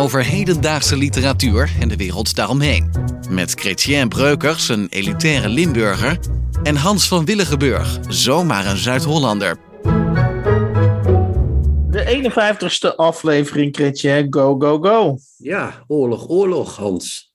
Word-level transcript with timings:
Over 0.00 0.24
hedendaagse 0.24 0.96
literatuur 0.96 1.70
en 1.80 1.88
de 1.88 1.96
wereld 1.96 2.34
daaromheen. 2.34 2.90
Met 3.30 3.50
Chrétien 3.50 4.08
Breukers, 4.08 4.68
een 4.68 4.88
elitaire 4.88 5.48
Limburger. 5.48 6.18
En 6.62 6.76
Hans 6.76 7.08
van 7.08 7.24
Willigenburg, 7.24 7.98
zomaar 8.08 8.66
een 8.66 8.76
Zuid-Hollander. 8.76 9.56
De 11.90 12.30
51ste 12.32 12.96
aflevering, 12.96 13.74
Chrétien. 13.76 14.26
Go, 14.30 14.58
go, 14.58 14.78
go. 14.78 15.18
Ja, 15.36 15.84
oorlog, 15.86 16.28
oorlog, 16.28 16.76
Hans. 16.76 17.34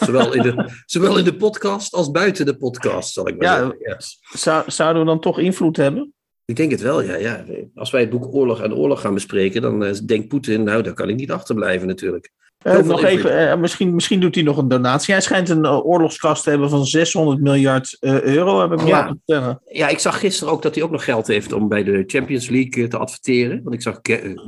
Zowel 0.00 0.32
in, 0.32 0.42
de, 0.42 0.70
zowel 0.86 1.18
in 1.18 1.24
de 1.24 1.36
podcast 1.36 1.92
als 1.92 2.10
buiten 2.10 2.46
de 2.46 2.56
podcast, 2.56 3.12
zal 3.12 3.28
ik 3.28 3.36
maar 3.36 3.46
Ja, 3.46 3.56
zeggen. 3.56 4.38
Zou, 4.38 4.70
zouden 4.70 5.02
we 5.02 5.08
dan 5.08 5.20
toch 5.20 5.38
invloed 5.38 5.76
hebben? 5.76 6.14
Ik 6.50 6.56
denk 6.56 6.70
het 6.70 6.80
wel, 6.80 7.02
ja, 7.02 7.16
ja. 7.16 7.44
Als 7.74 7.90
wij 7.90 8.00
het 8.00 8.10
boek 8.10 8.34
Oorlog 8.34 8.60
en 8.60 8.74
Oorlog 8.74 9.00
gaan 9.00 9.14
bespreken, 9.14 9.62
dan 9.62 9.84
eh, 9.84 9.94
denkt 10.06 10.28
Poetin, 10.28 10.62
nou, 10.62 10.82
daar 10.82 10.92
kan 10.94 11.08
ik 11.08 11.16
niet 11.16 11.30
achterblijven 11.30 11.86
natuurlijk. 11.86 12.30
Veel 12.58 12.84
nog 12.84 13.04
even, 13.04 13.50
eh, 13.50 13.58
misschien, 13.58 13.94
misschien 13.94 14.20
doet 14.20 14.34
hij 14.34 14.44
nog 14.44 14.56
een 14.56 14.68
donatie. 14.68 15.14
Hij 15.14 15.22
schijnt 15.22 15.48
een 15.48 15.64
eh, 15.64 15.86
oorlogskast 15.86 16.42
te 16.42 16.50
hebben 16.50 16.70
van 16.70 16.86
600 16.86 17.40
miljard 17.40 17.96
euro, 18.00 18.60
heb 18.60 18.72
ik 18.72 18.82
me 18.82 19.14
Ja. 19.24 19.60
Ja, 19.64 19.88
ik 19.88 19.98
zag 19.98 20.20
gisteren 20.20 20.52
ook 20.52 20.62
dat 20.62 20.74
hij 20.74 20.84
ook 20.84 20.90
nog 20.90 21.04
geld 21.04 21.26
heeft 21.26 21.52
om 21.52 21.68
bij 21.68 21.84
de 21.84 22.04
Champions 22.06 22.48
League 22.48 22.88
te 22.88 22.98
adverteren. 22.98 23.60
Want 23.62 23.74
ik 23.74 23.82
zag 23.82 24.00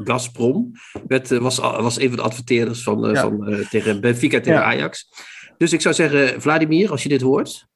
Gazprom 0.05 0.73
werd, 1.07 1.29
was, 1.39 1.59
was 1.59 2.01
een 2.01 2.09
van 2.09 2.17
de 2.17 2.23
adverteerders 2.23 2.83
van, 2.83 3.11
Ja. 3.13 3.21
van, 3.21 3.67
tegen 3.71 4.01
Benfica 4.01 4.41
tegen 4.41 4.61
Ja. 4.61 4.65
Ajax. 4.65 5.09
Dus 5.59 5.73
ik 5.73 5.81
zou 5.81 5.95
zeggen, 5.95 6.41
Vladimir, 6.41 6.91
als 6.91 7.03
je 7.03 7.09
dit 7.09 7.21
hoort, 7.21 7.71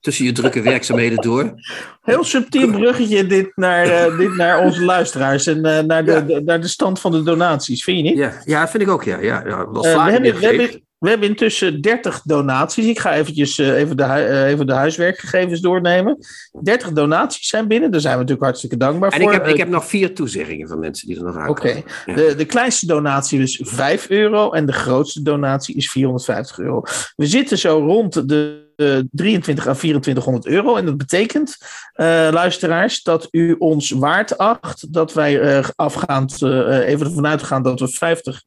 tussen 0.00 0.24
je 0.24 0.32
drukke 0.32 0.62
werkzaamheden 0.62 1.18
door. 1.22 1.54
Heel 2.02 2.24
subtiel 2.24 2.70
bruggetje 2.70 3.26
dit 3.26 3.52
naar, 3.54 3.86
eh, 3.86 4.16
dit 4.18 4.36
naar 4.36 4.58
onze 4.64 4.84
luisteraars 4.84 5.46
en 5.46 5.64
eh, 5.64 5.84
naar, 5.84 6.04
de, 6.04 6.12
Ja. 6.12 6.20
de- 6.20 6.42
naar 6.44 6.60
de 6.60 6.68
stand 6.68 7.00
van 7.00 7.12
de 7.12 7.22
donaties, 7.22 7.84
vind 7.84 7.96
je 7.96 8.02
niet? 8.02 8.16
Ja, 8.18 8.32
ja 8.44 8.68
vind 8.68 8.82
ik 8.82 8.88
ook, 8.88 9.04
ja. 9.04 9.18
ja, 9.20 9.44
Eh, 9.44 9.72
we, 9.72 9.88
hebben, 10.10 10.34
we, 10.38 10.46
hebben, 10.46 10.82
we 10.98 11.08
hebben 11.08 11.28
intussen 11.28 11.80
30 11.80 12.20
donaties. 12.24 12.86
Ik 12.86 12.98
ga 12.98 13.14
eventjes, 13.14 13.58
even, 13.58 13.96
de, 13.96 14.44
even 14.46 14.66
de 14.66 14.72
huiswerkgegevens 14.72 15.60
doornemen. 15.60 16.18
30 16.62 16.92
donaties 16.92 17.46
zijn 17.48 17.68
binnen. 17.68 17.90
Daar 17.90 18.00
zijn 18.00 18.12
we 18.14 18.18
natuurlijk 18.20 18.46
hartstikke 18.46 18.76
dankbaar 18.76 19.10
En 19.12 19.20
voor. 19.20 19.32
ik 19.32 19.38
heb, 19.38 19.46
ik 19.46 19.56
heb 19.56 19.68
nog 19.68 19.86
vier 19.86 20.14
toezeggingen 20.14 20.68
van 20.68 20.78
mensen 20.78 21.06
die 21.08 21.16
er 21.16 21.22
nog 21.24 21.34
Oké, 21.48 21.68
aankomen. 21.68 21.82
Ja. 22.06 22.14
de, 22.14 22.34
de 22.36 22.44
kleinste 22.44 22.86
donatie 22.86 23.40
is 23.40 23.60
5 23.64 24.08
euro 24.10 24.50
en 24.50 24.66
de 24.66 24.72
grootste 24.72 25.22
donatie 25.22 25.76
is 25.76 25.90
450 25.90 26.58
euro. 26.58 26.82
We 27.16 27.26
zitten 27.26 27.58
zo 27.58 27.78
rond 27.78 28.28
de 28.28 28.68
23 29.12 29.66
à 29.68 29.74
2400 29.74 30.46
euro. 30.46 30.76
En 30.76 30.84
dat 30.84 30.96
betekent, 30.96 31.58
eh, 31.92 32.28
luisteraars, 32.32 33.02
dat 33.02 33.28
u 33.30 33.56
ons 33.58 33.90
waard 33.90 34.38
acht 34.38 34.92
dat 34.92 35.12
wij 35.12 35.40
eh, 35.40 35.68
afgaand, 35.76 36.42
eh, 36.42 36.88
even 36.88 37.06
ervan 37.06 37.26
uitgaan 37.26 37.62
dat 37.62 37.80
we 37.80 37.88
50 37.88 38.42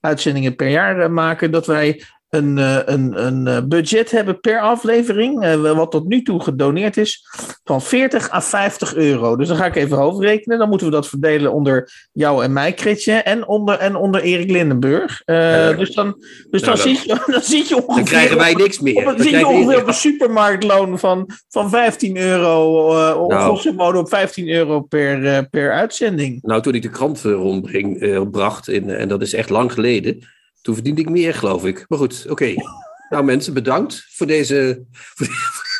uitzendingen 0.00 0.56
per 0.56 0.68
jaar 0.68 1.00
eh, 1.00 1.08
maken, 1.08 1.50
dat 1.50 1.66
wij 1.66 2.02
een, 2.34 2.58
eh, 2.58 2.78
een, 2.84 3.26
een 3.26 3.46
eh, 3.46 3.58
budget 3.68 4.10
hebben 4.10 4.40
per 4.40 4.60
aflevering, 4.60 5.42
eh, 5.42 5.72
wat 5.76 5.90
tot 5.90 6.08
nu 6.08 6.22
toe 6.22 6.42
gedoneerd 6.42 6.96
is, 6.96 7.26
van 7.64 7.82
40 7.82 8.32
à 8.32 8.40
50 8.40 8.94
euro. 8.94 9.36
Dus 9.36 9.48
dan 9.48 9.56
ga 9.56 9.64
ik 9.66 9.76
even 9.76 9.96
hoofdrekenen. 9.96 10.58
Dan 10.58 10.68
moeten 10.68 10.86
we 10.86 10.92
dat 10.92 11.08
verdelen 11.08 11.52
onder 11.52 12.08
jou 12.12 12.44
en 12.44 12.52
mij, 12.52 12.72
Kritje, 12.72 13.12
en 13.12 13.46
onder, 13.48 13.78
en 13.78 13.96
onder 13.96 14.20
Erik 14.22 14.50
Lindenburg. 14.50 15.22
Dus 15.24 15.94
dan, 15.94 16.14
dus 16.50 16.62
dan, 16.62 16.74
Nou, 16.74 16.76
dan- 16.76 16.76
zit, 16.76 17.02
je, 17.04 17.22
dan 17.26 17.42
zit 17.42 17.68
je 17.68 17.74
ongeveer... 17.74 17.94
Dan 17.94 18.04
krijgen 18.04 18.36
wij 18.36 18.54
niks 18.54 18.80
meer. 18.80 18.96
op, 18.96 19.04
Dan 19.04 19.14
een- 19.14 19.22
zit 19.22 19.30
je 19.40 19.46
ongeveer 19.46 19.80
op 19.80 19.86
een 19.86 19.94
supermarktloon 19.94 20.98
van, 20.98 21.28
van 21.48 21.70
15 21.70 22.16
euro, 22.16 22.88
eh 22.96 23.20
of 23.20 23.28
Nou. 23.28 23.42
grosso 23.42 23.72
modo 23.72 23.98
op 23.98 24.08
15 24.08 24.48
euro 24.48 24.80
per, 24.80 25.48
per 25.48 25.72
uitzending. 25.72 26.42
Nou, 26.42 26.62
toen 26.62 26.74
ik 26.74 26.82
de 26.82 26.90
krant 26.90 27.20
rondbreng, 27.22 28.30
bracht, 28.30 28.68
in, 28.68 28.90
en 28.90 29.08
dat 29.08 29.22
is 29.22 29.34
echt 29.34 29.50
lang 29.50 29.72
geleden, 29.72 30.18
toen 30.64 30.74
verdiende 30.74 31.00
ik 31.00 31.10
meer, 31.10 31.34
geloof 31.34 31.64
ik. 31.64 31.84
Maar 31.88 31.98
goed, 31.98 32.26
oké. 32.28 32.54
Nou 33.08 33.24
mensen, 33.24 33.54
bedankt 33.54 34.06
voor, 34.10 34.26
deze, 34.26 34.84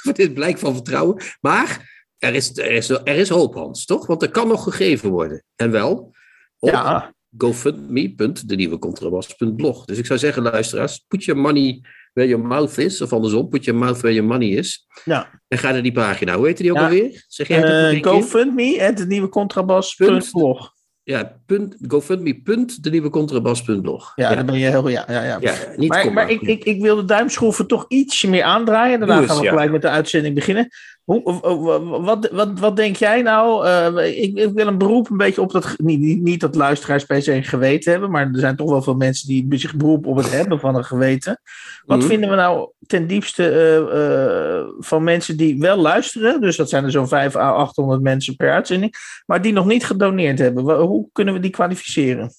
voor, 0.03 0.13
dit 0.15 0.35
blijk 0.41 0.59
van 0.59 0.75
vertrouwen. 0.75 1.23
Maar 1.41 1.93
er 2.19 2.35
is, 2.35 2.59
er, 2.59 2.71
is, 2.71 2.89
er 2.89 3.07
is 3.07 3.29
hoop, 3.29 3.55
Hans, 3.55 3.85
toch? 3.85 4.07
Want 4.07 4.23
er 4.23 4.31
kan 4.31 4.49
nog 4.49 4.63
gegeven 4.63 5.11
worden. 5.11 5.45
En 5.57 5.71
wel 5.71 6.15
op 6.59 6.71
Ja, 6.71 7.15
gofundme.denieuwecontrabas.blog. 7.37 9.85
Dus 9.85 9.99
ik 9.99 10.07
zou 10.07 10.19
zeggen, 10.19 10.43
luisteraars, 10.43 11.05
put 11.09 11.25
your 11.25 11.41
money 11.41 11.81
where 12.13 12.29
your 12.29 12.47
mouth 12.47 12.79
is. 12.79 13.03
Of 13.03 13.13
andersom, 13.13 13.49
put 13.49 13.65
your 13.65 13.81
mouth 13.81 14.01
where 14.01 14.15
your 14.15 14.29
money 14.31 14.49
is. 14.49 14.87
ja. 15.05 15.43
En 15.49 15.59
ga 15.59 15.71
naar 15.71 15.83
die 15.83 15.93
pagina. 15.93 16.37
Hoe 16.37 16.47
heet 16.47 16.57
die 16.57 16.71
ook 16.71 16.77
Ja. 16.77 16.85
alweer? 16.85 17.25
Zeg 17.29 17.49
jij 17.49 17.57
het 17.57 17.67
ook 17.67 17.73
nog 17.73 17.81
Een 21.05 21.31
keer? 21.47 21.69
GoFundMe, 21.89 22.41
het 22.45 22.79
de 22.81 22.91
nieuwe 22.91 23.11
contrabas.blog. 23.11 24.13
Ja, 24.17 24.29
punt. 24.29 24.29
Ja, 24.29 24.31
ja, 24.31 24.35
dan 24.35 24.47
ben 24.47 24.59
je 24.59 24.69
heel... 24.69 24.89
Ja, 24.89 25.05
ja, 25.09 25.23
ja. 25.23 25.39
ja, 25.41 25.55
niet 25.77 25.89
Maar, 25.89 26.13
maar 26.13 26.31
ik, 26.31 26.41
ik, 26.41 26.65
ik 26.65 26.81
wil 26.81 26.97
de 26.97 27.05
duimschroeven 27.05 27.67
toch 27.67 27.85
ietsje 27.89 28.29
meer 28.29 28.43
aandraaien. 28.43 28.99
Daarna 28.99 29.21
eens, 29.21 29.27
gaan 29.27 29.37
we 29.37 29.45
ja. 29.45 29.51
gelijk 29.51 29.71
met 29.71 29.83
de 29.83 29.89
uitzending 29.89 30.35
beginnen. 30.35 30.69
Hoe, 31.05 31.23
wat, 32.03 32.31
wat, 32.31 32.59
wat 32.59 32.77
denk 32.77 32.97
jij 32.97 33.23
nou? 33.23 33.67
Eh, 33.67 34.23
ik, 34.23 34.37
ik 34.39 34.53
wil 34.53 34.67
een 34.67 34.79
beroep 34.79 35.11
een 35.11 35.17
beetje 35.17 35.41
op 35.41 35.53
dat. 35.53 35.75
Niet, 35.77 36.23
niet, 36.23 36.41
dat 36.41 36.55
luisteraars 36.55 37.05
per 37.05 37.23
se 37.23 37.33
een 37.33 37.45
geweten 37.45 37.93
hebben, 37.93 38.11
maar 38.11 38.23
er 38.33 38.39
zijn 38.39 38.57
toch 38.57 38.71
wel 38.71 38.83
veel 38.83 38.95
mensen 38.95 39.29
die 39.29 39.59
zich 39.59 39.75
beroepen 39.77 40.11
op 40.11 40.17
het 40.17 40.31
hebben 40.31 40.61
van 40.61 40.75
een 40.77 40.85
geweten. 40.85 41.41
Wat 41.87 41.99
Mhm. 41.99 42.07
vinden 42.07 42.31
we 42.31 42.37
nou 42.37 42.69
ten 42.87 43.07
diepste 43.07 43.49
eh, 43.49 44.57
eh, 44.59 44.65
van 44.79 45.05
mensen 45.05 45.37
die 45.37 45.59
wel 45.59 45.77
luisteren? 45.77 46.41
Dus 46.41 46.57
dat 46.57 46.69
zijn 46.69 46.85
er 46.85 46.91
zo'n 46.91 47.09
5 47.09 47.37
à 47.37 47.51
800 47.51 48.03
mensen 48.03 48.37
per 48.37 48.53
uitzending, 48.53 48.95
maar 49.27 49.43
die 49.43 49.53
nog 49.53 49.67
niet 49.67 49.85
gedoneerd 49.87 50.39
hebben. 50.39 50.77
Hoe 50.77 51.09
kunnen 51.13 51.35
we 51.35 51.41
die 51.41 51.51
kwalificeren? 51.51 52.31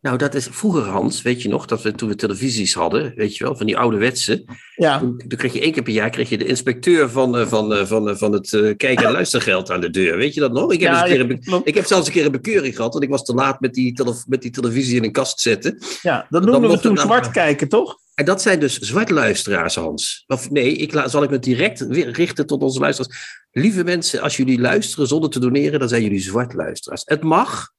Nou, 0.00 0.16
dat 0.16 0.34
is 0.34 0.46
vroeger, 0.50 0.82
Hans, 0.82 1.22
weet 1.22 1.42
je 1.42 1.48
nog, 1.48 1.66
dat 1.66 1.82
we 1.82 1.92
toen 1.92 2.08
we 2.08 2.14
televisies 2.14 2.74
hadden, 2.74 3.12
weet 3.16 3.36
je 3.36 3.44
wel, 3.44 3.56
van 3.56 3.66
die 3.66 3.76
ouderwetse. 3.78 4.44
Ja, 4.74 4.98
Toen, 4.98 5.18
toen 5.28 5.38
kreeg 5.38 5.52
je 5.52 5.60
één 5.60 5.72
keer 5.72 5.82
per 5.82 5.92
jaar 5.92 6.10
kreeg 6.10 6.28
je 6.28 6.38
de 6.38 6.44
inspecteur 6.46 7.10
van, 7.10 7.36
eh, 7.36 7.46
van, 7.46 7.74
eh, 7.74 7.84
van, 7.86 8.08
eh, 8.08 8.16
van 8.16 8.32
het 8.32 8.52
eh, 8.52 8.76
kijk- 8.76 9.00
en 9.00 9.12
luistergeld 9.18 9.70
aan 9.70 9.80
de 9.80 9.90
deur. 9.90 10.16
Weet 10.16 10.34
je 10.34 10.40
dat 10.40 10.52
nog? 10.52 10.72
Ik 10.72 10.80
heb, 10.80 10.92
ja, 10.92 11.02
eens 11.06 11.18
een 11.20 11.26
keer 11.38 11.52
een 11.54 11.60
ik 11.64 11.74
heb 11.74 11.84
zelfs 11.86 12.06
een 12.06 12.12
keer 12.12 12.24
een 12.24 12.30
bekeuring 12.32 12.76
gehad, 12.76 12.92
want 12.92 13.04
ik 13.04 13.10
was 13.10 13.24
te 13.24 13.34
laat 13.34 13.60
met 13.60 13.74
die, 13.74 13.92
tele- 13.92 14.22
met 14.26 14.42
die 14.42 14.50
televisie 14.50 14.96
in 14.96 15.04
een 15.04 15.12
kast 15.12 15.40
zetten. 15.40 15.78
ja 16.02 16.26
dat 16.30 16.44
noemden 16.44 16.70
we 16.70 16.78
toen 16.78 16.98
zwart 16.98 17.30
kijken, 17.30 17.68
toch? 17.68 17.98
En 18.14 18.24
dat 18.24 18.42
zijn 18.42 18.60
dus 18.60 18.78
zwartluisteraars, 18.78 19.74
Hans. 19.74 20.24
Of 20.26 20.50
nee, 20.50 20.76
ik 20.76 20.92
la- 20.92 21.08
zal 21.08 21.22
ik 21.22 21.30
me 21.30 21.38
direct 21.38 21.80
richten 21.90 22.46
tot 22.46 22.62
onze 22.62 22.80
luisteraars. 22.80 23.38
Lieve 23.52 23.84
mensen, 23.84 24.20
als 24.20 24.36
jullie 24.36 24.60
luisteren 24.60 25.06
zonder 25.06 25.30
te 25.30 25.40
doneren, 25.40 25.78
dan 25.78 25.88
zijn 25.88 26.02
jullie 26.02 26.20
zwartluisteraars. 26.20 27.02
Het 27.04 27.22
mag, 27.22 27.70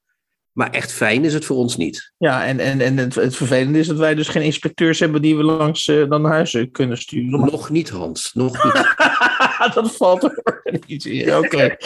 maar 0.54 0.70
echt 0.70 0.92
fijn 0.92 1.26
is 1.26 1.34
het 1.34 1.46
voor 1.46 1.58
ons 1.58 1.78
niet. 1.78 2.14
Ja, 2.18 2.46
en, 2.46 2.60
en, 2.60 2.82
en 2.82 2.98
het, 2.98 3.16
het 3.16 3.36
vervelende 3.36 3.80
is 3.80 3.88
dat 3.88 3.98
wij 3.98 4.16
dus 4.16 4.28
geen 4.28 4.44
inspecteurs 4.44 5.00
hebben 5.00 5.22
die 5.22 5.38
we 5.38 5.44
langs 5.44 5.88
eh, 5.88 6.10
dan 6.10 6.22
naar 6.22 6.32
huis 6.32 6.54
eh, 6.54 6.66
kunnen 6.72 6.98
sturen. 6.98 7.40
Nog 7.40 7.70
niet, 7.70 7.90
Hans. 7.90 8.34
Nog 8.34 8.64
niet. 8.64 8.96
dat 9.74 9.96
valt 9.96 10.24
er 10.24 10.62
niet 10.88 11.06
in. 11.06 11.36
Oké. 11.36 11.78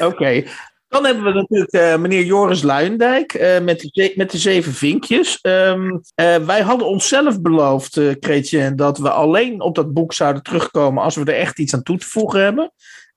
Oké. 0.00 0.44
Dan 0.88 1.04
hebben 1.04 1.24
we 1.24 1.32
natuurlijk 1.32 1.72
eh, 1.72 1.96
meneer 1.96 2.24
Joris 2.24 2.62
Luijendijk 2.62 3.60
met, 3.62 3.80
de 3.80 4.12
met 4.16 4.30
de 4.30 4.38
zeven 4.38 4.72
vinkjes. 4.72 5.40
Ehm, 5.40 5.98
eh, 6.14 6.36
wij 6.36 6.60
hadden 6.60 6.86
onszelf 6.86 7.40
beloofd, 7.40 8.00
Kreetje, 8.18 8.74
dat 8.74 8.98
we 8.98 9.10
alleen 9.10 9.60
op 9.60 9.74
dat 9.74 9.92
boek 9.92 10.12
zouden 10.12 10.42
terugkomen 10.42 11.02
als 11.02 11.16
we 11.16 11.24
er 11.24 11.38
echt 11.38 11.58
iets 11.58 11.74
aan 11.74 11.82
toe 11.82 11.98
te 11.98 12.06
voegen 12.06 12.42
hebben. 12.42 12.72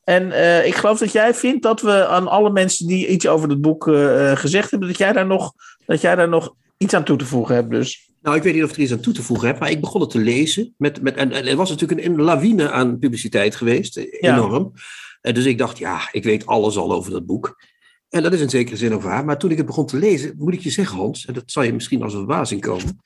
En 0.06 0.32
eh, 0.32 0.66
ik 0.66 0.76
geloof 0.76 1.00
dat 1.00 1.12
jij 1.12 1.34
vindt 1.34 1.64
dat 1.64 1.82
we 1.82 2.08
aan 2.08 2.28
alle 2.28 2.52
mensen 2.52 2.88
die 2.88 3.08
iets 3.08 3.28
over 3.28 3.50
het 3.50 3.62
boek 3.62 3.88
eh, 3.88 4.32
eh, 4.32 4.38
gezegd 4.38 4.72
hebben, 4.72 4.88
dat 4.90 4.98
jij, 4.98 5.14
daar 5.14 5.26
nog, 5.26 5.54
dat 5.86 6.02
jij 6.02 6.16
daar 6.16 6.30
nog 6.30 6.56
iets 6.78 6.94
aan 6.94 7.04
toe 7.04 7.18
te 7.18 7.26
voegen 7.26 7.56
hebt. 7.56 7.70
Dus. 7.70 8.10
Nou, 8.22 8.38
ik 8.38 8.44
weet 8.44 8.54
niet 8.54 8.64
of 8.64 8.70
ik 8.70 8.76
er 8.76 8.82
iets 8.82 8.92
aan 8.92 9.00
toe 9.00 9.14
te 9.14 9.24
voegen 9.24 9.48
heb, 9.48 9.60
maar 9.60 9.70
ik 9.70 9.82
begon 9.82 10.02
het 10.02 10.10
te 10.10 10.20
lezen. 10.20 10.74
Met, 10.78 11.02
met, 11.02 11.16
en, 11.16 11.32
en 11.32 11.48
er 11.48 11.56
was 11.56 11.70
natuurlijk 11.70 12.02
een, 12.02 12.12
een 12.12 12.22
lawine 12.22 12.72
aan 12.72 13.00
publiciteit 13.00 13.56
geweest, 13.56 13.96
Ja. 13.96 14.34
enorm. 14.34 14.74
En 15.22 15.34
dus 15.34 15.46
ik 15.46 15.58
dacht, 15.58 15.78
ja, 15.78 16.10
ik 16.12 16.24
weet 16.24 16.46
alles 16.46 16.78
al 16.78 16.94
over 16.94 17.12
dat 17.12 17.26
boek. 17.26 17.64
En 18.10 18.24
dat 18.24 18.34
is 18.34 18.42
in 18.42 18.50
zekere 18.50 18.78
zin 18.78 18.94
ook 18.94 19.02
waar. 19.02 19.26
Maar 19.26 19.38
toen 19.38 19.52
ik 19.52 19.58
het 19.58 19.66
begon 19.66 19.86
te 19.86 19.98
lezen, 19.98 20.34
moet 20.38 20.54
ik 20.54 20.62
je 20.62 20.70
zeggen, 20.70 20.98
Hans, 20.98 21.26
en 21.26 21.34
dat 21.34 21.44
zal 21.46 21.64
je 21.64 21.74
misschien 21.74 22.04
als 22.04 22.14
een 22.14 22.20
verbazing 22.20 22.62
komen. 22.62 23.02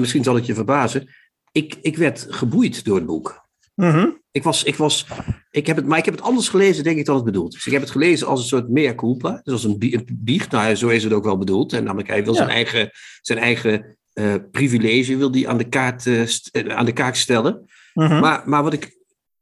misschien 0.00 0.24
zal 0.24 0.34
het 0.34 0.46
je 0.46 0.54
verbazen. 0.54 1.08
Ik, 1.52 1.78
ik 1.82 1.96
werd 1.96 2.26
geboeid 2.30 2.84
door 2.84 2.96
het 2.96 3.06
boek. 3.06 3.46
Mhm. 3.74 4.06
Ik 4.38 4.44
was, 4.44 4.62
ik 4.64 4.74
was, 4.76 5.06
ik 5.50 5.66
heb 5.66 5.76
het, 5.76 5.86
maar 5.86 5.98
ik 5.98 6.04
heb 6.04 6.14
het 6.14 6.22
anders 6.22 6.48
gelezen, 6.48 6.84
denk 6.84 6.98
ik, 6.98 7.04
dan 7.04 7.16
het 7.16 7.24
bedoeld 7.24 7.54
is. 7.54 7.66
Ik 7.66 7.72
heb 7.72 7.80
het 7.80 7.90
gelezen 7.90 8.26
als 8.26 8.40
een 8.40 8.46
soort 8.46 8.68
mea 8.68 8.94
culpa, 8.94 9.40
dus 9.42 9.52
als 9.52 9.64
een 9.64 9.78
bie- 9.78 9.94
een 9.94 10.08
biecht. 10.12 10.50
Nou, 10.50 10.74
zo 10.74 10.88
is 10.88 11.04
het 11.04 11.12
ook 11.12 11.24
wel 11.24 11.38
bedoeld. 11.38 11.72
En 11.72 11.84
namelijk, 11.84 12.08
hij 12.08 12.24
wil 12.24 12.32
Ja. 12.32 12.38
zijn 12.38 12.50
eigen, 12.50 12.90
zijn 13.20 13.38
eigen 13.38 13.96
eh, 14.12 14.34
privilege 14.50 15.16
wil 15.16 15.30
die 15.30 15.48
aan, 15.48 15.58
de 15.58 15.68
kaart, 15.68 16.06
eh, 16.06 16.22
eh, 16.22 16.76
aan 16.76 16.84
de 16.84 16.92
kaak 16.92 17.14
stellen. 17.14 17.64
Mhm. 17.94 18.20
Maar, 18.20 18.42
maar 18.48 18.62
wat 18.62 18.72
ik, 18.72 18.96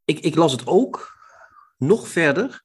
ik, 0.05 0.19
ik 0.21 0.35
las 0.35 0.53
het 0.53 0.67
ook 0.67 1.17
nog 1.79 2.09
verder, 2.09 2.63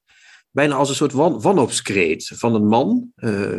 bijna 0.50 0.74
als 0.74 0.88
een 0.88 0.94
soort 0.94 1.12
wan, 1.12 1.40
wanhoopskreet 1.40 2.32
van 2.34 2.54
een 2.54 2.66
man, 2.66 3.12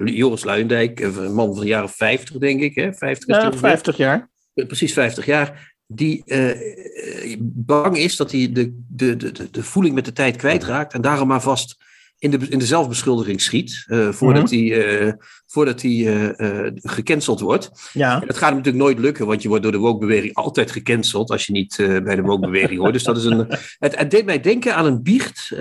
Joris 0.06 0.44
Luijendijk, 0.44 1.00
eh, 1.00 1.16
een 1.16 1.34
man 1.34 1.52
van 1.54 1.60
de 1.64 1.68
jaren 1.70 1.90
50, 1.90 2.38
denk 2.38 2.62
ik, 2.62 2.76
hè? 2.76 2.94
50 2.94 3.10
is 3.12 3.26
die 3.26 3.36
Ja, 3.36 3.42
ongeveer. 3.42 3.60
50 3.70 3.98
jaar. 3.98 4.30
precies 4.54 4.94
50 4.94 5.26
jaar, 5.26 5.73
die 5.96 6.24
eh, 6.26 7.38
bang 7.42 7.98
is 7.98 8.16
dat 8.16 8.32
hij 8.32 8.52
de, 8.52 8.84
de, 8.88 9.16
de, 9.16 9.32
de- 9.52 9.64
voeling 9.64 9.96
met 9.96 10.06
de 10.06 10.14
tijd 10.14 10.36
kwijtraakt 10.36 10.94
en 10.94 11.02
daarom 11.02 11.28
maar 11.28 11.42
vast 11.42 11.82
in 12.20 12.32
de, 12.32 12.38
in 12.50 12.60
de 12.60 12.66
zelfbeschuldiging 12.66 13.42
schiet, 13.42 13.84
eh, 13.88 14.10
voordat 14.10 14.52
Mhm. 14.52 14.56
hij, 14.68 14.86
eh, 15.08 15.14
voordat 15.48 15.82
hij 15.82 15.92
eh, 15.92 16.66
eh, 16.66 16.72
gecanceld 16.76 17.40
wordt. 17.40 17.72
Ja. 17.94 18.22
En 18.22 18.28
dat 18.28 18.38
gaat 18.38 18.48
hem 18.50 18.58
natuurlijk 18.58 18.84
nooit 18.84 19.00
lukken, 19.00 19.26
want 19.28 19.42
je 19.42 19.48
wordt 19.48 19.64
door 19.64 19.72
de 19.72 19.78
woke-beweging 19.78 20.34
altijd 20.34 20.72
gecanceld 20.72 21.30
als 21.32 21.46
je 21.46 21.52
niet 21.52 21.76
bij 22.04 22.16
de 22.16 22.22
woke-beweging 22.22 22.80
hoort. 22.80 22.94
Dus 22.94 23.04
dat 23.04 23.18
is 23.18 23.24
een. 23.24 23.48
Het, 23.80 23.98
het 23.98 24.12
deed 24.12 24.26
mij 24.26 24.40
denken 24.40 24.76
aan 24.76 24.86
een 24.86 25.04
biecht. 25.04 25.56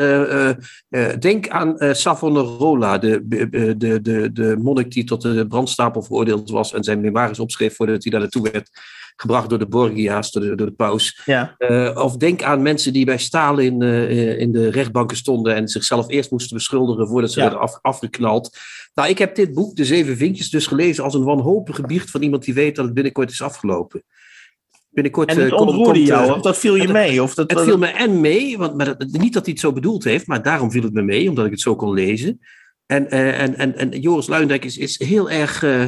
denk 1.19 1.49
aan 1.49 1.76
Savonarola, 1.94 2.99
de, 2.99 3.20
de, 3.25 3.76
de, 3.76 4.00
de, 4.00 4.32
de 4.32 4.56
monnik 4.62 4.90
die 4.93 5.05
tot 5.05 5.23
de 5.23 5.46
brandstapel 5.46 6.02
veroordeeld 6.02 6.50
was 6.50 6.73
en 6.73 6.84
zijn 6.84 7.00
memoires 7.00 7.38
opschreef 7.38 7.76
voordat 7.76 8.02
hij 8.02 8.12
daar 8.12 8.20
naartoe 8.20 8.50
werd 8.52 8.70
gebracht 9.22 9.48
door 9.48 9.58
de 9.58 9.66
Borgia's, 9.66 10.30
door 10.30 10.42
de, 10.42 10.54
door 10.54 10.66
de 10.66 10.72
paus. 10.72 11.20
Ja. 11.24 11.54
Eh, 11.58 11.90
of 12.04 12.16
denk 12.16 12.42
aan 12.42 12.62
mensen 12.62 12.92
die 12.92 13.04
bij 13.04 13.19
Stalin 13.19 13.82
eh, 13.82 14.38
in 14.38 14.52
de 14.52 14.70
rechtbanken 14.70 15.16
stonden 15.16 15.54
en 15.54 15.69
zichzelf 15.69 16.08
eerst 16.10 16.30
moesten 16.30 16.56
beschuldigen 16.56 17.08
voordat 17.08 17.32
ze 17.32 17.38
Ja. 17.40 17.44
werden 17.44 17.62
af, 17.62 17.78
afgeknald. 17.82 18.56
Nou, 18.94 19.08
ik 19.08 19.19
heb 19.19 19.34
dit 19.34 19.54
boek, 19.54 19.76
De 19.76 19.84
Zeven 19.84 20.16
Vinkjes, 20.16 20.50
dus 20.50 20.66
gelezen 20.66 21.04
als 21.04 21.14
een 21.14 21.24
wanhopige 21.24 21.82
biecht 21.82 22.10
van 22.10 22.22
iemand 22.22 22.44
die 22.44 22.54
weet 22.54 22.76
dat 22.76 22.84
het 22.84 22.94
binnenkort 22.94 23.30
is 23.30 23.42
afgelopen. 23.42 24.02
Binnenkort, 24.90 25.28
En 25.28 25.36
eh, 25.36 25.42
het 25.42 25.52
komt- 25.54 25.69
ontroerde 25.69 25.92
komt, 25.92 26.06
jou, 26.06 26.26
eh, 26.28 26.34
of 26.36 26.40
dat 26.42 26.58
viel 26.58 26.74
je 26.74 26.82
het- 26.82 26.92
mee? 26.92 27.22
Of 27.22 27.34
dat, 27.34 27.50
het 27.50 27.60
viel 27.60 27.78
me 27.78 27.86
en 27.86 28.20
mee, 28.20 28.58
want, 28.58 28.76
maar 28.76 28.86
dat- 28.86 29.08
niet 29.10 29.32
dat 29.32 29.42
hij 29.44 29.52
het 29.52 29.60
zo 29.60 29.72
bedoeld 29.72 30.04
heeft, 30.04 30.26
maar 30.26 30.42
daarom 30.42 30.70
viel 30.70 30.82
het 30.82 30.92
me 30.92 31.02
mee, 31.02 31.28
omdat 31.28 31.44
ik 31.44 31.50
het 31.50 31.60
zo 31.60 31.76
kon 31.76 31.92
lezen. 31.94 32.40
En, 32.86 33.10
eh, 33.10 33.40
en, 33.40 33.56
en, 33.56 33.76
en 33.76 34.00
Joris 34.00 34.26
Luijendijk 34.26 34.64
is, 34.64 34.78
is 34.78 34.98
heel 34.98 35.30
erg 35.30 35.62
eh, 35.62 35.84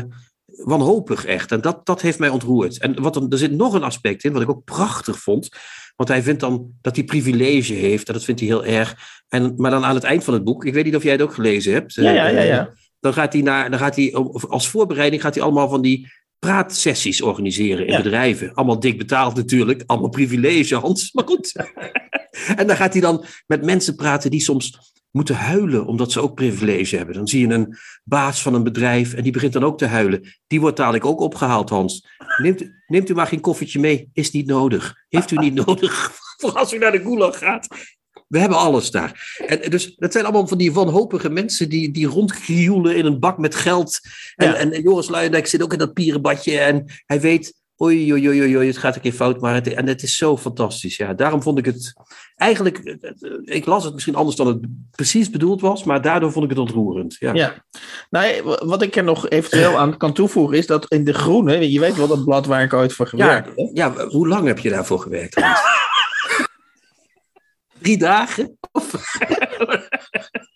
wanhopig, 0.57 1.25
echt. 1.25 1.53
En 1.53 1.61
dat, 1.61 1.87
dat 1.87 2.01
heeft 2.01 2.19
mij 2.19 2.29
ontroerd. 2.29 2.79
En 2.79 3.03
wat 3.03 3.17
er, 3.17 3.27
er 3.29 3.39
zit 3.39 3.53
nog 3.53 3.75
een 3.75 3.83
aspect 3.83 4.25
in, 4.25 4.33
wat 4.33 4.43
ik 4.43 4.49
ook 4.51 4.65
prachtig 4.65 5.19
vond. 5.19 5.49
Want 5.97 6.09
hij 6.09 6.23
vindt 6.23 6.41
dan 6.41 6.71
dat 6.81 6.97
hij 6.97 7.05
privilege 7.05 7.73
heeft, 7.73 8.07
en 8.09 8.15
dat 8.15 8.25
vindt 8.25 8.41
hij 8.41 8.49
heel 8.49 8.65
erg. 8.65 8.97
En, 9.29 9.55
maar 9.57 9.71
dan 9.71 9.85
aan 9.85 9.95
het 9.95 10.05
eind 10.05 10.25
van 10.25 10.35
het 10.35 10.45
boek, 10.45 10.65
ik 10.65 10.75
weet 10.75 10.85
niet 10.85 10.97
of 10.97 11.03
jij 11.03 11.13
het 11.13 11.23
ook 11.23 11.35
gelezen 11.35 11.73
hebt. 11.73 11.95
Ja, 11.95 12.11
ja, 12.11 12.27
ja, 12.29 12.39
eh, 12.39 12.47
ja. 12.47 12.73
dan 13.01 13.13
gaat 13.13 13.33
hij, 13.33 13.43
naar, 13.43 13.71
dan 13.71 13.79
gaat 13.79 13.97
hij 13.97 14.13
als 14.49 14.69
voorbereiding 14.69 15.23
gaat 15.23 15.35
hij 15.35 15.45
allemaal 15.45 15.69
van 15.69 15.83
die 15.83 16.13
praatsessies 16.39 17.23
organiseren 17.23 17.87
in 17.87 17.93
Ja. 17.93 18.03
bedrijven. 18.03 18.55
Allemaal 18.55 18.81
dik 18.81 18.99
betaald 18.99 19.37
natuurlijk, 19.37 19.83
allemaal 19.87 20.09
privilege, 20.09 20.75
Hans. 20.75 21.13
Maar 21.13 21.25
goed. 21.27 21.53
en 22.57 22.67
dan 22.67 22.77
gaat 22.77 22.93
hij 22.93 23.03
dan 23.03 23.25
met 23.47 23.65
mensen 23.65 23.95
praten 23.95 24.31
die 24.31 24.41
soms 24.41 24.94
moeten 25.17 25.35
huilen 25.35 25.87
omdat 25.87 26.13
ze 26.13 26.21
ook 26.21 26.35
privilege 26.35 26.97
hebben. 26.97 27.15
Dan 27.15 27.29
zie 27.29 27.47
je 27.49 27.55
een 27.55 27.77
baas 28.05 28.43
van 28.43 28.55
een 28.55 28.63
bedrijf 28.63 29.15
en 29.15 29.23
die 29.23 29.33
begint 29.33 29.53
dan 29.53 29.65
ook 29.65 29.79
te 29.79 29.87
huilen. 29.87 30.35
Die 30.47 30.61
wordt 30.61 30.77
dadelijk 30.77 31.05
ook 31.05 31.21
opgehaald, 31.21 31.71
Hans. 31.71 32.07
Neemt, 32.37 32.71
neemt 32.87 33.09
u 33.09 33.15
maar 33.15 33.27
geen 33.27 33.41
koffietje 33.41 33.81
mee, 33.81 34.11
is 34.13 34.31
niet 34.31 34.47
nodig. 34.47 34.95
Heeft 35.09 35.31
u 35.31 35.37
niet 35.37 35.55
nodig 35.67 36.13
voor 36.37 36.53
als 36.53 36.73
u 36.73 36.79
naar 36.79 36.93
de 36.93 37.01
gulag 37.01 37.39
gaat. 37.39 37.69
We 38.29 38.39
hebben 38.39 38.59
alles 38.59 38.91
daar. 38.91 39.37
En 39.47 39.71
dus 39.71 39.95
dat 39.97 40.13
zijn 40.13 40.25
allemaal 40.25 40.47
van 40.47 40.59
die 40.59 40.73
wanhopige 40.73 41.29
mensen 41.31 41.69
die, 41.69 41.91
die 41.91 42.07
rondkrioelen 42.07 42.97
in 42.97 43.05
een 43.07 43.21
bak 43.21 43.39
met 43.39 43.55
geld. 43.55 44.01
En, 44.35 44.49
Ja. 44.49 44.55
en 44.55 44.83
Joris 44.83 45.09
Luijendijk 45.09 45.47
zit 45.47 45.63
ook 45.63 45.73
in 45.73 45.79
dat 45.79 45.93
pierenbadje 45.93 46.59
en 46.59 46.85
hij 47.07 47.21
weet, 47.21 47.63
oei, 47.83 48.13
oei, 48.13 48.29
oei, 48.29 48.57
oei, 48.57 48.67
het 48.67 48.77
gaat 48.79 48.95
een 48.95 49.01
keer 49.01 49.13
fout, 49.13 49.41
maar 49.41 49.55
het, 49.55 49.75
en 49.75 49.87
het 49.87 50.03
is 50.03 50.17
zo 50.17 50.37
fantastisch. 50.37 50.97
Ja, 50.97 51.15
daarom 51.15 51.43
vond 51.43 51.59
ik 51.59 51.65
het, 51.65 51.93
eigenlijk, 52.37 52.79
eh, 52.79 53.11
eh, 53.11 53.39
ik 53.45 53.67
las 53.67 53.85
het 53.85 53.93
misschien 53.93 54.15
anders 54.15 54.37
dan 54.37 54.47
het 54.47 54.59
precies 54.91 55.31
bedoeld 55.31 55.61
was, 55.61 55.85
maar 55.85 56.03
daardoor 56.03 56.33
vond 56.33 56.45
ik 56.45 56.51
het 56.51 56.59
ontroerend. 56.59 57.17
Ja. 57.19 57.33
Ja. 57.35 57.55
Nou, 58.11 58.43
w- 58.43 58.63
wat 58.65 58.83
ik 58.83 58.97
er 58.97 59.05
nog 59.05 59.29
eventueel 59.29 59.79
aan 59.79 59.97
kan 59.97 60.13
toevoegen 60.13 60.59
is 60.59 60.67
dat 60.67 60.87
in 60.93 61.05
De 61.05 61.15
Groene, 61.15 61.71
je 61.73 61.81
weet 61.81 61.97
wel 61.97 62.07
dat 62.09 62.25
blad 62.25 62.47
waar 62.47 62.63
ik 62.63 62.73
ooit 62.73 62.93
voor 62.93 63.07
gewerkt 63.07 63.49
Ja, 63.57 63.65
heb. 63.65 63.97
ja, 63.97 64.07
hoe 64.07 64.29
lang 64.29 64.47
heb 64.47 64.59
je 64.59 64.71
daarvoor 64.71 64.99
gewerkt? 65.01 65.43
Drie 67.83 67.99
dagen? 67.99 68.59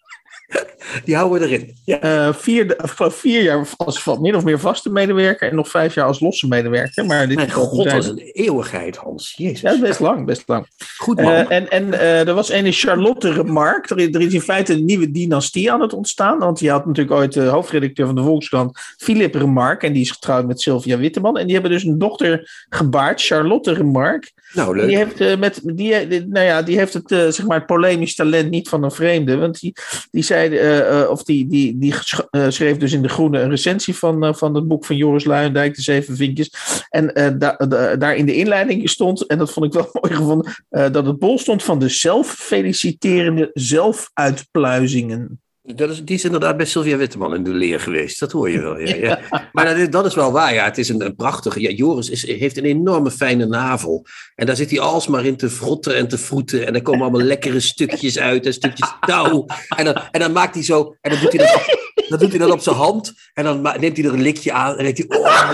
Die 1.04 1.16
houden 1.16 1.40
we 1.40 1.46
erin. 1.46 1.76
Ja. 1.84 2.00
Eh, 2.00 2.34
vier, 2.34 2.74
geloof 2.76 3.14
vier 3.14 3.42
jaar 3.42 3.66
als 3.76 4.04
min 4.20 4.36
of 4.36 4.44
meer 4.44 4.58
vaste 4.60 4.90
medewerker 4.90 5.48
en 5.50 5.54
nog 5.54 5.68
vijf 5.68 5.94
jaar 5.94 6.06
als 6.06 6.20
losse 6.20 6.48
medewerker. 6.48 7.04
Maar 7.06 7.26
dit 7.26 7.36
Mijn 7.36 7.48
is 7.48 7.54
god, 7.54 7.84
dat 7.84 7.94
is 7.94 8.06
een 8.06 8.18
eeuwigheid, 8.18 8.96
Hans. 8.96 9.34
Jezus. 9.36 9.60
Ja, 9.60 9.80
best 9.80 10.00
lang, 10.00 10.26
best 10.26 10.42
lang. 10.46 10.66
Goed 10.96 11.20
man. 11.20 11.32
Eh, 11.32 11.56
en 11.56 11.70
en 11.70 11.92
eh, 11.92 12.28
er 12.28 12.34
was 12.34 12.52
een 12.52 12.72
Charlotte 12.72 13.32
Remarque. 13.32 13.94
Er, 13.94 14.00
is- 14.00 14.14
er 14.14 14.20
is 14.20 14.32
in 14.34 14.40
feite 14.40 14.72
een 14.72 14.84
nieuwe 14.84 15.10
dynastie 15.10 15.72
aan 15.72 15.80
het 15.80 15.92
ontstaan. 15.92 16.38
Want 16.38 16.60
je 16.60 16.70
had 16.70 16.86
natuurlijk 16.86 17.16
ooit 17.16 17.32
de 17.32 17.40
hoofdredacteur 17.44 18.06
van 18.06 18.14
de 18.14 18.22
Volkskrant, 18.22 18.78
Philip 18.96 19.34
Remarque. 19.34 19.86
En 19.86 19.92
die 19.92 20.02
is 20.02 20.10
getrouwd 20.10 20.46
met 20.46 20.60
Sylvia 20.60 20.98
Witteman. 20.98 21.36
En 21.38 21.44
die 21.44 21.52
hebben 21.54 21.70
dus 21.72 21.84
een 21.84 21.98
dochter 21.98 22.66
gebaard, 22.70 23.22
Charlotte 23.22 23.72
Remarque. 23.72 24.30
Nou, 24.52 24.86
Die 24.86 24.96
heeft, 24.96 25.20
eh, 25.20 25.36
met, 25.38 25.60
die, 25.64 25.94
eh, 25.94 26.10
die- 26.10 26.26
nou 26.26 26.46
ja, 26.46 26.62
die 26.62 26.78
heeft 26.78 26.92
het, 26.94 27.12
eh, 27.12 27.18
zeg 27.28 27.46
maar, 27.46 27.56
het 27.58 27.66
polemisch 27.66 28.14
talent 28.14 28.50
niet 28.50 28.68
van 28.68 28.82
een 28.84 28.90
vreemde. 28.90 29.36
Want 29.36 29.60
die, 29.60 29.72
die 30.10 30.22
zei, 30.22 31.06
of 31.08 31.22
die, 31.22 31.46
die, 31.46 31.78
die 31.78 31.94
sch- 31.94 32.20
schreef 32.48 32.76
dus 32.76 32.92
in 32.92 33.02
De 33.02 33.08
Groene 33.08 33.40
een 33.40 33.50
recensie 33.50 33.94
van, 33.96 34.34
van 34.36 34.54
het 34.54 34.68
boek 34.68 34.84
van 34.84 34.96
Joris 34.96 35.24
Luijendijk, 35.24 35.74
De 35.74 35.82
Zeven 35.82 36.16
Vinkjes. 36.16 36.50
En 36.90 37.06
da- 37.38 37.56
da- 37.68 37.96
daar 37.96 38.16
in 38.16 38.26
de 38.26 38.34
inleiding 38.34 38.90
stond, 38.90 39.26
en 39.26 39.38
dat 39.38 39.52
vond 39.52 39.66
ik 39.66 39.72
wel 39.72 39.88
mooi 40.02 40.14
gevonden, 40.14 40.52
dat 40.92 41.06
het 41.06 41.18
bol 41.18 41.38
stond 41.38 41.62
van 41.62 41.78
de 41.78 41.88
zelffeliciterende 41.88 43.50
zelfuitpluizingen. 43.52 45.40
Dat 45.74 45.90
is, 45.90 46.04
die 46.04 46.16
is 46.16 46.24
inderdaad 46.24 46.56
bij 46.56 46.66
Sylvia 46.66 46.96
Witteman 46.96 47.34
in 47.34 47.42
de 47.44 47.50
leer 47.50 47.80
geweest. 47.80 48.20
Dat 48.20 48.32
hoor 48.32 48.50
je 48.50 48.60
wel. 48.60 48.78
Ja, 48.78 48.94
ja. 49.06 49.20
Maar 49.52 49.64
dat 49.64 49.76
is, 49.76 49.90
dat 49.90 50.06
is 50.06 50.14
wel 50.14 50.32
waar. 50.32 50.54
Ja. 50.54 50.64
Het 50.64 50.78
is 50.78 50.88
een, 50.88 51.04
een 51.04 51.14
prachtige. 51.16 51.60
Ja, 51.60 51.70
Joris 51.70 52.10
is, 52.10 52.26
heeft 52.26 52.56
een 52.56 52.64
enorme 52.64 53.10
fijne 53.10 53.46
navel. 53.46 54.06
En 54.34 54.46
daar 54.46 54.56
zit 54.56 54.70
hij 54.70 54.80
alsmaar 54.80 55.24
in 55.24 55.36
te 55.36 55.50
frotten 55.50 55.96
en 55.96 56.08
te 56.08 56.18
vroeten. 56.18 56.66
En 56.66 56.74
er 56.74 56.82
komen 56.82 57.00
allemaal 57.00 57.26
lekkere 57.34 57.60
stukjes 57.60 58.18
uit. 58.18 58.46
En 58.46 58.52
stukjes 58.52 58.92
touw. 59.00 59.46
En 59.76 59.84
dan, 59.84 59.94
en 60.10 60.20
dan 60.20 60.32
maakt 60.32 60.54
hij 60.54 60.64
zo. 60.64 60.96
En 61.00 61.10
dan 61.10 61.20
doet 61.20 61.32
hij 61.32 61.46
dat, 61.46 61.54
op- 61.54 62.06
dan 62.08 62.18
doet 62.18 62.30
hij 62.30 62.38
dat 62.38 62.50
op 62.50 62.60
zijn 62.60 62.76
hand. 62.76 63.12
En 63.34 63.44
dan 63.44 63.62
neemt 63.62 63.96
hij 63.96 64.06
er 64.06 64.12
een 64.12 64.22
likje 64.22 64.52
aan. 64.52 64.76
En 64.76 64.84
denkt 64.84 64.98
hij. 64.98 65.18
Oh, 65.18 65.50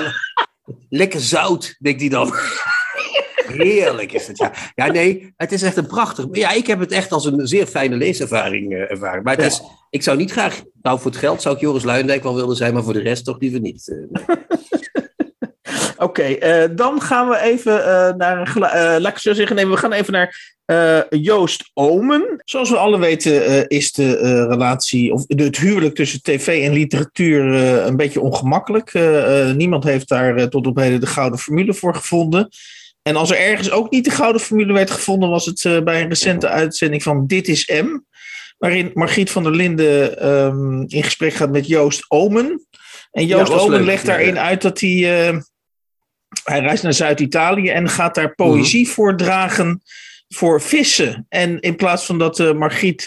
lekker 0.88 1.20
zout, 1.20 1.76
denkt 1.78 2.00
hij 2.00 2.08
dan. 2.10 2.32
Heerlijk 3.46 4.12
is 4.12 4.26
het, 4.26 4.38
ja. 4.38 4.52
Ja, 4.74 4.86
nee, 4.86 5.32
het 5.36 5.52
is 5.52 5.62
echt 5.62 5.76
een 5.76 5.86
prachtig... 5.86 6.26
Ja, 6.32 6.50
ik 6.50 6.66
heb 6.66 6.78
het 6.78 6.92
echt 6.92 7.12
als 7.12 7.24
een 7.24 7.46
zeer 7.46 7.66
fijne 7.66 7.96
leeservaring 7.96 8.72
eh, 8.72 8.90
ervaren. 8.90 9.22
Maar 9.22 9.36
het 9.36 9.46
is, 9.46 9.62
ik 9.90 10.02
zou 10.02 10.16
niet 10.16 10.32
graag... 10.32 10.62
Nou, 10.82 11.00
voor 11.00 11.10
het 11.10 11.20
geld 11.20 11.42
zou 11.42 11.54
ik 11.54 11.60
Joris 11.60 11.84
Luijendijk 11.84 12.22
wel 12.22 12.34
willen 12.34 12.56
zijn, 12.56 12.74
maar 12.74 12.82
voor 12.82 12.92
de 12.92 13.00
rest 13.00 13.24
toch 13.24 13.40
liever 13.40 13.60
niet. 13.60 13.88
eh, 13.88 14.26
nee. 14.26 14.36
Oké, 15.96 16.22
eh, 16.22 16.68
dan 16.76 17.00
gaan 17.00 17.28
we 17.28 17.38
even 17.40 17.72
naar 18.16 18.56
een 18.56 18.60
laat 19.00 19.12
ik 19.12 19.18
zo 19.18 19.32
zeggen, 19.32 19.56
nee, 19.56 19.66
we 19.66 19.76
gaan 19.76 19.92
even 19.92 20.12
naar 20.12 20.52
Joost 21.10 21.70
Omen. 21.74 22.40
Zoals 22.44 22.70
we 22.70 22.76
alle 22.76 22.98
weten 22.98 23.68
is 23.68 23.92
de 23.92 24.46
relatie, 24.46 25.12
of 25.12 25.26
de, 25.26 25.44
het 25.44 25.58
huwelijk 25.58 25.94
tussen 25.94 26.22
tv 26.22 26.64
en 26.64 26.72
literatuur 26.72 27.54
een 27.86 27.96
beetje 27.96 28.20
ongemakkelijk. 28.20 28.92
Niemand 29.56 29.84
heeft 29.84 30.08
daar 30.08 30.48
tot 30.48 30.66
op 30.66 30.76
heden 30.76 31.00
de 31.00 31.06
gouden 31.06 31.38
formule 31.38 31.74
voor 31.74 31.94
gevonden. 31.94 32.48
En 33.08 33.16
als 33.16 33.30
er 33.30 33.38
ergens 33.38 33.70
ook 33.70 33.90
niet 33.90 34.04
de 34.04 34.10
gouden 34.10 34.40
formule 34.40 34.72
werd 34.72 34.90
gevonden, 34.90 35.28
was 35.28 35.46
het 35.46 35.64
eh, 35.64 35.82
bij 35.82 36.02
een 36.02 36.08
recente 36.08 36.48
uitzending 36.48 37.02
van 37.02 37.26
Dit 37.26 37.48
is 37.48 37.66
M. 37.66 38.00
Waarin 38.58 38.90
Margriet 38.94 39.30
van 39.30 39.42
der 39.42 39.52
Linden 39.52 40.18
ehm, 40.18 40.80
in 40.80 41.02
gesprek 41.02 41.34
gaat 41.34 41.50
met 41.50 41.66
Joost 41.66 42.04
Omen. 42.08 42.66
En 43.10 43.26
Joost 43.26 43.52
was 43.52 43.60
Omen 43.60 43.76
leuk, 43.76 43.86
legt 43.86 44.02
ja, 44.02 44.08
daarin 44.08 44.34
ja. 44.34 44.42
uit 44.42 44.62
dat 44.62 44.80
hij. 44.80 45.28
eh, 45.28 45.38
hij 46.44 46.60
reist 46.60 46.82
naar 46.82 46.92
Zuid-Italië 46.92 47.68
en 47.68 47.88
gaat 47.88 48.14
daar 48.14 48.34
poëzie 48.34 48.88
voordragen 48.88 49.82
voor 50.28 50.62
vissen. 50.62 51.26
En 51.28 51.60
in 51.60 51.76
plaats 51.76 52.06
van 52.06 52.18
dat 52.18 52.40
eh, 52.40 52.52
Margriet 52.52 53.06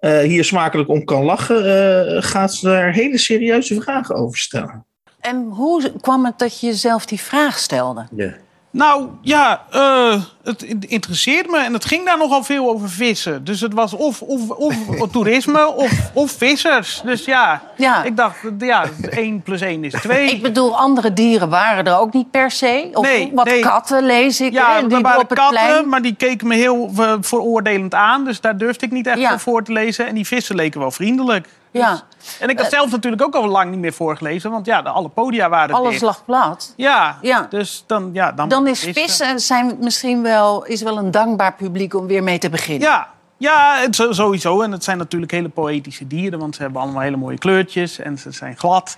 hier 0.00 0.44
smakelijk 0.44 0.88
om 0.88 1.04
kan 1.04 1.24
lachen, 1.24 1.64
eh, 1.64 2.22
gaat 2.22 2.54
ze 2.54 2.66
daar 2.66 2.92
hele 2.92 3.18
serieuze 3.18 3.80
vragen 3.80 4.14
over 4.14 4.38
stellen. 4.38 4.86
En 5.20 5.44
hoe 5.44 5.92
kwam 6.00 6.24
het 6.24 6.38
dat 6.38 6.60
je 6.60 6.66
jezelf 6.66 7.06
die 7.06 7.20
vraag 7.20 7.58
stelde? 7.58 8.06
Ja. 8.16 8.36
Nou 8.76 9.08
ja, 9.20 9.62
eh, 9.70 10.20
het 10.44 10.62
interesseert 10.86 11.50
me 11.50 11.58
en 11.58 11.72
het 11.72 11.84
ging 11.84 12.04
daar 12.04 12.18
nogal 12.18 12.42
veel 12.44 12.70
over 12.70 12.88
vissen. 12.90 13.44
Dus 13.44 13.60
het 13.60 13.74
was 13.74 13.92
of, 13.92 14.22
of, 14.22 14.50
of 14.50 14.74
toerisme 15.12 15.66
of, 15.66 16.10
of 16.12 16.30
vissers. 16.30 17.00
Dus 17.04 17.24
ja, 17.24 17.62
Ja. 17.76 18.02
ik 18.04 18.16
dacht, 18.16 18.36
ja, 18.58 18.84
1 19.10 19.42
plus 19.42 19.60
1 19.60 19.84
is 19.84 19.92
2. 19.92 20.30
Ik 20.30 20.42
bedoel, 20.42 20.76
andere 20.76 21.12
dieren 21.12 21.48
waren 21.48 21.84
er 21.84 21.98
ook 21.98 22.12
niet 22.12 22.30
per 22.30 22.50
se. 22.50 22.90
Of 22.92 23.02
Nee, 23.06 23.30
wat 23.34 23.44
nee. 23.44 23.60
katten 23.60 24.04
lees 24.06 24.40
ik. 24.40 24.52
Ja, 24.52 24.76
er 24.76 24.88
die 24.88 24.98
waren 25.00 25.26
katten, 25.26 25.48
plein. 25.48 25.88
maar 25.88 26.02
die 26.02 26.14
keken 26.14 26.46
me 26.48 26.54
heel 26.54 26.90
eh, 26.98 27.12
veroordelend 27.20 27.94
aan. 27.94 28.24
Dus 28.24 28.40
daar 28.40 28.56
durfde 28.56 28.86
ik 28.86 28.92
niet 28.92 29.06
echt 29.06 29.18
Ja. 29.18 29.38
voor 29.38 29.62
te 29.64 29.72
lezen. 29.72 30.06
En 30.06 30.14
die 30.14 30.26
vissen 30.26 30.56
leken 30.56 30.80
wel 30.80 30.90
vriendelijk. 30.90 31.48
Ja, 31.78 32.02
En 32.40 32.48
ik 32.48 32.58
had 32.60 32.70
zelf 32.70 32.90
natuurlijk 32.90 33.22
ook 33.22 33.34
al 33.34 33.46
lang 33.48 33.70
niet 33.70 33.78
meer 33.80 33.92
voorgelezen. 33.92 34.50
Want 34.50 34.66
ja, 34.66 34.82
de, 34.82 34.88
alle 34.88 35.08
podia 35.08 35.48
waren 35.48 35.74
alles 35.74 35.90
dicht. 35.90 36.02
lag 36.02 36.24
plat. 36.24 36.72
Ja, 36.76 37.18
Ja. 37.22 37.46
dus 37.50 37.84
dan... 37.86 38.10
Ja, 38.12 38.32
dan, 38.32 38.48
Dan 38.48 38.66
is 38.66 38.80
vissen. 38.80 39.02
vissen 39.02 39.40
zijn 39.40 39.76
misschien 39.80 40.22
wel, 40.22 40.64
is 40.64 40.82
wel 40.82 40.98
een 40.98 41.10
dankbaar 41.10 41.54
publiek 41.54 41.94
om 41.94 42.06
weer 42.06 42.22
mee 42.22 42.38
te 42.38 42.50
beginnen. 42.50 42.88
Ja, 42.88 43.08
ja 43.38 43.76
het, 43.80 43.94
sowieso. 44.10 44.60
En 44.62 44.72
het 44.72 44.84
zijn 44.84 44.98
natuurlijk 44.98 45.32
hele 45.32 45.48
poëtische 45.48 46.06
dieren. 46.06 46.38
Want 46.38 46.54
ze 46.56 46.62
hebben 46.62 46.80
allemaal 46.82 47.02
hele 47.02 47.16
mooie 47.16 47.38
kleurtjes. 47.38 47.98
En 47.98 48.18
ze 48.18 48.30
zijn 48.30 48.56
glad. 48.58 48.96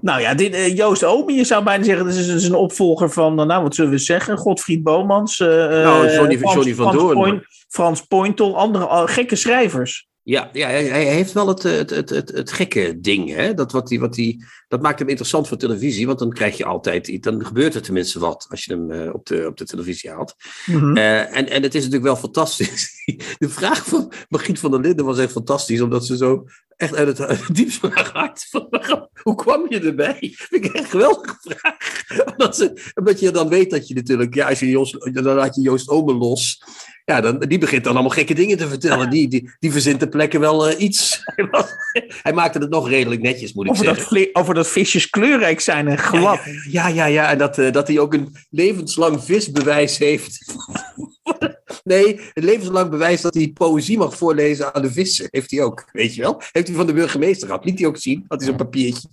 Nou 0.00 0.20
ja, 0.20 0.34
dit, 0.34 0.54
eh, 0.54 0.76
Joost 0.76 1.04
Omen, 1.04 1.34
je 1.34 1.44
zou 1.44 1.64
bijna 1.64 1.84
zeggen, 1.84 2.04
dit 2.06 2.14
is, 2.14 2.26
is 2.28 2.44
een 2.44 2.54
opvolger 2.54 3.10
van, 3.10 3.40
eh, 3.40 3.46
nou 3.46 3.62
wat 3.62 3.74
zullen 3.74 3.90
we 3.90 3.98
zeggen, 3.98 4.36
Godfried 4.38 4.82
Bomans. 4.82 5.40
eh, 5.40 5.48
Nou, 5.48 6.06
eh, 6.06 6.14
Johnny- 6.14 6.38
Frans- 6.38 6.54
Johnny 6.54 6.74
van 6.74 6.84
Frans 6.92 6.98
Doorn. 7.02 7.14
Point- 7.18 7.44
Frans 7.68 8.00
Pointel, 8.02 8.56
andere 8.58 8.88
eh, 8.88 9.02
gekke 9.04 9.36
schrijvers. 9.36 10.06
Ja, 10.24 10.50
ja 10.52 10.68
hij, 10.68 11.04
heeft 11.04 11.32
wel 11.32 11.48
het, 11.48 11.64
eh, 11.64 11.72
het, 11.72 11.90
het, 11.90 12.10
het, 12.10 12.32
het 12.32 12.52
gekke 12.52 13.00
ding. 13.00 13.34
Hè? 13.34 13.54
Dat, 13.54 13.72
wat 13.72 13.88
die, 13.88 14.00
wat 14.00 14.14
die, 14.14 14.44
dat 14.68 14.82
maakt 14.82 14.98
hem 14.98 15.08
interessant 15.08 15.48
voor 15.48 15.56
televisie. 15.56 16.06
Want 16.06 16.18
dan 16.18 16.32
krijg 16.32 16.56
je 16.56 16.64
altijd 16.64 17.08
iets. 17.08 17.26
Dan 17.26 17.46
gebeurt 17.46 17.74
er 17.74 17.82
tenminste 17.82 18.18
wat 18.18 18.46
als 18.50 18.64
je 18.64 18.72
hem 18.72 18.90
eh, 18.90 19.14
op, 19.14 19.26
de, 19.26 19.46
op 19.46 19.56
de 19.56 19.64
televisie 19.64 20.10
haalt. 20.10 20.34
Mhm. 20.66 20.96
Eh, 20.96 21.36
en, 21.36 21.48
en 21.48 21.62
het 21.62 21.74
is 21.74 21.80
natuurlijk 21.80 22.04
wel 22.04 22.16
fantastisch. 22.16 22.90
De 23.38 23.48
vraag 23.48 23.84
van 23.84 24.12
Margriet 24.28 24.58
van 24.58 24.70
der 24.70 24.80
Linden 24.80 25.04
was 25.04 25.18
echt 25.18 25.32
fantastisch. 25.32 25.80
Omdat 25.80 26.06
ze 26.06 26.16
zo 26.16 26.46
echt 26.76 26.94
uit 26.94 27.08
het, 27.08 27.20
uit 27.20 27.46
het 27.46 27.56
diepst 27.56 27.78
van 27.78 27.90
haar 27.90 28.10
hart. 28.12 28.46
Van, 28.50 29.08
hoe 29.22 29.34
kwam 29.34 29.66
je 29.68 29.80
erbij? 29.80 30.32
Vind 30.34 30.64
ik 30.64 30.72
echt 30.72 30.84
een 30.84 30.90
geweldige 30.90 31.36
vraag. 31.40 31.76
Omdat, 32.32 32.56
ze, 32.56 32.92
omdat 32.94 33.20
je 33.20 33.30
dan 33.30 33.48
weet 33.48 33.70
dat 33.70 33.88
je 33.88 33.94
natuurlijk. 33.94 34.34
Ja, 34.34 34.48
als 34.48 34.60
je 34.60 34.68
Joost, 34.68 35.14
dan 35.14 35.24
laat 35.24 35.54
je 35.54 35.60
Joost 35.60 35.88
Omen 35.88 36.16
los. 36.16 36.62
Ja, 37.04 37.20
dan, 37.20 37.38
die 37.38 37.58
begint 37.58 37.84
dan 37.84 37.92
allemaal 37.92 38.10
gekke 38.10 38.34
dingen 38.34 38.56
te 38.56 38.68
vertellen. 38.68 39.10
Die, 39.10 39.28
die, 39.28 39.50
die 39.58 39.72
verzint 39.72 39.98
ter 39.98 40.08
plekke 40.08 40.38
wel 40.38 40.68
eh, 40.68 40.80
iets. 40.80 41.22
Hij 42.22 42.32
maakte 42.32 42.58
het 42.58 42.70
nog 42.70 42.88
redelijk 42.88 43.20
netjes, 43.20 43.52
moet 43.52 43.64
ik 43.64 43.70
Over 43.70 43.84
zeggen. 43.84 44.28
over 44.32 44.54
dat 44.54 44.68
visjes 44.68 45.10
kleurrijk 45.10 45.60
zijn 45.60 45.88
en 45.88 45.98
glad. 45.98 46.40
Ja, 46.70 46.88
ja, 46.88 47.04
ja. 47.04 47.30
En 47.30 47.38
dat, 47.38 47.58
eh, 47.58 47.72
dat 47.72 47.88
hij 47.88 47.98
ook 47.98 48.14
een 48.14 48.36
levenslang 48.50 49.24
visbewijs 49.24 49.98
heeft. 49.98 50.38
nee, 51.84 52.20
een 52.34 52.44
levenslang 52.44 52.90
bewijs 52.90 53.20
dat 53.20 53.34
hij 53.34 53.50
poëzie 53.54 53.98
mag 53.98 54.16
voorlezen 54.16 54.74
aan 54.74 54.82
de 54.82 54.92
vissen. 54.92 55.26
Heeft 55.30 55.50
hij 55.50 55.62
ook, 55.62 55.84
weet 55.92 56.14
je 56.14 56.22
wel? 56.22 56.42
Heeft 56.52 56.66
hij 56.68 56.76
van 56.76 56.86
de 56.86 56.92
burgemeester 56.92 57.46
gehad. 57.46 57.64
Liet 57.64 57.78
hij 57.78 57.88
ook 57.88 57.96
zien. 57.96 58.24
Had 58.28 58.38
hij 58.40 58.48
zo'n 58.48 58.56
papiertje. 58.56 59.08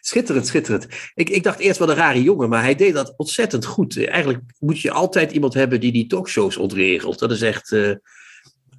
Schitterend, 0.00 0.46
schitterend. 0.46 0.86
Ik, 1.14 1.30
ik 1.30 1.42
dacht 1.42 1.58
eerst 1.58 1.78
wel 1.78 1.90
een 1.90 1.96
rare 1.96 2.22
jongen, 2.22 2.48
maar 2.48 2.62
hij 2.62 2.74
deed 2.74 2.94
dat 2.94 3.14
ontzettend 3.16 3.64
goed. 3.64 3.96
Eh, 3.96 4.08
Eigenlijk 4.10 4.42
moet 4.58 4.80
je 4.80 4.90
altijd 4.90 5.32
iemand 5.32 5.54
hebben 5.54 5.80
die 5.80 5.92
die 5.92 6.06
talkshows 6.06 6.56
ontregelt. 6.56 7.18
Dat 7.18 7.30
is 7.30 7.42
echt... 7.42 7.72
eh, 7.72 7.92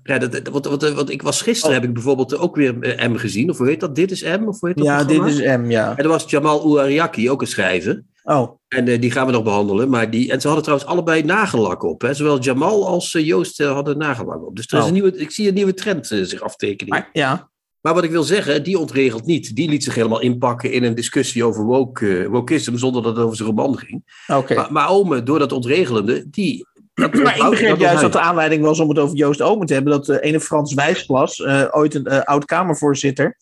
ja, 0.03 0.17
dat, 0.17 0.48
want, 0.48 0.65
want, 0.65 0.81
want 0.89 1.10
ik 1.10 1.21
was 1.21 1.41
gisteren, 1.41 1.74
heb 1.75 1.83
ik 1.83 1.93
bijvoorbeeld 1.93 2.38
ook 2.38 2.55
weer 2.55 2.79
eh, 2.81 3.10
M 3.10 3.15
gezien. 3.15 3.50
Of 3.50 3.57
hoe 3.57 3.67
heet 3.67 3.79
dat? 3.79 3.95
Dit 3.95 4.12
is 4.12 4.24
M? 4.24 4.43
Of 4.48 4.60
hoe 4.60 4.69
heet 4.69 4.77
dat 4.77 4.86
Ja, 4.88 5.03
dit 5.03 5.25
is 5.25 5.38
M, 5.39 5.65
ja. 5.69 5.98
En 5.98 6.03
er 6.03 6.10
was 6.10 6.29
Jamal 6.29 6.62
Ouariaki, 6.62 7.29
ook 7.29 7.41
een 7.41 7.48
schrijver. 7.48 8.03
Oh, 8.23 8.59
En 8.67 8.87
eh, 8.87 9.01
die 9.01 9.11
gaan 9.11 9.25
we 9.25 9.31
nog 9.31 9.43
behandelen. 9.43 9.89
Maar 9.89 10.09
die, 10.09 10.31
en 10.31 10.41
ze 10.41 10.47
hadden 10.47 10.65
trouwens 10.65 10.91
allebei 10.91 11.23
nagellak 11.23 11.83
op. 11.83 12.01
Hè? 12.01 12.13
Zowel 12.13 12.39
Jamal 12.39 12.87
als 12.87 13.13
eh, 13.15 13.25
Joost 13.25 13.59
eh, 13.59 13.71
hadden 13.71 13.97
nagellak 13.97 14.45
op. 14.47 14.55
Dus 14.55 14.65
er 14.67 14.77
is 14.77 14.81
Oh. 14.81 14.87
een 14.87 14.93
nieuwe, 14.93 15.17
ik 15.17 15.31
zie 15.31 15.47
een 15.47 15.53
nieuwe 15.53 15.73
trend 15.73 16.07
zich 16.07 16.41
aftekenen. 16.41 16.93
maar, 16.93 17.09
ja. 17.13 17.49
Maar 17.81 17.93
wat 17.93 18.03
ik 18.03 18.11
wil 18.11 18.23
zeggen, 18.23 18.63
die 18.63 18.79
ontregelt 18.79 19.25
niet. 19.25 19.55
Die 19.55 19.69
liet 19.69 19.83
zich 19.83 19.95
helemaal 19.95 20.21
inpakken 20.21 20.71
in 20.71 20.83
een 20.83 20.95
discussie 20.95 21.43
over 21.43 21.63
woke, 21.63 22.27
wokeism 22.29 22.75
zonder 22.75 23.03
dat 23.03 23.15
het 23.15 23.25
over 23.25 23.37
zijn 23.37 23.49
roman 23.49 23.77
ging. 23.77 24.23
Oké. 24.27 24.55
Maar, 24.55 24.71
maar 24.71 24.89
Ome, 24.89 25.23
door 25.23 25.39
dat 25.39 25.51
ontregelende, 25.51 26.29
die... 26.29 26.69
Dat, 26.93 27.13
Maar 27.23 27.37
ik 27.37 27.49
begreep 27.49 27.79
juist 27.79 28.01
dat 28.01 28.11
dat 28.11 28.21
de 28.21 28.27
aanleiding 28.27 28.63
was 28.63 28.79
om 28.79 28.89
het 28.89 28.99
over 28.99 29.17
Joost 29.17 29.41
Omen 29.41 29.67
te 29.67 29.73
hebben. 29.73 29.91
Dat 29.91 30.05
de 30.05 30.21
ene 30.21 30.39
Frans 30.39 30.73
Wijsglas, 30.73 31.45
ooit 31.71 31.95
een 31.95 32.23
oud-Kamervoorzitter, 32.23 33.37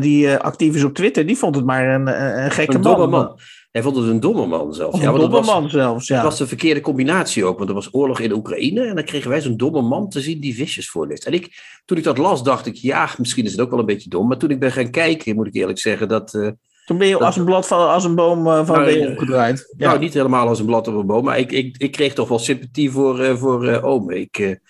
die 0.00 0.36
actief 0.36 0.74
is 0.74 0.84
op 0.84 0.94
Twitter, 0.94 1.26
die 1.26 1.36
vond 1.36 1.54
het 1.54 1.64
maar 1.64 1.88
een, 1.88 2.06
een, 2.42 2.50
gekke 2.50 2.74
een 2.74 3.10
man. 3.10 3.38
Hij 3.78 3.86
vond 3.86 3.96
het 3.96 4.06
een 4.06 4.20
domme 4.20 4.46
man 4.46 4.74
zelf. 4.74 4.92
Of 4.94 5.00
Ja, 5.02 5.08
een 5.08 5.14
domme 5.14 5.36
was- 5.36 5.46
man 5.46 5.70
zelfs, 5.70 6.06
ja. 6.06 6.14
Het 6.14 6.24
was 6.24 6.38
de 6.38 6.46
verkeerde 6.46 6.80
combinatie 6.80 7.44
ook, 7.44 7.56
want 7.58 7.68
er 7.68 7.74
was 7.74 7.88
oorlog 7.94 8.20
in 8.20 8.32
Oekraïne 8.32 8.86
en 8.86 8.94
dan 8.94 9.04
kregen 9.04 9.30
wij 9.30 9.40
zo'n 9.40 9.56
domme 9.56 9.82
man 9.82 10.08
te 10.08 10.20
zien 10.20 10.40
die 10.40 10.54
visjes 10.54 10.90
voorleest. 10.90 11.24
En 11.26 11.32
ik, 11.32 11.62
toen 11.84 11.96
ik 11.98 12.04
dat 12.04 12.18
las, 12.18 12.42
dacht 12.42 12.66
ik, 12.66 12.74
ja, 12.74 13.08
misschien 13.18 13.44
is 13.44 13.52
het 13.52 13.60
ook 13.60 13.70
wel 13.70 13.78
een 13.78 13.86
beetje 13.86 14.08
dom. 14.10 14.28
Maar 14.28 14.36
toen 14.38 14.50
ik 14.50 14.58
ben 14.60 14.72
gaan 14.72 14.90
kijken, 14.90 15.34
moet 15.34 15.46
ik 15.46 15.54
eerlijk 15.54 15.78
zeggen, 15.78 16.08
dat... 16.08 16.34
eh, 16.34 16.48
Toen 16.86 16.98
ben 16.98 17.08
je 17.08 17.18
als 17.18 17.36
een 17.36 17.44
blad 17.44 17.66
van 17.66 17.88
als 17.88 18.04
een 18.04 18.14
boom 18.14 18.46
eh, 18.46 18.66
van 18.66 18.76
Nou, 18.76 18.90
je 18.90 19.06
eh. 19.06 19.54
Ja. 19.76 19.88
Nou, 19.88 19.98
niet 19.98 20.14
helemaal 20.14 20.48
als 20.48 20.58
een 20.58 20.66
blad 20.66 20.88
op 20.88 20.94
een 20.94 21.06
boom, 21.06 21.24
maar 21.24 21.38
ik, 21.38 21.52
ik, 21.52 21.76
ik 21.78 21.92
kreeg 21.92 22.12
toch 22.14 22.28
wel 22.28 22.38
sympathie 22.38 22.90
voor, 22.90 23.20
eh 23.20 23.36
voor 23.36 23.82
Ome. 23.82 24.20
Ik, 24.20 24.60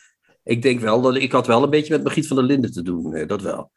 ik 0.44 0.62
denk 0.62 0.80
wel 0.80 1.00
dat 1.00 1.16
ik 1.16 1.32
had 1.32 1.46
wel 1.46 1.62
een 1.62 1.70
beetje 1.70 1.92
met 1.92 2.02
Margriet 2.02 2.26
van 2.26 2.36
der 2.36 2.46
Linden 2.46 2.72
te 2.72 2.82
doen, 2.82 3.24
dat 3.26 3.42
wel. 3.42 3.70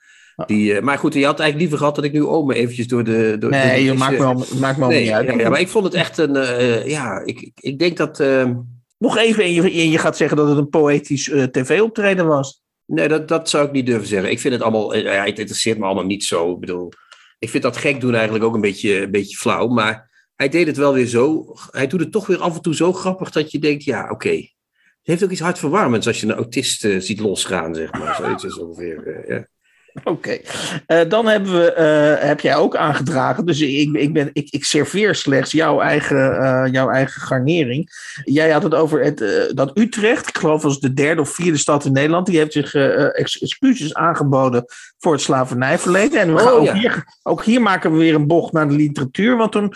Die, 0.45 0.75
eh, 0.75 0.81
maar 0.81 0.97
goed, 0.97 1.13
je 1.13 1.25
had 1.25 1.39
eigenlijk 1.39 1.59
liever 1.59 1.77
gehad 1.77 1.95
dat 1.95 2.03
ik 2.03 2.11
nu 2.11 2.25
Ome 2.25 2.53
eventjes 2.53 2.87
door 2.87 3.03
de... 3.03 3.11
Door, 3.29 3.39
door 3.39 3.49
nee, 3.49 3.75
de 3.75 3.83
je 3.83 3.93
maakt 3.93 4.11
me 4.11 4.17
wel, 4.17 4.45
maakt 4.59 4.77
me 4.77 4.87
Nee, 4.87 5.03
niet 5.03 5.11
uit. 5.11 5.27
ja, 5.27 5.37
ja, 5.37 5.49
maar 5.49 5.59
ik 5.59 5.67
vond 5.67 5.83
het 5.85 5.93
echt 5.93 6.17
een... 6.17 6.35
eh, 6.35 6.87
ja, 6.87 7.19
ik, 7.25 7.41
ik, 7.41 7.51
ik 7.59 7.79
denk 7.79 7.97
dat... 7.97 8.19
eh, 8.19 8.49
Nog 8.97 9.17
even, 9.17 9.43
en 9.43 9.53
je, 9.53 9.89
je 9.89 9.97
gaat 9.97 10.17
zeggen 10.17 10.37
dat 10.37 10.47
het 10.47 10.57
een 10.57 10.69
poëtisch 10.69 11.29
eh, 11.29 11.43
tv-optreden 11.43 12.27
was. 12.27 12.61
Nee, 12.85 13.07
dat, 13.07 13.27
dat 13.27 13.49
zou 13.49 13.65
ik 13.65 13.71
niet 13.71 13.85
durven 13.85 14.07
zeggen. 14.07 14.31
Ik 14.31 14.39
vind 14.39 14.53
het 14.53 14.63
allemaal, 14.63 14.95
ja, 14.95 15.25
het 15.25 15.39
interesseert 15.39 15.77
me 15.77 15.85
allemaal 15.85 16.05
niet 16.05 16.23
zo. 16.23 16.51
Ik 16.53 16.59
bedoel, 16.59 16.91
ik 17.39 17.49
vind 17.49 17.63
dat 17.63 17.77
gek 17.77 18.01
doen 18.01 18.13
eigenlijk 18.13 18.43
ook 18.43 18.53
een 18.55 18.61
beetje, 18.61 19.01
een 19.01 19.11
beetje 19.11 19.37
flauw. 19.37 19.67
Maar 19.67 20.09
hij 20.35 20.49
deed 20.49 20.67
het 20.67 20.77
wel 20.77 20.93
weer 20.93 21.05
zo. 21.05 21.53
Hij 21.71 21.87
doet 21.87 21.99
het 21.99 22.11
toch 22.11 22.27
weer 22.27 22.39
af 22.39 22.55
en 22.55 22.61
toe 22.61 22.75
zo 22.75 22.93
grappig 22.93 23.31
dat 23.31 23.51
je 23.51 23.59
denkt, 23.59 23.83
ja, 23.83 24.09
oké. 24.09 24.29
Het 24.29 25.09
heeft 25.09 25.23
ook 25.23 25.31
iets 25.31 25.39
hartverwarmends 25.39 26.07
als 26.07 26.19
je 26.21 26.27
een 26.27 26.33
autist 26.33 26.79
ziet 26.97 27.19
losgaan, 27.19 27.75
zeg 27.75 27.91
maar. 27.91 28.15
Zoiets 28.15 28.43
is 28.43 28.59
ongeveer. 28.59 29.23
ja. 29.27 29.47
Oké. 30.03 30.37
Eh, 30.85 31.09
dan 31.09 31.27
hebben 31.27 31.51
we, 31.51 31.73
eh, 31.73 32.27
heb 32.27 32.39
jij 32.39 32.55
ook 32.55 32.75
aangedragen. 32.75 33.45
Dus 33.45 33.61
ik, 33.61 33.93
ik, 33.93 34.13
ben, 34.13 34.29
ik, 34.33 34.47
ik 34.49 34.65
serveer 34.65 35.15
slechts 35.15 35.51
jouw 35.51 35.79
eigen, 35.81 36.37
eh, 36.39 36.71
jouw 36.71 36.89
eigen 36.89 37.21
garnering. 37.21 37.89
Jij 38.23 38.51
had 38.51 38.63
het 38.63 38.75
over 38.75 39.03
het, 39.03 39.51
dat 39.55 39.77
Utrecht, 39.77 40.27
ik 40.27 40.37
geloof 40.37 40.61
was 40.61 40.79
de 40.79 40.93
derde 40.93 41.21
of 41.21 41.29
vierde 41.29 41.57
stad 41.57 41.85
in 41.85 41.91
Nederland, 41.91 42.25
die 42.25 42.37
heeft 42.37 42.53
zich 42.53 42.73
ex- 42.73 43.39
excuses 43.39 43.93
aangeboden 43.93 44.65
voor 44.99 45.11
het 45.13 45.21
slavernijverleden. 45.21 46.19
En 46.19 46.33
we 46.33 46.41
Oh, 46.41 46.47
gaan 46.47 46.53
ook, 46.53 46.65
ja. 46.65 46.73
hier, 46.73 47.03
ook 47.23 47.43
hier 47.43 47.61
maken 47.61 47.91
we 47.91 47.97
weer 47.97 48.15
een 48.15 48.27
bocht 48.27 48.53
naar 48.53 48.67
de 48.67 48.75
literatuur. 48.75 49.37
Want 49.37 49.51
toen, 49.51 49.73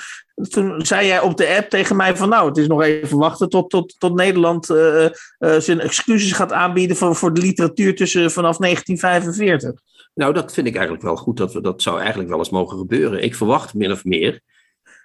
toen 0.50 0.86
zei 0.86 1.08
jij 1.08 1.20
op 1.22 1.38
de 1.38 1.56
app 1.58 1.70
tegen 1.70 1.96
mij 1.96 2.16
van 2.16 2.30
nou, 2.30 2.48
het 2.48 2.58
is 2.58 2.68
nog 2.68 2.82
even 2.82 3.18
wachten 3.18 3.50
tot, 3.50 3.70
tot, 3.70 3.96
tot 4.00 4.16
Nederland 4.16 4.70
eh, 4.70 5.06
eh, 5.06 5.12
zijn 5.40 5.80
excuses 5.80 6.32
gaat 6.32 6.52
aanbieden 6.52 6.96
voor, 6.96 7.16
voor 7.16 7.34
de 7.34 7.42
literatuur 7.42 7.96
tussen 7.96 8.32
vanaf 8.32 8.58
1945. 8.58 9.82
Nou, 10.14 10.34
dat 10.34 10.54
vind 10.54 10.68
ik 10.68 10.74
eigenlijk 10.74 11.04
wel 11.04 11.16
goed. 11.16 11.38
Dat, 11.38 11.54
we, 11.54 11.62
dat 11.62 11.82
zou 11.82 12.00
eigenlijk 12.00 12.30
wel 12.30 12.38
eens 12.38 12.50
mogen 12.50 12.78
gebeuren. 12.78 13.24
Ik 13.24 13.36
verwacht 13.36 13.74
min 13.74 13.92
of 13.92 14.04
meer 14.04 14.42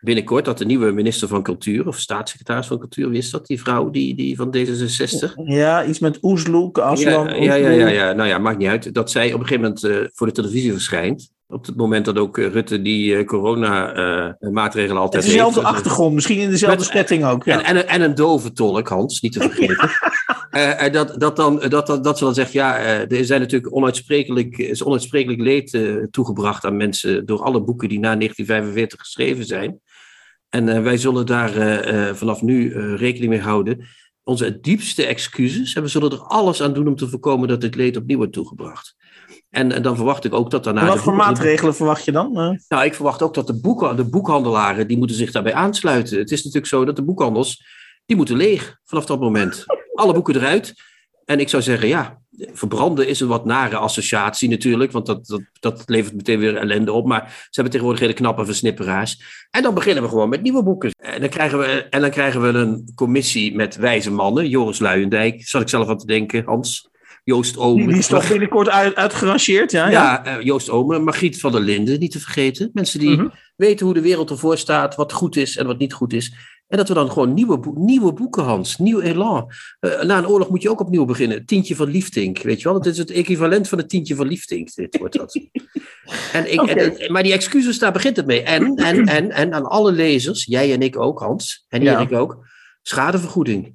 binnenkort 0.00 0.44
dat 0.44 0.58
de 0.58 0.64
nieuwe 0.64 0.92
minister 0.92 1.28
van 1.28 1.42
Cultuur, 1.42 1.87
of 1.87 1.99
staatssecretaris 1.99 2.66
van 2.66 2.78
Cultuur, 2.78 3.14
is 3.14 3.30
dat? 3.30 3.46
Die 3.46 3.60
vrouw 3.60 3.90
die, 3.90 4.14
die 4.14 4.37
van 4.37 4.56
D66? 4.56 5.32
Ja, 5.44 5.84
iets 5.84 5.99
met 5.99 6.18
Oesloek, 6.22 6.78
Aslan. 6.78 7.26
Ja, 7.26 7.34
ja, 7.34 7.54
ja, 7.54 7.70
ja, 7.70 7.88
ja. 7.88 8.12
Nou 8.12 8.28
ja, 8.28 8.38
maakt 8.38 8.58
niet 8.58 8.68
uit. 8.68 8.94
Dat 8.94 9.10
zij 9.10 9.32
op 9.32 9.40
een 9.40 9.46
gegeven 9.46 9.62
moment 9.62 9.84
eh, 9.84 10.10
voor 10.12 10.26
de 10.26 10.32
televisie 10.32 10.72
verschijnt. 10.72 11.30
Op 11.50 11.66
het 11.66 11.76
moment 11.76 12.04
dat 12.04 12.19
ook 12.19 12.38
eh, 12.38 12.47
Rutte 12.52 12.83
die 12.83 13.25
corona-maatregelen 13.25 14.95
Het 14.97 15.04
altijd 15.04 15.25
is 15.25 15.30
dezelfde 15.30 15.61
heeft. 15.61 15.73
achtergrond, 15.73 16.14
misschien 16.14 16.38
in 16.38 16.50
dezelfde 16.50 16.85
setting 16.85 17.25
ook. 17.25 17.45
Ja. 17.45 17.59
En, 17.59 17.64
en, 17.64 17.76
een- 17.76 17.87
en 17.87 18.00
een 18.00 18.14
dove 18.14 18.52
tolk, 18.52 18.88
Hans, 18.88 19.21
niet 19.21 19.33
te 19.33 19.40
vergeten. 19.40 19.90
Eh, 20.50 20.83
en 20.83 20.92
dat, 20.92 21.21
dat, 21.21 21.37
dan, 21.37 21.59
dat, 21.69 21.87
dat, 21.87 22.04
dat 22.04 22.19
ze 22.19 22.25
dan 22.25 22.35
zegt, 22.35 22.52
ja, 22.52 22.78
eh, 22.78 23.19
er 23.19 23.25
zijn 23.25 23.40
natuurlijk 23.40 23.75
onuitsprekelijk, 23.75 24.59
is 24.59 24.83
onuitsprekelijk 24.85 25.40
leed 25.40 25.75
eh, 25.75 25.95
toegebracht 26.11 26.64
aan 26.64 26.76
mensen 26.76 27.26
door 27.26 27.42
alle 27.42 27.62
boeken 27.62 27.88
die 27.88 27.99
na 27.99 28.16
1945 28.16 29.00
geschreven 29.00 29.45
zijn. 29.45 29.80
En 30.49 30.69
eh, 30.69 30.83
wij 30.83 30.97
zullen 30.97 31.26
daar 31.26 31.57
eh, 31.57 32.09
eh, 32.09 32.14
vanaf 32.14 32.42
nu 32.42 32.73
eh, 32.73 32.95
rekening 32.97 33.30
mee 33.30 33.40
houden. 33.40 33.87
Onze 34.23 34.61
diepste 34.61 35.07
excuses 35.07 35.75
en 35.75 35.83
we 35.83 35.88
zullen 35.88 36.11
er 36.11 36.19
alles 36.23 36.62
aan 36.62 36.73
doen 36.75 36.88
om 36.88 36.97
te 36.97 37.09
voorkomen 37.09 37.49
dat 37.49 37.61
dit 37.61 37.75
leed 37.75 37.97
opnieuw 37.97 38.16
wordt 38.16 38.33
toegebracht. 38.33 38.95
En, 39.50 39.73
en 39.73 39.83
dan 39.83 39.97
verwacht 39.97 40.25
ik 40.25 40.35
ook 40.35 40.50
dat 40.50 40.64
daarna. 40.64 40.87
Wat 40.87 40.99
voor 40.99 41.14
maatregelen 41.14 41.75
verwacht 41.75 42.04
je 42.04 42.12
dan? 42.12 42.38
Eh, 42.38 42.50
nou, 42.69 42.85
ik 42.85 42.95
verwacht 42.95 43.23
ook 43.23 43.35
dat 43.35 43.47
de, 43.47 43.61
boeken, 43.61 43.97
de 43.97 44.04
boekhandelaren, 44.04 44.88
die 44.88 44.99
moeten 44.99 45.16
zich 45.16 45.33
daarbij 45.33 45.54
aansluiten. 45.54 46.19
Het 46.19 46.30
is 46.30 46.38
natuurlijk 46.38 46.73
zo 46.73 46.85
dat 46.85 46.97
de 46.97 47.04
boekhandels, 47.04 47.64
die 48.07 48.16
moeten 48.16 48.37
leeg 48.37 48.78
vanaf 48.85 49.07
dat 49.07 49.21
moment. 49.21 49.64
Alle 49.95 50.12
boeken 50.12 50.37
eruit. 50.37 50.75
En 51.25 51.40
ik 51.40 51.49
zou 51.49 51.62
zeggen, 51.62 51.88
ja, 51.88 52.19
verbranden 52.52 53.09
is 53.09 53.21
een 53.21 53.28
wat 53.28 53.45
nare 53.45 53.76
associatie 53.76 54.49
natuurlijk, 54.49 54.92
want 54.92 55.07
dat, 55.07 55.26
dat, 55.26 55.42
dat 55.61 55.83
levert 55.87 56.14
meteen 56.14 56.38
weer 56.38 56.57
ellende 56.57 56.92
op. 56.92 57.07
Maar 57.07 57.28
ze 57.28 57.49
hebben 57.50 57.71
tegenwoordig 57.71 58.00
hele 58.00 58.14
knappe 58.14 58.45
versnipperaars. 58.45 59.47
En 59.50 59.62
dan 59.62 59.75
beginnen 59.75 60.02
we 60.02 60.09
gewoon 60.09 60.28
met 60.28 60.42
nieuwe 60.42 60.62
boeken. 60.62 60.90
En 60.90 61.21
dan 61.21 61.28
krijgen 61.30 61.59
we, 61.59 61.66
en 61.90 62.00
dan 62.00 62.11
krijgen 62.11 62.40
we 62.40 62.59
een 62.59 62.92
commissie 62.95 63.54
met 63.54 63.76
wijze 63.76 64.11
mannen. 64.11 64.49
Joris 64.49 64.78
Luijendijk, 64.78 65.49
zat 65.49 65.62
ik 65.62 65.69
zelf 65.69 65.88
aan 65.88 65.99
te 65.99 66.07
denken, 66.07 66.45
Hans. 66.45 66.89
Joost 67.30 67.56
Omen. 67.56 67.87
Die 67.87 67.96
is 67.96 68.06
toch 68.06 68.28
binnenkort 68.28 68.68
uit, 68.68 68.94
uitgerangeerd, 68.94 69.70
ja? 69.70 69.88
Ja, 69.88 70.22
ja. 70.25 70.38
Uh, 70.38 70.44
Joost 70.44 70.70
Omen, 70.70 71.04
Margriet 71.04 71.40
van 71.40 71.52
der 71.52 71.60
Linden, 71.60 71.99
niet 71.99 72.10
te 72.10 72.20
vergeten. 72.20 72.70
Mensen 72.72 72.99
die 72.99 73.16
-hmm. 73.16 73.32
weten 73.56 73.87
hoe 73.87 73.94
de 73.94 74.00
wereld 74.00 74.30
ervoor 74.30 74.58
staat, 74.58 74.94
wat 74.94 75.12
goed 75.12 75.37
is 75.37 75.56
en 75.56 75.66
wat 75.66 75.78
niet 75.78 75.92
goed 75.92 76.12
is. 76.12 76.34
En 76.68 76.76
dat 76.76 76.88
we 76.88 76.94
dan 76.94 77.10
gewoon 77.12 77.34
nieuwe, 77.34 77.60
nieuwe 77.75 78.12
boeken, 78.12 78.42
Hans, 78.42 78.78
nieuw 78.78 79.00
elan. 79.00 79.50
Uh, 79.80 80.02
na 80.02 80.18
een 80.18 80.26
oorlog 80.26 80.49
moet 80.49 80.62
je 80.62 80.70
ook 80.70 80.80
opnieuw 80.80 81.04
beginnen. 81.04 81.46
Tientje 81.46 81.76
van 81.76 81.90
Liefdink, 81.90 82.38
weet 82.38 82.58
je 82.58 82.68
wel? 82.68 82.72
Dat 82.72 82.87
is 82.87 82.99
het 82.99 83.10
equivalent 83.10 83.68
van 83.68 83.78
het 83.78 83.88
tientje 83.88 84.14
van 84.14 84.26
Liefdink. 84.26 84.75
Dit 84.75 84.99
wordt 84.99 85.16
dat. 85.16 85.34
en 86.32 86.52
ik, 86.52 86.62
okay. 86.62 86.75
en, 86.75 87.12
maar 87.12 87.22
die 87.22 87.32
excuses, 87.32 87.78
daar 87.78 87.92
begint 87.92 88.16
het 88.16 88.26
mee. 88.26 88.42
En, 88.42 88.76
en, 88.76 89.06
en, 89.06 89.30
en 89.30 89.54
aan 89.54 89.66
alle 89.66 89.92
lezers, 89.92 90.44
jij 90.44 90.72
en 90.72 90.82
ik 90.82 90.99
ook, 90.99 91.18
Hans, 91.18 91.64
en 91.68 91.82
Ja. 91.82 91.94
Erik 91.94 92.12
ook, 92.12 92.46
schadevergoeding. 92.82 93.75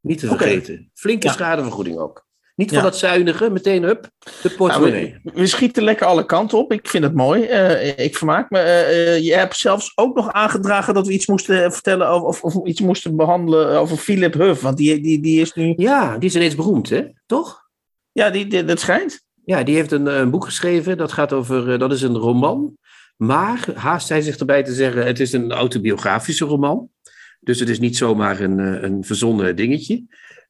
Niet 0.00 0.18
te 0.18 0.26
vergeten. 0.26 0.90
Flinke 0.94 1.26
Ja. 1.26 1.32
schadevergoeding 1.32 1.98
ook. 1.98 2.25
Niet 2.56 2.70
Ja. 2.70 2.76
van 2.76 2.84
dat 2.84 2.98
zuinigen, 2.98 3.52
meteen 3.52 3.84
up, 3.84 4.10
de 4.42 4.50
portemonnee. 4.50 5.08
Nou, 5.08 5.20
we, 5.22 5.30
we 5.40 5.46
schieten 5.46 5.82
lekker 5.82 6.06
alle 6.06 6.26
kanten 6.26 6.58
op. 6.58 6.72
Ik 6.72 6.88
vind 6.88 7.04
het 7.04 7.14
mooi. 7.14 7.42
Eh, 7.44 7.98
ik 8.04 8.16
vermaak 8.16 8.50
me. 8.50 8.58
Eh, 8.58 9.18
je 9.22 9.34
hebt 9.34 9.56
zelfs 9.56 9.92
ook 9.94 10.16
nog 10.16 10.32
aangedragen 10.32 10.94
dat 10.94 11.06
we 11.06 11.12
iets 11.12 11.26
moesten 11.26 11.72
vertellen 11.72 12.08
over, 12.08 12.26
of, 12.28 12.42
of 12.42 12.66
iets 12.66 12.80
moesten 12.80 13.16
behandelen 13.16 13.78
over 13.78 13.96
Philip 13.96 14.34
Huff. 14.34 14.60
Want 14.62 14.76
die, 14.76 15.00
die, 15.00 15.20
die 15.20 15.40
is 15.40 15.52
nu. 15.54 15.72
Ja, 15.76 16.18
die 16.18 16.28
is 16.28 16.34
ineens 16.36 16.54
beroemd, 16.54 16.90
hè? 16.90 17.02
Toch? 17.26 17.64
Ja, 18.12 18.30
die, 18.30 18.46
die- 18.46 18.64
dat 18.64 18.80
schijnt. 18.80 19.24
Ja, 19.44 19.62
die 19.62 19.74
heeft 19.74 19.92
een, 19.92 20.06
een 20.06 20.30
boek 20.30 20.44
geschreven. 20.44 20.96
Dat 20.98 21.12
gaat 21.12 21.32
over, 21.32 21.78
dat 21.78 21.92
is 21.92 22.02
een 22.02 22.16
roman. 22.16 22.76
Maar 23.16 23.64
haast 23.74 24.08
hij 24.08 24.20
zich 24.22 24.36
erbij 24.36 24.62
te 24.62 24.72
zeggen, 24.74 25.06
het 25.06 25.20
is 25.20 25.32
een 25.32 25.52
autobiografische 25.52 26.44
roman. 26.44 26.88
Dus 27.40 27.60
het 27.60 27.68
is 27.68 27.78
niet 27.78 27.96
zomaar 27.96 28.40
een, 28.40 28.58
een 28.84 29.04
verzonnen 29.04 29.56
dingetje. 29.56 30.04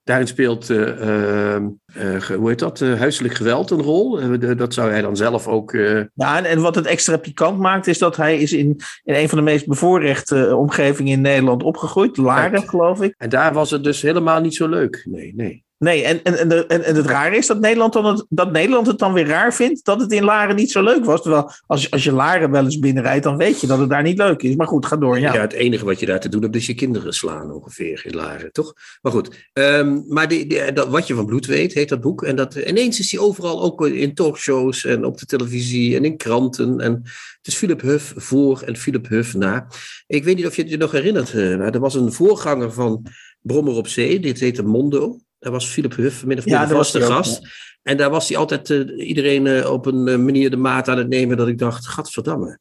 Daarin 0.06 0.26
speelt, 0.26 0.70
eh, 0.70 1.56
eh, 1.56 1.62
eh, 1.94 2.22
hoe 2.22 2.48
heet 2.48 2.58
dat, 2.58 2.80
eh, 2.80 2.98
huiselijk 2.98 3.34
geweld 3.34 3.70
een 3.70 3.82
rol. 3.82 4.38
Dat 4.56 4.74
zou 4.74 4.90
hij 4.90 5.00
dan 5.02 5.16
zelf 5.16 5.48
ook... 5.48 5.72
Ja, 6.14 6.36
en, 6.36 6.44
en 6.44 6.60
wat 6.60 6.74
het 6.74 6.86
extra 6.86 7.16
pikant 7.16 7.58
maakt, 7.58 7.86
is 7.86 7.98
dat 7.98 8.16
hij 8.16 8.38
is 8.38 8.52
in, 8.52 8.80
in 9.04 9.14
een 9.14 9.28
van 9.28 9.38
de 9.38 9.44
meest 9.44 9.66
bevoorrechte 9.66 10.56
omgevingen 10.56 11.12
in 11.12 11.20
Nederland 11.20 11.62
opgegroeid. 11.62 12.16
Laren, 12.16 12.68
geloof 12.68 13.02
ik. 13.02 13.14
en 13.18 13.28
daar 13.28 13.52
was 13.52 13.70
het 13.70 13.84
dus 13.84 14.02
helemaal 14.02 14.40
niet 14.40 14.54
zo 14.54 14.68
leuk. 14.68 15.02
Nee, 15.08 15.32
nee. 15.36 15.65
Nee, 15.78 16.02
en, 16.02 16.22
en, 16.22 16.38
en, 16.68 16.84
en, 16.84 16.94
het 16.94 17.06
rare 17.06 17.36
is 17.36 17.46
dat 17.46 17.60
Nederland, 17.60 17.92
dan 17.92 18.04
het, 18.04 18.26
dat 18.28 18.52
Nederland 18.52 18.86
het 18.86 18.98
dan 18.98 19.12
weer 19.12 19.26
raar 19.26 19.54
vindt 19.54 19.84
dat 19.84 20.00
het 20.00 20.12
in 20.12 20.24
Laren 20.24 20.56
niet 20.56 20.70
zo 20.70 20.82
leuk 20.82 21.04
was. 21.04 21.22
Terwijl 21.22 21.50
als, 21.66 21.90
als 21.90 22.04
je 22.04 22.12
Laren 22.12 22.50
wel 22.50 22.64
eens 22.64 22.78
binnenrijdt, 22.78 23.24
dan 23.24 23.36
weet 23.36 23.60
je 23.60 23.66
dat 23.66 23.78
het 23.78 23.88
daar 23.88 24.02
niet 24.02 24.18
leuk 24.18 24.42
is. 24.42 24.56
Maar 24.56 24.66
goed, 24.66 24.86
ga 24.86 24.96
door. 24.96 25.18
Ja. 25.18 25.32
Ja. 25.32 25.40
het 25.40 25.52
enige 25.52 25.84
wat 25.84 26.00
je 26.00 26.06
daar 26.06 26.20
te 26.20 26.28
doen 26.28 26.42
hebt 26.42 26.56
is 26.56 26.66
je 26.66 26.74
kinderen 26.74 27.12
slaan 27.12 27.52
ongeveer 27.52 28.02
in 28.04 28.14
Laren, 28.14 28.52
toch? 28.52 28.74
Maar 29.02 29.12
goed, 29.12 29.48
ehm, 29.52 30.00
maar 30.08 30.28
die- 30.28 30.72
dat, 30.72 30.88
Wat 30.88 31.06
je 31.06 31.14
van 31.14 31.26
bloed 31.26 31.46
weet, 31.46 31.72
heet 31.74 31.88
dat 31.88 32.00
boek. 32.00 32.22
En 32.22 32.36
dat, 32.36 32.54
ineens 32.54 32.98
is 32.98 33.10
hij 33.10 33.20
overal 33.20 33.62
ook 33.62 33.86
in 33.86 34.14
talkshows 34.14 34.84
en 34.84 35.04
op 35.04 35.18
de 35.18 35.26
televisie 35.26 35.96
en 35.96 36.04
in 36.04 36.16
kranten. 36.16 36.80
En 36.80 36.92
het 37.02 37.46
is 37.46 37.54
Philip 37.54 37.80
Huff 37.80 38.12
voor 38.16 38.62
en 38.62 38.76
Philip 38.76 39.08
Huff 39.08 39.34
na. 39.34 39.66
Ik 40.06 40.24
weet 40.24 40.36
niet 40.36 40.46
of 40.46 40.56
je 40.56 40.62
het 40.62 40.70
je 40.70 40.76
nog 40.76 40.92
herinnert, 40.92 41.34
eh, 41.34 41.56
maar 41.56 41.74
er 41.74 41.80
was 41.80 41.94
een 41.94 42.12
voorganger 42.12 42.72
van 42.72 43.06
Brommer 43.40 43.74
op 43.74 43.88
Zee, 43.88 44.20
dit 44.20 44.40
heette 44.40 44.62
Mondo. 44.62 45.18
Daar 45.46 45.54
was 45.54 45.66
Philip 45.66 45.96
Huff 45.96 46.24
min 46.24 46.38
of 46.38 46.44
meer 46.44 46.54
Ja, 46.54 46.66
de 46.66 46.74
was 46.74 46.96
ook, 46.96 47.02
gast. 47.02 47.40
En 47.82 47.96
daar 47.96 48.10
was 48.10 48.28
hij 48.28 48.36
altijd 48.36 48.70
eh, 48.70 49.08
iedereen 49.08 49.46
eh, 49.46 49.72
op 49.72 49.86
een 49.86 50.08
eh, 50.08 50.18
manier 50.18 50.50
de 50.50 50.56
maat 50.56 50.88
aan 50.88 50.98
het 50.98 51.08
nemen 51.08 51.36
dat 51.36 51.48
ik 51.48 51.58
dacht, 51.58 51.86
gadverdamme. 51.86 52.58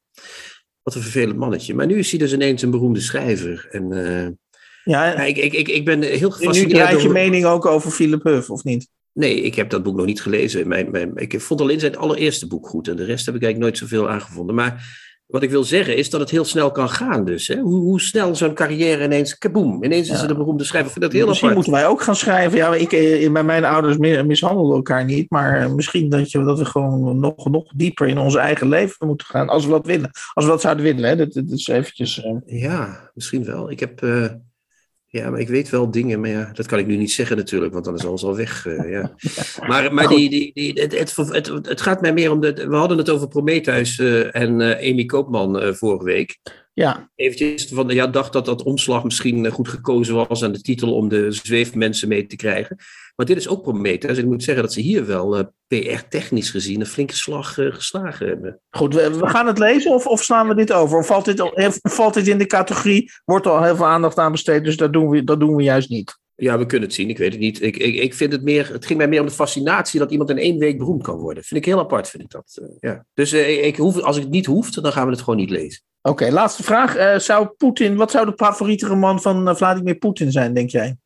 Wat 0.84 0.96
een 0.96 1.02
vervelend 1.02 1.38
mannetje. 1.38 1.74
Maar 1.74 1.86
nu 1.86 1.98
is 1.98 2.10
hij 2.10 2.20
dus 2.20 2.34
ineens 2.34 2.62
een 2.62 2.72
beroemde 2.72 3.00
schrijver. 3.00 3.68
En 3.72 3.88
Ja, 4.84 5.06
ja, 5.06 5.24
ik, 5.24 5.38
ik, 5.38 5.54
ik, 5.54 5.68
ik 5.68 5.86
ben 5.86 6.02
heel 6.02 6.30
nu 6.30 6.36
gefascineerd 6.36 6.76
draait 6.76 6.98
je 6.98 7.04
door... 7.04 7.14
mening 7.14 7.46
ook 7.46 7.66
over 7.66 7.92
Philip 7.92 8.24
Huff, 8.24 8.50
of 8.50 8.64
niet? 8.64 8.88
Nee, 9.14 9.42
ik 9.42 9.56
heb 9.56 9.70
dat 9.70 9.84
boek 9.84 9.96
nog 9.96 10.06
niet 10.06 10.22
gelezen. 10.22 10.68
Mijn, 10.68 10.92
mijn, 10.92 11.12
ik 11.16 11.42
vond 11.42 11.62
alleen 11.62 11.80
zijn 11.80 11.98
allereerste 11.98 12.48
boek 12.48 12.68
goed. 12.68 12.88
En 12.88 12.96
de 12.96 13.06
rest 13.06 13.26
heb 13.26 13.36
ik 13.36 13.44
eigenlijk 13.44 13.72
nooit 13.72 13.92
zoveel 13.92 14.10
aangevonden. 14.10 14.56
Maar 14.56 15.04
wat 15.26 15.44
ik 15.44 15.50
wil 15.50 15.64
zeggen 15.64 15.98
is 15.98 16.10
dat 16.10 16.20
het 16.20 16.30
heel 16.30 16.46
snel 16.46 16.72
kan 16.72 16.90
gaan 16.90 17.26
dus. 17.26 17.48
Hè? 17.48 17.60
Hoe, 17.60 17.80
hoe 17.80 18.02
snel 18.02 18.36
zo'n 18.36 18.54
carrière 18.54 19.04
ineens, 19.04 19.38
kaboom, 19.38 19.84
ineens 19.84 20.10
is 20.10 20.22
het 20.22 20.30
een 20.30 20.38
beroemde 20.38 20.64
schrijver. 20.64 20.88
Ik 20.92 20.98
vind 20.98 21.06
dat 21.06 21.14
heel 21.22 21.28
misschien 21.28 21.50
apart. 21.50 21.66
moeten 21.68 21.84
wij 21.84 21.92
ook 21.94 22.02
gaan 22.02 22.16
schrijven. 22.16 22.58
Ja, 22.58 22.76
ik, 22.76 22.92
eh, 22.92 23.30
mijn 23.44 23.66
ouders 23.66 23.98
mi- 23.98 24.24
mishandelden 24.24 24.76
elkaar 24.76 25.06
niet. 25.06 25.30
Maar 25.30 25.62
eh, 25.62 25.74
misschien 25.74 26.10
dat, 26.10 26.32
je, 26.32 26.44
dat 26.44 26.60
we 26.60 26.66
gewoon 26.66 27.20
nog, 27.20 27.50
nog 27.50 27.72
dieper 27.76 28.08
in 28.08 28.18
ons 28.18 28.36
eigen 28.36 28.70
leven 28.70 29.08
moeten 29.08 29.28
gaan. 29.28 29.48
Als 29.48 29.66
we 29.66 29.72
dat 29.72 29.86
willen. 29.86 30.12
Als 30.34 30.46
we 30.46 30.52
dat 30.52 30.62
zouden 30.62 30.84
willen. 30.84 31.04
Hè. 31.10 31.16
Dat, 31.16 31.34
dat 31.34 31.52
is 31.52 31.68
eventjes... 31.68 32.24
eh, 32.24 32.62
Ja, 32.62 33.12
misschien 33.14 33.44
wel. 33.44 33.72
Ik 33.72 33.80
heb... 33.80 34.02
ja, 35.16 35.30
maar 35.30 35.40
ik 35.40 35.48
weet 35.48 35.70
wel 35.70 35.92
dingen, 35.92 36.20
maar 36.20 36.30
ja, 36.30 36.50
dat 36.54 36.66
kan 36.66 36.80
ik 36.80 36.88
nu 36.88 36.96
niet 36.96 37.12
zeggen 37.12 37.38
natuurlijk, 37.38 37.74
want 37.74 37.86
dan 37.86 37.96
is 37.96 38.06
alles 38.06 38.24
al 38.24 38.36
weg. 38.36 38.66
eh, 38.66 38.90
ja. 38.92 39.16
Maar, 39.68 39.94
maar 39.94 40.08
die, 40.08 40.30
die, 40.30 40.52
die, 40.54 40.82
het, 40.82 41.00
het, 41.00 41.16
het, 41.16 41.48
het 41.48 41.82
gaat 41.82 42.02
mij 42.02 42.14
meer 42.14 42.32
om... 42.32 42.40
De, 42.40 42.68
we 42.68 42.76
hadden 42.76 42.98
het 42.98 43.10
over 43.10 43.28
Prometheus 43.28 44.00
eh, 44.00 44.36
en 44.36 44.62
eh, 44.62 44.92
Amy 44.92 45.06
Koopman 45.06 45.76
vorige 45.76 46.04
week. 46.04 46.38
ja, 46.74 47.10
eventjes 47.16 47.68
van, 47.74 47.90
ja, 47.90 48.08
dacht 48.08 48.34
dat 48.34 48.46
dat 48.46 48.64
omslag 48.64 49.04
misschien 49.04 49.52
goed 49.52 49.68
gekozen 49.68 50.28
was 50.28 50.44
aan 50.44 50.52
de 50.52 50.62
titel 50.62 50.96
om 50.96 51.10
de 51.10 51.32
zweefmensen 51.32 52.08
mee 52.08 52.26
te 52.26 52.36
krijgen. 52.36 52.78
Maar 53.16 53.26
dit 53.26 53.38
is 53.38 53.48
ook 53.48 53.62
Prometheus. 53.62 54.18
Ik 54.18 54.26
moet 54.26 54.44
zeggen 54.44 54.64
dat 54.64 54.74
ze 54.74 54.80
hier 54.80 55.06
wel 55.06 55.38
eh, 55.38 55.44
PR-technisch 55.68 56.50
gezien 56.50 56.80
een 56.80 56.86
flinke 56.86 57.16
slag 57.16 57.58
eh, 57.58 57.74
geslagen 57.74 58.28
hebben. 58.28 58.60
goed. 58.70 58.94
We, 58.94 59.18
we 59.18 59.28
gaan 59.30 59.48
het 59.48 59.58
lezen 59.58 59.92
of, 59.92 60.08
of 60.08 60.24
slaan 60.24 60.48
we 60.48 60.56
dit 60.56 60.72
over? 60.72 60.98
Of 60.98 61.06
valt 61.08 61.26
dit, 61.26 61.40
al- 61.40 61.52
of 61.52 61.80
valt 61.82 62.14
dit 62.14 62.28
in 62.28 62.38
de 62.38 62.46
categorie? 62.46 63.12
Wordt 63.26 63.46
er 63.46 63.52
al 63.52 63.64
heel 63.64 63.76
veel 63.76 63.86
aandacht 63.86 64.18
aan 64.18 64.32
besteed. 64.32 64.64
Dus 64.64 64.78
dat 64.78 64.94
doen 64.94 65.10
we, 65.10 65.24
dat 65.24 65.40
doen 65.40 65.56
we 65.56 65.64
juist 65.64 65.90
niet. 65.90 66.18
Ja, 66.36 66.58
we 66.58 66.66
kunnen 66.66 66.88
het 66.88 66.98
zien. 66.98 67.10
Ik 67.10 67.18
weet 67.18 67.32
het 67.32 67.42
niet. 67.42 67.62
Ik, 67.62 67.78
ik, 67.78 67.96
ik 67.96 68.14
vind 68.14 68.32
het 68.32 68.44
meer, 68.44 68.70
het 68.74 68.86
ging 68.86 68.98
mij 69.00 69.08
meer 69.08 69.20
om 69.20 69.26
de 69.26 69.32
fascinatie 69.32 70.00
dat 70.00 70.12
iemand 70.12 70.30
in 70.30 70.38
één 70.38 70.58
week 70.58 70.78
beroemd 70.78 71.04
kan 71.04 71.18
worden. 71.18 71.44
Vind 71.44 71.60
ik 71.60 71.66
heel 71.66 71.80
apart, 71.80 72.10
vind 72.10 72.24
ik 72.24 72.30
dat. 72.30 72.58
eh, 72.62 72.68
ja. 72.80 73.06
Dus 73.14 73.32
eh, 73.32 73.66
ik 73.66 73.76
hoef, 73.78 74.02
als 74.02 74.16
het 74.18 74.30
niet 74.30 74.46
hoeft, 74.46 74.84
dan 74.84 74.92
gaan 74.92 75.06
we 75.06 75.12
het 75.12 75.22
gewoon 75.22 75.40
niet 75.40 75.50
lezen. 75.50 75.82
Oké, 76.02 76.30
laatste 76.32 76.64
vraag. 76.64 76.96
Eh, 76.96 77.18
zou 77.20 77.48
Poetin, 77.58 77.96
wat 77.96 78.12
zou 78.12 78.26
de 78.26 78.34
favoriete 78.36 78.88
roman 78.88 79.22
van 79.22 79.48
eh, 79.48 79.56
Vladimir 79.56 79.96
Poetin 79.96 80.32
zijn, 80.32 80.54
denk 80.54 80.70
jij? 80.70 80.98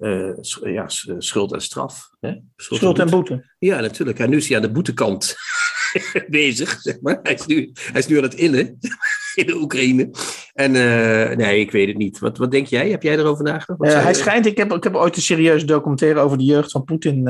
Eh, 0.00 0.72
ja, 0.74 0.82
eh, 0.82 1.14
schuld 1.18 1.52
en 1.52 1.60
straf. 1.60 2.10
Hè? 2.20 2.32
Schuld 2.56 2.98
en 2.98 3.10
boete. 3.10 3.50
Ja, 3.58 3.80
natuurlijk. 3.80 4.18
En 4.18 4.30
nu 4.30 4.36
is 4.36 4.48
hij 4.48 4.56
aan 4.56 4.62
de 4.62 4.70
boetekant 4.70 5.36
bezig, 6.28 6.80
zeg 6.80 7.00
maar. 7.00 7.18
Hij 7.22 7.34
is 7.34 7.46
nu, 7.46 7.70
hij 7.74 8.00
is 8.00 8.06
nu 8.06 8.16
aan 8.16 8.22
het 8.22 8.34
innen 8.34 8.78
in 9.34 9.46
de 9.46 9.56
Oekraïne. 9.56 10.10
En 10.54 10.74
eh, 10.76 11.36
nee, 11.36 11.60
ik 11.60 11.70
weet 11.70 11.88
het 11.88 11.96
niet. 11.96 12.18
Wat, 12.18 12.38
wat 12.38 12.50
denk 12.50 12.66
jij? 12.66 12.90
Heb 12.90 13.02
jij 13.02 13.18
erover 13.18 13.44
nagedacht? 13.44 13.92
Hij 13.92 14.14
schijnt, 14.14 14.46
ik 14.46 14.56
heb, 14.56 14.72
ik 14.72 14.84
heb 14.84 14.94
ooit 14.94 15.16
een 15.16 15.22
serieuze 15.22 15.66
documentaire 15.66 16.20
over 16.20 16.38
de 16.38 16.44
jeugd 16.44 16.70
van 16.70 16.84
Poetin 16.84 17.28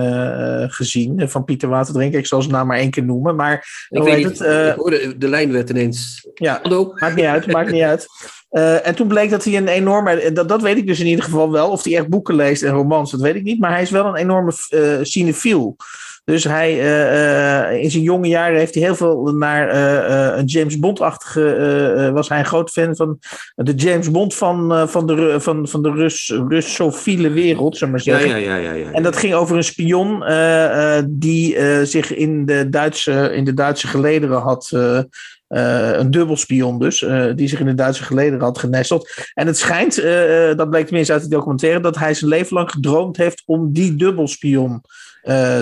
gezien. 0.71 1.29
Van 1.29 1.45
Pieter 1.45 1.69
Waterdrinker. 1.69 2.19
Ik 2.19 2.27
zal 2.27 2.41
zijn 2.41 2.55
naam 2.55 2.67
maar 2.67 2.79
één 2.79 2.91
keer 2.91 3.05
noemen. 3.05 3.37
Maar 3.37 3.87
Ik 3.89 4.03
weet 4.03 4.17
niet. 4.17 4.39
het? 4.39 4.69
Ik 4.73 4.77
hoorde, 4.77 5.19
de 5.19 5.29
lijn 5.29 5.53
werd 5.53 5.71
ineens... 5.71 6.29
ja, 6.35 6.59
Hallo? 6.63 6.93
maakt 6.95 7.17
niet 7.17 7.25
uit, 7.25 7.47
maakt 7.47 7.73
niet 7.73 7.83
uit. 7.83 8.07
Eh, 8.51 8.87
en 8.87 8.95
toen 8.95 9.09
bleek 9.09 9.31
dat 9.31 9.45
hij 9.45 9.57
een 9.57 9.69
enorme, 9.69 10.11
eh, 10.11 10.35
dat, 10.35 10.49
dat 10.49 10.63
weet 10.63 10.77
ik 10.77 10.87
dus 10.87 11.01
in 11.01 11.07
ieder 11.07 11.25
geval 11.25 11.53
wel, 11.53 11.71
of 11.71 11.85
hij 11.85 11.97
echt 11.97 12.09
boeken 12.09 12.35
leest 12.35 12.63
en 12.63 12.73
romans, 12.73 13.11
dat 13.11 13.21
weet 13.21 13.35
ik 13.35 13.43
niet, 13.43 13.61
maar 13.61 13.71
hij 13.71 13.83
is 13.83 13.91
wel 13.91 14.07
een 14.07 14.17
enorme 14.17 14.53
eh 14.69 14.99
cinefiel. 15.03 15.77
Dus 16.25 16.45
hij, 16.45 16.73
in 17.81 17.91
zijn 17.91 18.03
jonge 18.03 18.29
jaren 18.29 18.59
heeft 18.59 18.75
hij 18.75 18.83
heel 18.83 18.95
veel 18.95 19.25
naar 19.25 19.75
een 20.39 20.45
James 20.45 20.79
Bond-achtige, 20.79 22.11
was 22.15 22.29
hij 22.29 22.39
een 22.39 22.45
groot 22.45 22.71
fan 22.71 22.97
van 22.97 23.19
de 23.55 23.75
James 23.75 24.11
Bond 24.11 24.35
van, 24.35 24.89
van 24.89 25.07
de, 25.07 25.41
van, 25.41 25.69
van 25.69 25.83
de 25.83 25.91
Rus, 25.91 26.35
Russofiele 26.49 27.31
wereld, 27.31 27.79
we 27.79 27.87
maar 27.87 28.01
Ja, 28.05 28.19
zeggen. 28.19 28.41
ja, 28.41 28.57
ja, 28.57 28.57
ja. 28.57 28.73
ja. 28.73 28.91
En 28.93 29.03
dat 29.03 29.17
ging 29.17 29.35
over 29.35 29.57
een 29.57 29.65
spion 29.65 30.25
die 31.09 31.57
zich 31.87 32.15
in 32.15 32.47
de 32.47 32.69
Duitse, 32.69 33.33
in 33.35 33.45
de 33.45 33.55
Duitse 33.55 33.87
gelederen 33.87 34.41
had. 34.41 34.73
Eh, 35.51 35.93
een 35.93 36.11
dubbelspion 36.11 36.79
dus, 36.79 37.03
eh, 37.03 37.27
die 37.35 37.49
zich 37.49 37.61
in 37.61 37.67
de 37.67 37.75
Duitse 37.75 38.03
gelederen 38.03 38.41
had 38.41 38.59
genesteld. 38.59 39.11
En 39.35 39.47
het 39.47 39.59
schijnt, 39.59 39.99
eh, 39.99 40.57
dat 40.57 40.71
bleek 40.71 40.87
tenminste 40.87 41.13
uit 41.13 41.23
de 41.23 41.29
documentaire, 41.29 41.81
dat 41.81 41.99
hij 41.99 42.15
zijn 42.15 42.31
leven 42.31 42.57
lang 42.57 42.71
gedroomd 42.71 43.17
heeft 43.17 43.43
om 43.47 43.73
die 43.73 43.95
dubbelspion 43.97 44.83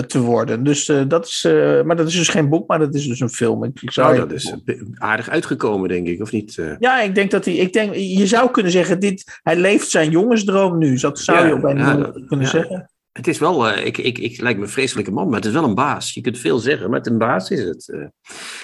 te 0.07 0.19
worden. 0.19 0.63
Dus 0.63 0.91
dat 1.07 1.25
is, 1.25 1.43
maar 1.83 1.95
dat 1.95 2.07
is 2.07 2.15
dus 2.15 2.27
geen 2.27 2.49
boek, 2.49 2.67
maar 2.67 2.79
dat 2.79 2.95
is 2.95 3.07
dus 3.07 3.19
een 3.19 3.29
film. 3.29 3.63
Ik, 3.63 3.81
ik 3.81 3.91
zou 3.91 4.15
Nou, 4.15 4.27
dat 4.27 4.37
is 4.37 4.55
aardig 4.93 5.29
uitgekomen, 5.29 5.89
denk 5.89 6.07
ik, 6.07 6.21
of 6.21 6.31
niet? 6.31 6.61
ja, 6.79 7.01
ik 7.01 7.15
denk 7.15 7.31
dat 7.31 7.45
hij. 7.45 7.53
Ik 7.53 7.73
denk, 7.73 7.93
je 7.93 8.27
zou 8.27 8.51
kunnen 8.51 8.71
zeggen, 8.71 8.99
dit, 8.99 9.39
hij 9.43 9.55
leeft 9.55 9.89
zijn 9.89 10.09
jongensdroom 10.09 10.77
nu. 10.77 10.97
Dat 10.97 11.19
zou 11.19 11.37
Ja, 11.37 11.45
je 11.45 11.53
op 11.53 11.63
een 11.63 11.77
manier 11.77 12.11
kunnen 12.27 12.45
ja. 12.45 12.51
zeggen. 12.51 12.89
Het 13.19 13.27
is 13.27 13.37
wel, 13.37 13.67
eh, 13.67 13.85
ik, 13.85 13.97
ik, 13.97 14.17
ik 14.17 14.41
lijkt 14.41 14.59
me 14.59 14.65
een 14.65 14.71
vreselijke 14.71 15.11
man, 15.11 15.25
maar 15.27 15.35
het 15.35 15.45
is 15.45 15.53
wel 15.53 15.63
een 15.63 15.75
baas. 15.75 16.13
Je 16.13 16.21
kunt 16.21 16.37
veel 16.37 16.59
zeggen, 16.59 16.89
maar 16.89 16.99
het 16.99 17.07
een 17.07 17.17
baas 17.17 17.49
is 17.49 17.59
het. 17.63 17.89
eh. 17.89 18.05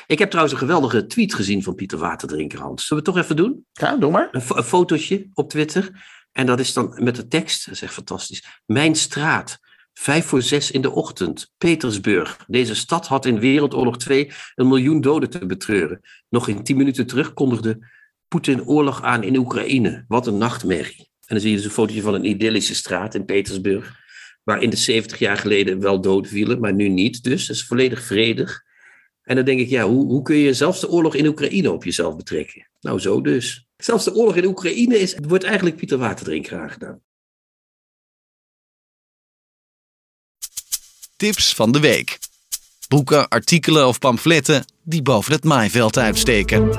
Ik 0.07 0.19
heb 0.19 0.29
trouwens 0.29 0.55
een 0.55 0.67
geweldige 0.67 1.05
tweet 1.05 1.33
gezien 1.33 1.63
van 1.63 1.75
Pieter 1.75 1.97
Waterdrinker, 1.97 2.59
Hans. 2.59 2.87
Zullen 2.87 3.03
we 3.03 3.09
het 3.09 3.17
toch 3.17 3.25
even 3.25 3.43
doen? 3.45 3.65
Ja, 3.71 3.95
doe 3.97 4.11
maar. 4.11 4.27
Een 4.31 4.63
fotootje 4.63 5.29
op 5.33 5.49
Twitter. 5.49 5.91
En 6.31 6.45
dat 6.45 6.59
is 6.59 6.73
dan 6.73 6.99
met 7.03 7.15
de 7.15 7.27
tekst, 7.27 7.65
dat 7.65 7.73
is 7.73 7.81
echt 7.81 7.93
fantastisch. 7.93 8.61
Mijn 8.65 8.95
straat. 8.95 9.59
Vijf 9.93 10.25
voor 10.25 10.41
zes 10.41 10.71
in 10.71 10.81
de 10.81 10.91
ochtend. 10.91 11.51
Petersburg. 11.57 12.37
Deze 12.47 12.75
stad 12.75 13.07
had 13.07 13.25
in 13.25 13.39
Wereldoorlog 13.39 13.97
2 13.97 14.31
een 14.55 14.67
miljoen 14.67 15.01
doden 15.01 15.29
te 15.29 15.45
betreuren. 15.45 16.01
Nog 16.29 16.47
in 16.47 16.63
tien 16.63 16.77
minuten 16.77 17.07
terug 17.07 17.33
kondigde 17.33 17.87
Poetin 18.27 18.65
oorlog 18.65 19.01
aan 19.01 19.23
in 19.23 19.37
Oekraïne. 19.37 20.05
Wat 20.07 20.27
een 20.27 20.37
nachtmerrie. 20.37 20.97
En 20.99 21.35
dan 21.35 21.39
zie 21.39 21.49
je 21.49 21.55
dus 21.55 21.65
een 21.65 21.71
fotootje 21.71 22.01
van 22.01 22.13
een 22.13 22.25
idyllische 22.25 22.75
straat 22.75 23.15
in 23.15 23.25
Petersburg. 23.25 24.03
Waar 24.45 24.61
in 24.61 24.69
de 24.69 24.75
70 24.75 25.19
jaar 25.19 25.37
geleden 25.37 25.79
wel 25.79 26.01
doden 26.01 26.31
vielen, 26.31 26.59
maar 26.59 26.73
nu 26.73 26.87
niet. 26.87 27.23
Dus 27.23 27.47
het 27.47 27.55
is 27.55 27.65
volledig 27.65 28.03
vredig. 28.03 28.63
En 29.23 29.35
dan 29.35 29.45
denk 29.45 29.59
ik, 29.59 29.69
ja, 29.69 29.87
hoe, 29.87 30.05
hoe 30.05 30.21
kun 30.21 30.35
je 30.35 30.53
zelfs 30.53 30.79
de 30.79 30.89
oorlog 30.89 31.15
in 31.15 31.27
Oekraïne 31.27 31.71
op 31.71 31.83
jezelf 31.83 32.15
betrekken? 32.15 32.67
Nou, 32.81 32.99
zo 32.99 33.21
dus. 33.21 33.67
Zelfs 33.77 34.03
de 34.03 34.15
oorlog 34.15 34.35
in 34.35 34.45
Oekraïne 34.45 34.99
is, 34.99 35.15
wordt 35.27 35.43
eigenlijk 35.43 35.75
Pieter 35.75 35.97
Waterdrink 35.97 36.51
aangedaan. 36.51 37.01
Tips 41.15 41.55
van 41.55 41.71
de 41.71 41.79
week. 41.79 42.19
Boeken, 42.87 43.27
artikelen 43.27 43.87
of 43.87 43.99
pamfletten 43.99 44.65
die 44.83 45.01
boven 45.01 45.33
het 45.33 45.43
maaiveld 45.43 45.97
uitsteken. 45.97 46.73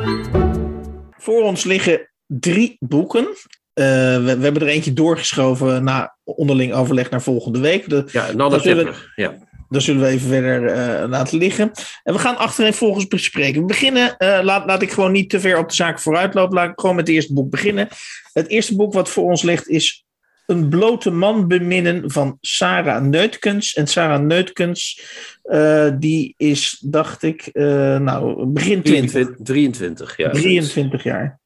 Voor 1.11 1.43
ons 1.43 1.65
liggen 1.65 2.11
drie 2.27 2.77
boeken. 2.79 3.37
Uh, 3.79 3.85
we, 3.85 4.37
we, 4.37 4.43
hebben 4.43 4.63
er 4.63 4.69
eentje 4.69 4.93
doorgeschoven 4.93 5.85
na 5.85 6.17
onderling 6.25 6.73
overleg 6.73 7.11
naar 7.11 7.23
volgende 7.23 7.59
week. 7.59 7.89
De, 7.89 8.05
ja, 8.13 8.29
een 8.29 8.41
ander 8.41 8.61
chapter. 8.61 9.13
Ja. 9.17 9.35
Dat 9.69 9.83
zullen 9.83 10.03
we 10.03 10.09
even 10.09 10.29
verder 10.29 10.63
uh, 10.63 11.09
laten 11.09 11.39
liggen. 11.39 11.71
En 12.03 12.13
we 12.13 12.19
gaan 12.19 12.37
achterin 12.37 12.73
volgens 12.73 13.07
bespreken. 13.07 13.61
We 13.61 13.67
beginnen, 13.67 14.15
uh, 14.19 14.39
laat, 14.43 14.67
laat 14.67 14.83
ik 14.83 14.91
gewoon 14.91 15.13
niet 15.13 15.31
te 15.31 15.41
ver 15.41 15.59
op 15.59 15.69
de 15.69 15.75
zaak 15.75 16.01
vooruit 16.01 16.35
lopen. 16.35 16.55
Laat 16.55 16.71
ik 16.71 16.81
gewoon 16.81 16.97
met 16.97 17.07
het 17.07 17.17
eerste 17.17 17.33
boek 17.33 17.51
beginnen. 17.51 17.89
Het 18.33 18.49
eerste 18.49 18.77
boek 18.77 18.93
wat 18.93 19.09
voor 19.09 19.25
ons 19.25 19.43
ligt 19.43 19.69
is 19.69 20.05
Een 20.47 20.69
blote 20.69 21.11
man 21.11 21.49
beminnen 21.49 22.11
van 22.11 22.39
Sarah 22.41 23.03
Neutkens. 23.03 23.75
En 23.75 23.87
Sarah 23.87 24.21
Neutkens, 24.21 25.03
uh, 25.45 25.91
die 25.99 26.35
is, 26.37 26.79
dacht 26.81 27.23
ik, 27.23 27.51
nou, 27.53 28.47
begin 28.47 28.83
20. 28.83 29.29
23, 29.39 30.17
ja. 30.17 30.31
23 30.31 31.03
jaar. 31.03 31.41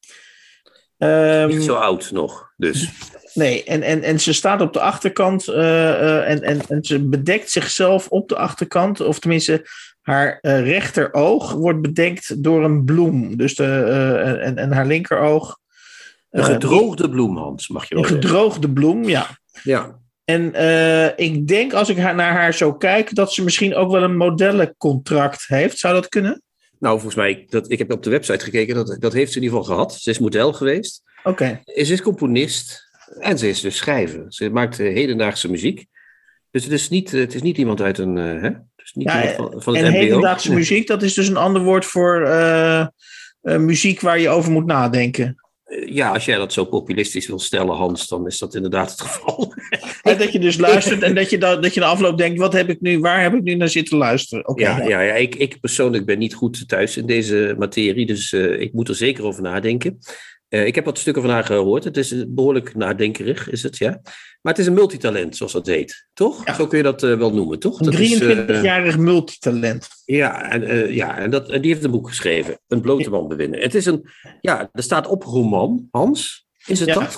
Um, 1.03 1.49
niet 1.49 1.63
zo 1.63 1.75
oud 1.75 2.11
nog, 2.11 2.53
dus. 2.57 2.91
Nee, 3.35 3.65
en, 3.65 3.83
en, 3.83 4.03
en 4.03 4.21
ze 4.21 4.33
staat 4.33 4.61
op 4.61 4.73
de 4.73 4.81
achterkant 4.81 5.49
uh, 5.49 5.57
uh, 5.57 6.31
en, 6.31 6.43
en, 6.43 6.61
en 6.69 6.85
ze 6.85 7.09
bedekt 7.09 7.51
zichzelf 7.51 8.09
op 8.09 8.29
de 8.29 8.37
achterkant, 8.37 9.01
of 9.01 9.19
tenminste, 9.19 9.67
haar 10.01 10.39
uh, 10.43 10.61
rechteroog 10.61 11.53
wordt 11.53 11.81
bedekt 11.83 12.43
door 12.43 12.65
een 12.65 12.85
bloem. 12.85 13.37
Dus 13.37 13.55
de, 13.55 13.65
en, 14.43 14.59
en 14.59 14.73
haar 14.73 14.87
linkeroog. 14.87 15.59
Een 16.31 16.45
gedroogde 16.45 17.11
bloem, 17.11 17.37
Hans, 17.37 17.69
mag 17.69 17.89
je 17.89 17.95
wel 17.95 18.05
Een 18.05 18.11
gedroogde 18.11 18.71
bloem, 18.71 19.05
ja. 19.05 19.27
Ja. 19.63 19.99
En 20.25 20.55
ik 21.17 21.47
denk, 21.47 21.73
als 21.73 21.89
ik 21.89 21.99
haar, 21.99 22.15
naar 22.15 22.33
haar 22.33 22.55
zo 22.55 22.75
kijk, 22.75 23.15
dat 23.15 23.33
ze 23.33 23.45
misschien 23.45 23.75
ook 23.75 23.91
wel 23.91 24.03
een 24.03 24.17
modellencontract 24.17 25.45
heeft. 25.47 25.79
Zou 25.79 25.95
dat 25.95 26.09
kunnen? 26.09 26.43
Nou, 26.81 26.95
volgens 26.95 27.15
mij, 27.15 27.47
dat, 27.49 27.71
ik 27.71 27.79
heb 27.79 27.93
op 27.93 28.03
de 28.03 28.11
website 28.11 28.45
gekeken, 28.45 28.75
dat, 28.75 28.97
dat 29.01 29.13
heeft 29.13 29.33
ze 29.33 29.39
in 29.39 29.43
ieder 29.43 29.59
geval 29.59 29.75
gehad. 29.75 29.95
Ze 29.95 30.11
is 30.11 30.19
model 30.19 30.53
geweest. 30.53 31.03
Oké. 31.19 31.29
Okay. 31.31 31.85
Ze 31.85 31.93
is 31.93 32.03
componist. 32.03 32.89
En 33.19 33.39
ze 33.39 33.49
is 33.49 33.61
dus 33.61 33.77
schrijver. 33.77 34.25
Ze 34.29 34.51
maakt 34.51 34.77
hedendaagse 34.77 35.51
muziek. 35.51 35.87
Dus 36.51 36.65
het 36.65 36.73
is 36.73 36.89
niet, 36.89 37.11
het 37.11 37.35
is 37.35 37.43
niet 37.43 37.59
iemand 37.59 37.81
uit 37.81 37.99
een. 37.99 38.17
Uh, 38.17 38.43
hè? 38.43 38.51
Is 38.77 38.93
niet 38.93 39.09
ja, 39.09 39.35
van, 39.35 39.63
van 39.63 39.75
het 39.75 39.85
en 39.85 39.91
MBO. 39.91 40.01
hedendaagse 40.01 40.49
Nee. 40.49 40.57
muziek, 40.57 40.87
dat 40.87 41.03
is 41.03 41.15
dus 41.15 41.29
een 41.29 41.37
ander 41.37 41.63
woord 41.63 41.85
voor 41.85 42.21
uh, 42.21 42.87
uh, 43.43 43.57
muziek 43.57 44.01
waar 44.01 44.19
je 44.19 44.29
over 44.29 44.51
moet 44.53 44.67
nadenken. 44.67 45.37
Ja, 45.71 46.13
als 46.13 46.25
jij 46.25 46.37
dat 46.37 46.53
zo 46.53 46.65
populistisch 46.65 47.27
wil 47.27 47.39
stellen, 47.39 47.77
Hans, 47.77 48.09
dan 48.09 48.27
is 48.27 48.39
dat 48.39 48.55
inderdaad 48.55 48.91
het 48.91 49.01
geval. 49.01 49.55
En 50.03 50.19
dat 50.19 50.33
je 50.33 50.39
dus 50.39 50.59
luistert 50.59 51.03
en 51.03 51.15
dat 51.15 51.31
je, 51.31 51.39
dat, 51.39 51.63
dat 51.63 51.75
je 51.75 51.81
na 51.81 51.87
afloop 51.87 52.19
denkt: 52.19 52.39
wat 52.39 52.53
heb 52.53 52.69
ik 52.69 52.81
nu, 52.81 52.99
waar 52.99 53.23
heb 53.23 53.35
ik 53.35 53.43
nu 53.43 53.55
naar 53.55 53.69
zitten 53.69 53.99
luisteren? 53.99 54.53
Ja, 54.55 54.83
ja, 54.83 55.01
ja 55.01 55.15
ik, 55.15 55.35
ik 55.35 55.61
persoonlijk 55.61 56.07
ben 56.07 56.19
niet 56.19 56.35
goed 56.35 56.69
thuis 56.69 56.97
in 56.97 57.07
deze 57.07 57.55
materie, 57.59 58.07
dus 58.07 58.33
uh, 58.33 58.61
ik 58.61 58.73
moet 58.73 58.89
er 58.89 58.95
zeker 58.95 59.25
over 59.25 59.43
nadenken. 59.43 59.99
Uh, 60.51 60.67
ik 60.67 60.75
heb 60.75 60.85
wat 60.85 60.99
stukken 60.99 61.23
van 61.23 61.31
haar 61.31 61.45
gehoord. 61.45 61.85
Het 61.85 61.97
is 61.97 62.25
behoorlijk 62.29 62.75
nadenkerig, 62.75 63.51
is 63.51 63.63
het, 63.63 63.79
ja. 63.79 64.01
Maar 64.41 64.53
het 64.53 64.59
is 64.59 64.67
een 64.67 64.75
multitalent, 64.75 65.37
zoals 65.37 65.53
dat 65.53 65.67
heet. 65.67 66.09
Toch? 66.13 66.47
Ja. 66.47 66.55
Zo 66.55 66.67
kun 66.67 66.79
je 66.79 66.85
dat 66.85 67.03
uh, 67.03 67.19
wel 67.19 67.35
noemen, 67.35 67.59
toch? 67.59 67.81
Een 67.81 67.93
23-jarig 67.93 68.95
uh, 68.95 69.01
multitalent. 69.01 69.89
Ja, 70.05 70.51
en, 70.51 70.93
ja, 70.95 71.19
en 71.19 71.31
dat, 71.31 71.49
die 71.49 71.61
heeft 71.73 71.85
een 71.85 71.91
boek 71.91 72.09
geschreven. 72.09 72.61
Een 72.69 72.81
blote 72.81 73.11
man 73.11 73.29
bewinnen. 73.29 73.61
Het 73.61 73.75
is 73.75 73.87
een... 73.87 74.09
Ja, 74.41 74.69
er 74.73 74.83
staat 74.83 75.07
op 75.07 75.23
roman. 75.23 75.89
Hans, 75.91 76.47
is 76.67 76.81
het 76.81 76.89
Ja. 76.89 76.95
dat? 76.95 77.17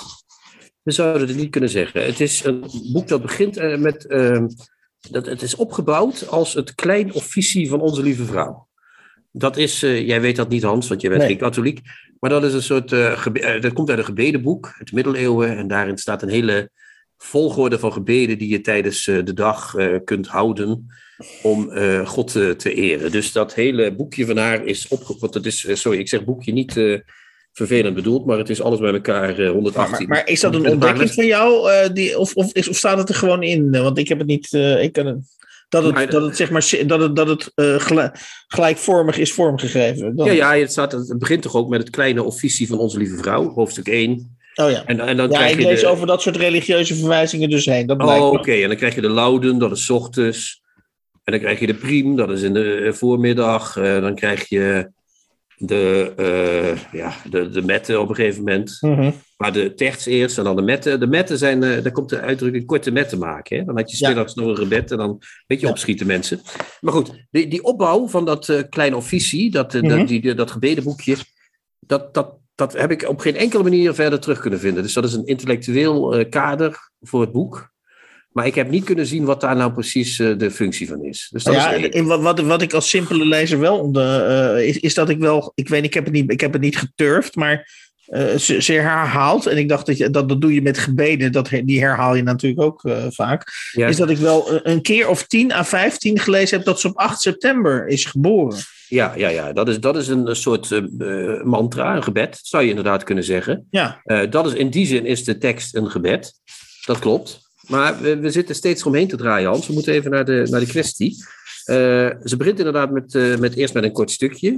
We 0.82 0.90
zouden 0.92 1.28
het 1.28 1.36
niet 1.36 1.50
kunnen 1.50 1.70
zeggen. 1.70 2.04
Het 2.04 2.20
is 2.20 2.44
een 2.44 2.64
boek 2.92 3.08
dat 3.08 3.22
begint 3.22 3.78
met... 3.78 4.04
Uh, 4.08 4.44
dat, 5.10 5.26
het 5.26 5.42
is 5.42 5.54
opgebouwd 5.54 6.28
als 6.28 6.54
het 6.54 6.74
klein 6.74 7.12
officie 7.14 7.68
van 7.68 7.80
onze 7.80 8.02
lieve 8.02 8.24
vrouw. 8.24 8.68
Dat 9.32 9.56
is, 9.56 9.82
uh, 9.82 10.06
jij 10.06 10.20
weet 10.20 10.36
dat 10.36 10.48
niet 10.48 10.62
Hans, 10.62 10.88
want 10.88 11.00
je 11.00 11.08
bent 11.08 11.20
Nee. 11.20 11.28
geen 11.30 11.38
katholiek. 11.38 11.80
Maar 12.22 12.30
dat 12.30 12.44
is 12.44 12.52
een 12.54 12.62
soort, 12.62 12.92
uh, 12.92 13.18
gebe- 13.18 13.54
uh, 13.54 13.60
dat 13.60 13.72
komt 13.72 13.90
uit 13.90 13.98
een 13.98 14.04
gebedenboek, 14.04 14.74
uit 14.78 14.88
de 14.88 14.94
middeleeuwen. 14.94 15.56
En 15.56 15.68
daarin 15.68 15.98
staat 15.98 16.22
een 16.22 16.28
hele 16.28 16.70
volgorde 17.16 17.78
van 17.78 17.92
gebeden 17.92 18.38
die 18.38 18.48
je 18.48 18.60
tijdens 18.60 19.06
uh, 19.06 19.24
de 19.24 19.32
dag 19.32 19.74
kunt 20.04 20.26
houden 20.26 20.86
om 21.42 21.70
God 22.06 22.32
te 22.32 22.74
eren. 22.74 23.10
Dus 23.10 23.32
dat 23.32 23.54
hele 23.54 23.94
boekje 23.94 24.26
van 24.26 24.36
haar 24.36 24.64
is 24.64 24.88
opge... 24.88 25.16
Want 25.18 25.34
het 25.34 25.46
is, 25.46 25.66
sorry, 25.72 25.98
ik 25.98 26.08
zeg 26.08 26.24
boekje 26.24 26.52
niet 26.52 27.02
vervelend 27.52 27.94
bedoeld, 27.94 28.26
maar 28.26 28.38
het 28.38 28.50
is 28.50 28.60
alles 28.62 28.78
bij 28.78 28.92
elkaar 28.92 29.40
uh, 29.40 29.50
118. 29.50 30.08
Maar, 30.08 30.18
maar 30.18 30.28
is 30.28 30.40
dat 30.40 30.54
een 30.54 30.66
ontdekking 30.66 31.12
van 31.12 31.26
jou? 31.26 31.70
eh, 31.70 31.92
die, 31.92 32.18
of, 32.18 32.34
of, 32.34 32.52
of 32.52 32.76
staat 32.76 32.98
het 32.98 33.08
er 33.08 33.14
gewoon 33.14 33.42
in? 33.42 33.70
Want 33.70 33.98
ik 33.98 34.08
heb 34.08 34.18
het 34.18 34.26
niet. 34.26 34.52
eh, 34.52 34.82
ik 34.82 34.92
kan 34.92 35.06
het, 35.06 35.18
dat 35.72 35.84
het, 35.84 36.10
dat 36.10 36.22
het, 36.22 36.36
zeg 36.36 36.50
maar, 36.50 36.70
dat 36.86 37.00
het, 37.00 37.16
dat 37.16 37.28
het 37.28 37.52
gel- 37.82 38.10
gelijkvormig 38.46 39.18
is 39.18 39.32
vormgegeven. 39.32 40.16
Dan- 40.16 40.26
Ja, 40.26 40.32
ja 40.32 40.56
het, 40.56 40.70
staat, 40.70 40.92
het 40.92 41.18
begint 41.18 41.42
toch 41.42 41.54
ook 41.54 41.68
met 41.68 41.80
het 41.80 41.90
kleine 41.90 42.22
officie 42.22 42.66
van 42.68 42.78
onze 42.78 42.98
lieve 42.98 43.16
vrouw, 43.16 43.52
hoofdstuk 43.52 43.88
1. 43.88 44.36
Oh 44.54 44.70
ja. 44.70 44.82
En, 44.86 45.00
en 45.00 45.16
dan 45.16 45.30
Ja, 45.30 45.36
krijg 45.36 45.52
ik 45.52 45.60
je 45.60 45.66
lees 45.66 45.80
de... 45.80 45.86
over 45.86 46.06
dat 46.06 46.22
soort 46.22 46.36
religieuze 46.36 46.94
verwijzingen 46.94 47.50
dus 47.50 47.64
heen. 47.64 47.86
Dat 47.86 48.02
Oh, 48.02 48.32
oké. 48.32 48.52
En 48.52 48.68
dan 48.68 48.76
krijg 48.76 48.94
je 48.94 49.00
de 49.00 49.08
Lauden, 49.08 49.58
dat 49.58 49.72
is 49.72 49.84
's 49.84 49.90
ochtends. 49.90 50.62
En 51.24 51.32
dan 51.32 51.40
krijg 51.40 51.60
je 51.60 51.66
de 51.66 51.74
Priem, 51.74 52.16
dat 52.16 52.30
is 52.30 52.42
in 52.42 52.52
de 52.52 52.74
eh, 52.74 52.92
voormiddag. 52.92 53.76
Eh, 53.76 54.00
dan 54.00 54.14
krijg 54.14 54.48
je 54.48 54.90
de, 55.56 56.12
eh 56.16 57.00
ja, 57.00 57.12
de, 57.30 57.50
de 57.50 57.62
metten 57.62 58.00
op 58.00 58.08
een 58.08 58.14
gegeven 58.14 58.38
moment. 58.38 58.78
Mhm. 58.80 59.10
Maar 59.42 59.52
de 59.52 59.74
terts 59.74 60.06
eerst 60.06 60.38
en 60.38 60.44
dan 60.44 60.56
de 60.56 60.62
metten. 60.62 61.00
De 61.00 61.06
metten 61.06 61.38
zijn, 61.38 61.62
eh 61.62 61.82
daar 61.82 61.92
komt 61.92 62.08
de 62.08 62.20
uitdrukking 62.20 62.66
korte 62.66 62.90
metten 62.90 63.18
maken. 63.18 63.58
Hè? 63.58 63.64
Dan 63.64 63.76
had 63.76 63.90
je 63.90 63.96
smiddags 63.96 64.34
nog 64.34 64.48
een 64.48 64.56
gebed 64.56 64.90
en 64.90 64.96
dan 64.98 65.18
weet 65.46 65.60
je 65.60 65.66
Ja. 65.66 65.72
opschieten 65.72 66.06
mensen. 66.06 66.40
Maar 66.80 66.92
goed, 66.92 67.10
die, 67.30 67.48
die 67.48 67.62
opbouw 67.64 68.08
van 68.08 68.24
dat 68.24 68.48
eh, 68.48 68.60
kleine 68.70 68.96
officie, 68.96 69.50
dat, 69.50 69.74
eh, 69.74 69.80
Mhm. 69.82 69.98
dat, 69.98 70.08
die, 70.08 70.34
dat 70.34 70.50
gebedenboekje, 70.50 71.16
dat, 71.80 72.14
dat, 72.14 72.34
dat 72.54 72.72
heb 72.72 72.90
ik 72.90 73.08
op 73.08 73.20
geen 73.20 73.36
enkele 73.36 73.62
manier 73.62 73.94
verder 73.94 74.20
terug 74.20 74.38
kunnen 74.38 74.60
vinden. 74.60 74.82
Dus 74.82 74.92
dat 74.92 75.04
is 75.04 75.12
een 75.12 75.26
intellectueel 75.26 76.26
kader 76.28 76.90
voor 77.00 77.20
het 77.20 77.32
boek. 77.32 77.70
Maar 78.32 78.46
ik 78.46 78.54
heb 78.54 78.70
niet 78.70 78.84
kunnen 78.84 79.06
zien 79.06 79.24
wat 79.24 79.40
daar 79.40 79.56
nou 79.56 79.72
precies 79.72 80.16
de 80.16 80.50
functie 80.50 80.88
van 80.88 81.04
is. 81.04 81.28
Dus 81.32 81.44
dat 81.44 81.54
Ja, 81.54 81.70
is 81.72 82.00
wat, 82.02 82.20
wat, 82.22 82.40
wat 82.40 82.62
ik 82.62 82.72
als 82.72 82.88
simpele 82.88 83.26
lezer 83.26 83.58
wel 83.58 83.78
onder, 83.78 84.58
is, 84.58 84.78
is 84.78 84.94
dat 84.94 85.08
ik 85.08 85.18
wel, 85.18 85.52
ik 85.54 85.68
weet, 85.68 85.84
ik 85.84 85.94
heb 85.94 86.04
het 86.04 86.12
niet, 86.12 86.32
ik 86.32 86.40
heb 86.40 86.52
het 86.52 86.62
niet 86.62 86.78
geturfd, 86.78 87.34
maar 87.36 87.68
eh, 88.06 88.34
ze, 88.36 88.62
ze 88.62 88.72
herhaalt, 88.72 89.46
en 89.46 89.56
ik 89.58 89.68
dacht 89.68 89.86
dat, 89.86 89.96
je, 89.96 90.10
dat 90.10 90.28
dat 90.28 90.40
doe 90.40 90.54
je 90.54 90.62
met 90.62 90.78
gebeden, 90.78 91.32
dat, 91.32 91.48
die 91.64 91.80
herhaal 91.80 92.14
je 92.14 92.22
natuurlijk 92.22 92.62
ook 92.62 92.84
eh, 92.84 93.04
vaak, 93.08 93.52
Ja. 93.72 93.86
is 93.86 93.96
dat 93.96 94.10
ik 94.10 94.16
wel 94.16 94.60
een- 94.66 94.82
keer 94.82 95.08
of 95.08 95.26
10 95.26 95.52
à 95.52 95.62
15 95.64 96.18
gelezen 96.18 96.56
heb 96.56 96.66
dat 96.66 96.80
ze 96.80 96.88
op 96.88 96.96
8 96.96 97.20
september 97.20 97.86
is 97.88 98.04
geboren. 98.04 98.58
Ja, 98.88 99.12
ja, 99.16 99.28
ja. 99.28 99.52
Dat, 99.52 99.68
is, 99.68 99.80
dat 99.80 99.96
is 99.96 100.08
een 100.08 100.36
soort 100.36 100.70
eh, 100.72 101.42
mantra, 101.42 101.96
een 101.96 102.02
gebed, 102.02 102.38
zou 102.42 102.62
je 102.62 102.68
inderdaad 102.68 103.04
kunnen 103.04 103.24
zeggen. 103.24 103.66
Ja, 103.70 104.00
dat 104.30 104.46
is, 104.46 104.52
in 104.52 104.70
die 104.70 104.86
zin 104.86 105.06
is 105.06 105.24
de 105.24 105.38
tekst 105.38 105.74
een 105.74 105.90
gebed. 105.90 106.32
Dat 106.86 106.98
klopt. 106.98 107.40
Maar 107.68 108.00
we, 108.00 108.16
we 108.18 108.30
zitten 108.30 108.54
steeds 108.54 108.82
omheen 108.82 109.08
te 109.08 109.16
draaien, 109.16 109.48
Hans. 109.48 109.66
We 109.66 109.72
moeten 109.72 109.92
even 109.92 110.10
naar 110.10 110.24
de, 110.24 110.46
naar 110.50 110.60
de 110.60 110.66
kwestie. 110.66 111.16
Ze 112.24 112.34
begint 112.38 112.58
inderdaad 112.58 112.90
met, 112.90 113.38
met 113.40 113.54
eerst 113.56 113.74
met 113.74 113.84
een 113.84 113.92
kort 113.92 114.10
stukje. 114.10 114.56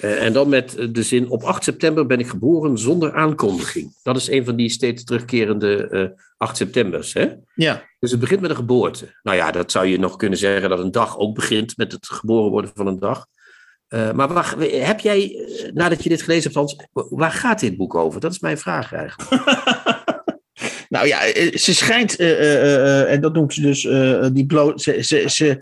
Eh, 0.00 0.12
eh, 0.12 0.24
en 0.24 0.32
dan 0.32 0.48
met 0.48 0.88
de 0.90 1.02
zin: 1.02 1.30
Op 1.30 1.42
8 1.42 1.64
september 1.64 2.06
ben 2.06 2.18
ik 2.18 2.28
geboren 2.28 2.78
zonder 2.78 3.14
aankondiging. 3.14 3.94
Dat 4.02 4.16
is 4.16 4.30
een 4.30 4.44
van 4.44 4.56
die 4.56 4.68
steeds 4.68 5.04
terugkerende 5.04 5.88
eh 5.88 6.24
8 6.36 6.56
septembers. 6.56 7.12
Hè? 7.12 7.28
ja. 7.54 7.90
Dus 7.98 8.10
het 8.10 8.20
begint 8.20 8.40
met 8.40 8.50
een 8.50 8.56
geboorte. 8.56 9.14
Nou 9.22 9.36
ja, 9.36 9.50
dat 9.50 9.70
zou 9.70 9.86
je 9.86 9.98
nog 9.98 10.16
kunnen 10.16 10.38
zeggen 10.38 10.70
dat 10.70 10.78
een 10.78 10.90
dag 10.90 11.18
ook 11.18 11.34
begint 11.34 11.76
met 11.76 11.92
het 11.92 12.06
geboren 12.06 12.50
worden 12.50 12.70
van 12.74 12.86
een 12.86 12.98
dag. 12.98 13.26
Eh, 13.88 14.12
maar 14.12 14.32
waar, 14.32 14.54
heb 14.58 15.00
jij, 15.00 15.34
eh, 15.34 15.72
nadat 15.72 16.02
je 16.02 16.08
dit 16.08 16.22
gelezen 16.22 16.42
hebt, 16.42 16.54
Hans, 16.54 16.76
waar 16.92 17.30
gaat 17.30 17.60
dit 17.60 17.76
boek 17.76 17.94
over? 17.94 18.20
Dat 18.20 18.32
is 18.32 18.40
mijn 18.40 18.58
vraag 18.58 18.92
eigenlijk. 18.92 19.30
Nou 20.92 21.06
ja, 21.06 21.24
eh, 21.24 21.56
ze 21.56 21.74
schijnt, 21.74 22.16
eh, 22.16 22.30
eh, 22.30 22.74
eh, 22.74 23.12
en 23.12 23.20
dat 23.20 23.32
noemt 23.32 23.54
ze 23.54 23.60
dus, 23.60 23.84
eh, 23.84 24.26
die 24.32 24.46
bloot, 24.46 24.82
ze, 24.82 25.02
ze, 25.02 25.24
ze, 25.26 25.58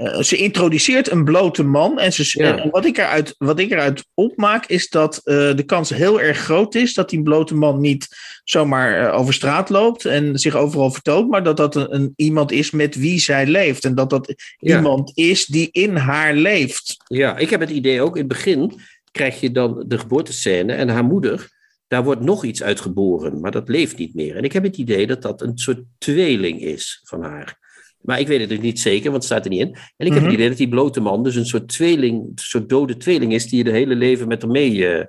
eh, 0.00 0.20
ze 0.22 0.36
introduceert 0.36 1.10
een 1.10 1.24
blote 1.24 1.62
man. 1.62 1.98
En, 1.98 2.12
ze, 2.12 2.42
Ja. 2.42 2.58
en 2.58 2.70
wat, 2.70 2.84
ik 2.84 2.98
eruit, 2.98 3.34
wat 3.38 3.58
ik 3.58 3.70
eruit 3.70 4.04
opmaak 4.14 4.66
is 4.66 4.88
dat 4.88 5.20
eh, 5.24 5.54
de 5.56 5.62
kans 5.62 5.90
heel 5.90 6.20
erg 6.20 6.38
groot 6.38 6.74
is 6.74 6.94
dat 6.94 7.10
die 7.10 7.22
blote 7.22 7.54
man 7.54 7.80
niet 7.80 8.08
zomaar 8.44 9.06
eh, 9.06 9.18
over 9.18 9.34
straat 9.34 9.68
loopt 9.68 10.04
en 10.04 10.38
zich 10.38 10.56
overal 10.56 10.90
vertoont, 10.90 11.30
maar 11.30 11.42
dat 11.42 11.56
dat 11.56 11.76
een, 11.76 11.94
een 11.94 12.12
iemand 12.16 12.52
is 12.52 12.70
met 12.70 12.94
wie 12.94 13.18
zij 13.18 13.46
leeft. 13.46 13.84
En 13.84 13.94
dat 13.94 14.10
dat 14.10 14.34
Ja. 14.56 14.76
iemand 14.76 15.12
is 15.14 15.46
die 15.46 15.68
in 15.72 15.96
haar 15.96 16.34
leeft. 16.34 16.96
Ja, 17.06 17.36
ik 17.36 17.50
heb 17.50 17.60
het 17.60 17.70
idee 17.70 18.02
ook, 18.02 18.14
in 18.14 18.18
het 18.22 18.28
begin 18.28 18.72
krijg 19.12 19.40
je 19.40 19.50
dan 19.50 19.84
de 19.86 19.98
geboortescène 19.98 20.72
en 20.72 20.88
haar 20.88 21.04
moeder, 21.04 21.48
daar 21.88 22.04
wordt 22.04 22.20
nog 22.20 22.44
iets 22.44 22.62
uitgeboren, 22.62 23.40
maar 23.40 23.50
dat 23.50 23.68
leeft 23.68 23.96
niet 23.98 24.14
meer. 24.14 24.36
En 24.36 24.44
ik 24.44 24.52
heb 24.52 24.62
het 24.62 24.76
idee 24.76 25.06
dat 25.06 25.22
dat 25.22 25.40
een 25.42 25.58
soort 25.58 25.80
tweeling 25.98 26.60
is 26.60 27.00
van 27.04 27.22
haar. 27.22 27.58
Maar 28.00 28.20
ik 28.20 28.26
weet 28.28 28.40
het 28.40 28.48
dus 28.48 28.58
niet 28.58 28.80
zeker, 28.80 29.02
want 29.10 29.14
het 29.14 29.24
staat 29.24 29.44
er 29.44 29.50
niet 29.50 29.60
in. 29.60 29.76
En 29.96 30.06
ik 30.06 30.12
heb 30.12 30.14
Mhm. 30.14 30.24
het 30.24 30.32
idee 30.32 30.48
dat 30.48 30.56
die 30.58 30.68
blote 30.68 31.00
man 31.00 31.22
dus 31.22 31.34
een 31.34 31.46
soort 31.46 31.68
tweeling, 31.68 32.22
een 32.22 32.32
soort 32.34 32.68
dode 32.68 32.96
tweeling 32.96 33.32
is, 33.32 33.46
die 33.48 33.58
je 33.58 33.64
de 33.64 33.70
hele 33.70 33.94
leven 33.94 34.28
met 34.28 34.42
haar 34.42 34.50
mee 34.50 34.86
eh, 34.86 35.04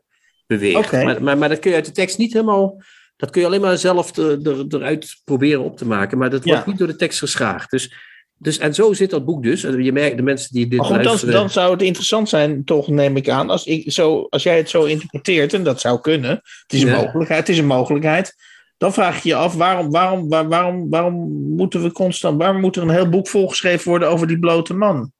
beweegt. 0.48 0.92
Maar, 0.92 1.24
maar, 1.24 1.38
maar 1.38 1.50
dat 1.50 1.60
kun 1.60 1.70
je 1.70 1.76
uit 1.76 1.86
de 1.86 1.92
tekst 1.92 2.18
niet 2.18 2.34
helemaal, 2.34 2.82
dat 3.18 3.30
kun 3.30 3.42
je 3.42 3.48
alleen 3.48 3.62
maar 3.62 3.78
zelf 3.78 4.18
er, 4.18 4.48
er, 4.48 4.66
eruit 4.70 5.22
proberen 5.24 5.64
op 5.64 5.78
te 5.78 5.86
maken, 5.88 6.18
maar 6.18 6.30
dat 6.30 6.44
wordt 6.46 6.60
Ja. 6.64 6.70
niet 6.70 6.78
door 6.78 6.88
de 6.88 6.96
tekst 6.96 7.20
geschaagd. 7.20 7.72
Dus, 7.72 7.94
dus, 8.38 8.58
en 8.58 8.74
zo 8.74 8.94
zit 8.94 9.10
dat 9.10 9.26
boek 9.26 9.44
dus. 9.44 9.64
En 9.64 9.84
Je 9.84 9.92
merkt, 9.92 10.18
de 10.18 10.24
mensen 10.24 10.54
die 10.54 10.68
dit 10.68 10.80
Maar 10.80 10.88
goed, 10.88 11.04
dan, 11.22 11.32
dan 11.32 11.50
zou 11.50 11.72
het 11.72 11.82
interessant 11.82 12.30
zijn, 12.30 12.64
toch 12.64 12.88
neem 12.88 13.16
ik 13.18 13.30
aan, 13.30 13.50
als, 13.50 13.66
ik 13.66 13.92
zo, 13.92 14.28
als 14.30 14.44
jij 14.44 14.58
het 14.58 14.70
zo 14.70 14.84
interpreteert, 14.84 15.54
en 15.54 15.64
dat 15.64 15.80
zou 15.82 16.02
kunnen, 16.02 16.30
het 16.30 16.74
is 16.74 16.82
een 16.82 16.88
Ja. 16.88 16.96
mogelijkheid, 17.02 17.40
het 17.40 17.50
is 17.50 17.58
een 17.58 17.66
mogelijkheid, 17.66 18.36
dan 18.82 18.94
vraag 18.94 19.24
je 19.24 19.30
je 19.30 19.36
af, 19.36 19.56
waarom, 19.56 19.92
waarom, 19.92 20.30
waar- 20.30 20.48
waarom, 20.48 20.90
waarom 20.90 21.16
moeten 21.56 21.84
we 21.84 21.92
constant, 21.92 22.38
waarom 22.38 22.62
moet 22.62 22.76
er 22.76 22.82
een 22.82 22.90
heel 22.90 23.10
boek 23.10 23.28
volgeschreven 23.28 23.90
worden 23.90 24.10
over 24.10 24.28
die 24.28 24.40
blote 24.40 24.74
man? 24.74 25.12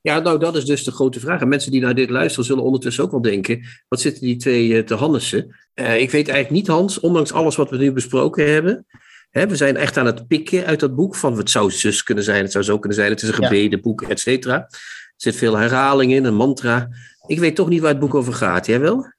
Ja, 0.00 0.18
nou, 0.18 0.38
dat 0.38 0.56
is 0.56 0.64
dus 0.64 0.84
de 0.84 0.90
grote 0.90 1.20
vraag. 1.20 1.40
En 1.40 1.48
mensen 1.48 1.70
die 1.70 1.80
naar 1.80 1.94
dit 1.94 2.10
luisteren 2.10 2.44
zullen 2.44 2.64
ondertussen 2.64 3.04
ook 3.04 3.10
wel 3.10 3.22
denken: 3.22 3.66
wat 3.88 4.00
zitten 4.00 4.22
die 4.22 4.36
twee 4.36 4.76
eh, 4.76 4.84
te 4.84 4.94
Hannessen? 4.94 5.56
Eh, 5.74 6.00
ik 6.00 6.10
weet 6.10 6.28
eigenlijk 6.28 6.50
niet, 6.50 6.66
Hans, 6.66 7.00
ondanks 7.00 7.32
alles 7.32 7.56
wat 7.56 7.70
we 7.70 7.76
nu 7.76 7.92
besproken 7.92 8.52
hebben. 8.52 8.86
Hè, 9.30 9.46
we 9.46 9.56
zijn 9.56 9.76
echt 9.76 9.96
aan 9.96 10.06
het 10.06 10.26
pikken 10.26 10.64
uit 10.66 10.80
dat 10.80 10.94
boek 10.94 11.16
van 11.16 11.36
het 11.36 11.50
zou 11.50 11.70
zus 11.70 12.02
kunnen 12.02 12.24
zijn, 12.24 12.42
het 12.42 12.52
zou 12.52 12.64
zo 12.64 12.78
kunnen 12.78 12.98
zijn, 12.98 13.10
het 13.10 13.22
is 13.22 13.28
een 13.28 13.34
gebedenboek, 13.34 14.02
et 14.02 14.20
cetera. 14.20 14.54
Er 14.54 14.68
zit 15.16 15.36
veel 15.36 15.56
herhaling 15.56 16.12
in, 16.12 16.24
een 16.24 16.34
mantra. 16.34 16.88
Ik 17.26 17.38
weet 17.38 17.56
toch 17.56 17.68
niet 17.68 17.80
waar 17.80 17.90
het 17.90 18.00
boek 18.00 18.14
over 18.14 18.32
gaat. 18.32 18.66
Jij 18.66 18.80
wel? 18.80 19.12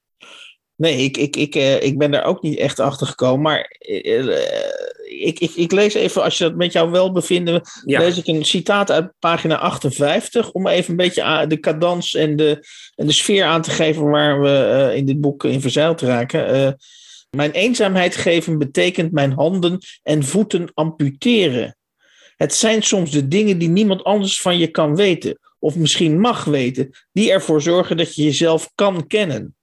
Nee, 0.76 0.98
ik, 0.98 1.18
ik, 1.18 1.36
ik, 1.36 1.56
eh, 1.56 1.82
ik 1.82 1.98
ben 1.98 2.12
daar 2.12 2.24
ook 2.24 2.42
niet 2.42 2.58
echt 2.58 2.80
achter 2.80 3.08
gekomen, 3.08 3.42
maar 3.42 3.76
eh, 3.80 4.20
eh, 4.20 4.70
ik, 5.20 5.40
ik, 5.40 5.52
ik 5.56 5.72
lees 5.72 5.94
even, 5.94 6.24
als 6.24 6.38
je 6.38 6.44
dat 6.44 6.56
met 6.56 6.72
jouw 6.72 6.90
welbevinden, 6.90 7.62
Ja. 7.86 8.00
lees 8.00 8.18
ik 8.18 8.28
een 8.28 8.46
citaat 8.46 8.92
uit 8.92 9.12
pagina 9.20 9.58
58, 9.58 10.52
om 10.52 10.68
even 10.68 10.92
een 10.92 10.98
beetje 10.98 11.46
de 11.48 11.60
cadans 11.60 12.14
en 12.14 12.36
de, 12.36 12.66
en 12.96 13.08
de 13.08 13.14
sfeer 13.14 13.44
aan 13.44 13.62
te 13.62 13.72
geven 13.72 14.10
waar 14.10 14.42
we 14.42 14.92
in 14.96 15.06
dit 15.06 15.22
boek 15.22 15.44
in 15.44 15.62
verzeild 15.62 16.02
raken. 16.02 16.78
Mijn 17.30 17.52
eenzaamheid 17.52 18.16
geven 18.16 18.58
betekent 18.58 19.12
mijn 19.12 19.32
handen 19.32 19.78
en 20.04 20.24
voeten 20.24 20.72
amputeren. 20.74 21.78
Het 22.36 22.54
zijn 22.54 22.84
soms 22.84 23.12
de 23.12 23.28
dingen 23.28 23.58
die 23.58 23.70
niemand 23.70 24.04
anders 24.04 24.42
van 24.42 24.58
je 24.58 24.68
kan 24.68 24.96
weten, 24.96 25.40
of 25.60 25.76
misschien 25.76 26.20
mag 26.20 26.44
weten, 26.44 26.90
die 27.12 27.32
ervoor 27.32 27.62
zorgen 27.62 27.98
dat 27.98 28.16
je 28.16 28.24
jezelf 28.24 28.72
kan 28.76 29.08
kennen. 29.08 29.56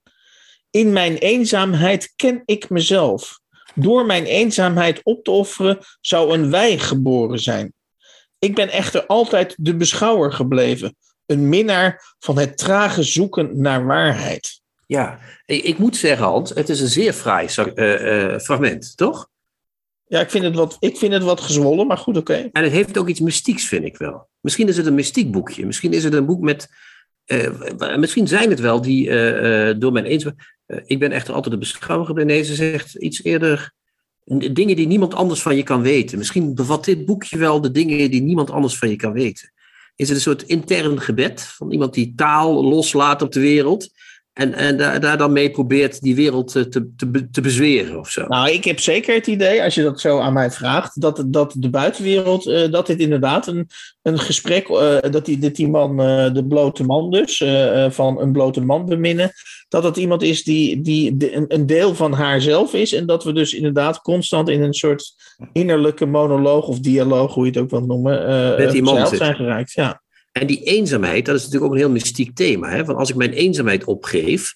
In 0.71 0.93
mijn 0.93 1.17
eenzaamheid 1.17 2.13
ken 2.17 2.43
ik 2.45 2.71
mezelf. 2.71 3.41
Door 3.75 4.07
mijn 4.07 4.25
eenzaamheid 4.25 5.01
op 5.03 5.25
te 5.25 5.31
offeren 5.31 5.79
zou 6.01 6.33
een 6.35 6.51
wij 6.51 6.79
geboren 6.79 7.39
zijn. 7.39 7.73
Ik 8.39 8.55
ben 8.55 8.69
echter 8.69 9.07
altijd 9.07 9.55
de 9.59 9.77
beschouwer 9.77 10.33
gebleven, 10.33 10.97
een 11.27 11.49
minnaar 11.49 12.15
van 12.19 12.39
het 12.39 12.59
trage 12.59 13.03
zoeken 13.03 13.61
naar 13.61 13.87
waarheid. 13.87 14.61
Ja, 14.87 15.19
ik, 15.47 15.79
moet 15.79 15.97
zeggen, 15.97 16.27
Hans, 16.27 16.51
het 16.55 16.69
is 16.69 16.81
een 16.81 16.89
zeer 16.89 17.13
fraai 17.13 17.47
eh, 17.47 18.35
eh, 18.35 18.41
fragment, 18.41 18.97
toch? 18.97 19.29
Ja, 20.05 20.21
ik 20.21 20.31
vind 20.31 20.45
het 20.45 20.55
wat, 20.55 20.77
ik 20.79 20.97
vind 20.97 21.13
het 21.13 21.23
wat 21.23 21.41
gezwollen, 21.41 21.87
maar 21.87 21.99
goed, 21.99 22.17
oké. 22.17 22.49
En 22.53 22.63
het 22.63 22.73
heeft 22.73 22.99
ook 22.99 23.09
iets 23.09 23.21
mystieks, 23.21 23.65
vind 23.65 23.85
ik 23.85 23.97
wel. 23.97 24.29
Misschien 24.41 24.69
is 24.69 24.77
het 24.77 24.87
een 24.87 24.95
mystiek 24.95 25.31
boekje. 25.31 25.67
Misschien 25.67 25.93
is 25.93 26.05
het 26.05 26.15
een 26.15 26.27
boek 26.27 26.41
met. 26.41 26.69
eh, 27.25 27.97
misschien 27.97 28.29
zijn 28.29 28.51
het 28.51 28.61
wel 28.61 28.81
die 28.81 29.09
door 29.79 29.93
mijn 29.93 30.05
eens. 30.05 30.25
Eh, 30.71 30.81
ik 30.87 30.99
ben 30.99 31.13
echter 31.13 31.35
altijd 31.35 31.53
de 31.53 31.61
beschouwer 31.61 32.07
gebleven. 32.07 32.31
Nee, 32.31 32.43
ze 32.43 32.55
zegt 32.55 32.95
iets 32.95 33.23
eerder. 33.23 33.73
Dingen 34.25 34.77
die 34.77 34.87
niemand 34.87 35.15
anders 35.15 35.43
van 35.43 35.57
je 35.57 35.63
kan 35.63 35.83
weten. 35.83 36.19
Misschien 36.19 36.55
bevat 36.55 36.85
dit 36.85 37.05
boekje 37.05 37.39
wel 37.39 37.61
de 37.61 37.71
dingen 37.71 38.11
die 38.11 38.23
niemand 38.23 38.51
anders 38.51 38.79
van 38.79 38.89
je 38.89 38.97
kan 38.97 39.13
weten. 39.13 39.53
Is 39.97 40.09
het 40.09 40.17
een 40.17 40.23
soort 40.23 40.43
intern 40.43 41.01
gebed 41.01 41.43
van 41.43 41.71
iemand 41.73 41.95
die 41.95 42.13
taal 42.17 42.65
loslaat 42.65 43.23
op 43.23 43.33
de 43.33 43.41
wereld. 43.41 43.91
En, 44.33 44.55
en 44.55 44.77
daar, 44.77 45.01
daar 45.01 45.19
dan 45.19 45.33
mee 45.33 45.51
probeert 45.51 46.01
die 46.01 46.15
wereld 46.15 46.53
te, 46.53 46.69
te, 46.69 47.29
te 47.31 47.41
bezweren 47.41 47.99
of 47.99 48.11
zo. 48.11 48.27
Nou, 48.27 48.51
ik 48.51 48.65
heb 48.65 48.81
zeker 48.81 49.15
het 49.15 49.27
idee, 49.27 49.63
als 49.63 49.75
je 49.75 49.83
dat 49.83 50.01
zo 50.01 50.19
aan 50.19 50.33
mij 50.33 50.51
vraagt, 50.51 51.01
dat, 51.01 51.25
dat 51.27 51.55
de 51.59 51.71
buitenwereld, 51.71 52.47
eh, 52.47 52.71
dat 52.71 52.87
dit 52.87 52.99
inderdaad 52.99 53.47
een, 53.47 53.69
een 54.03 54.19
gesprek, 54.19 54.69
eh, 54.69 54.97
dat, 55.11 55.25
die, 55.25 55.39
dat 55.39 55.55
die 55.57 55.69
man, 55.69 56.01
eh, 56.01 56.33
de 56.33 56.45
blote 56.47 56.85
man 56.85 57.11
dus, 57.11 57.45
van 57.89 58.21
een 58.21 58.33
blote 58.33 58.61
man 58.61 58.85
beminnen, 58.87 59.33
dat 59.69 59.83
dat 59.83 59.97
iemand 59.97 60.23
is 60.23 60.43
die, 60.45 60.81
die 60.81 61.17
de- 61.17 61.35
een, 61.35 61.45
een 61.49 61.67
deel 61.67 61.95
van 61.95 62.13
haarzelf 62.13 62.75
is 62.75 62.93
en 62.93 63.07
dat 63.07 63.25
we 63.25 63.33
dus 63.33 63.55
inderdaad 63.55 64.01
constant 64.01 64.49
in 64.49 64.63
een 64.63 64.75
soort 64.75 65.13
innerlijke 65.53 66.07
monoloog 66.07 66.67
of 66.67 66.79
dialoog, 66.81 67.35
hoe 67.35 67.45
je 67.45 67.51
het 67.51 67.61
ook 67.61 67.71
wilt 67.71 67.87
noemen, 67.87 68.27
Met 68.59 68.73
zitten. 68.73 69.17
zijn 69.17 69.35
geraakt. 69.35 69.73
Ja. 69.73 70.03
En 70.33 70.47
die 70.47 70.63
eenzaamheid, 70.63 71.27
dat 71.27 71.35
is 71.37 71.41
natuurlijk 71.45 71.71
ook 71.71 71.77
een 71.77 71.85
heel 71.85 71.91
mystiek 71.93 72.35
thema. 72.37 72.71
Hè? 72.71 72.85
Want 72.85 72.99
als 72.99 73.11
ik 73.11 73.17
mijn 73.17 73.33
eenzaamheid 73.33 73.85
opgeef. 73.85 74.55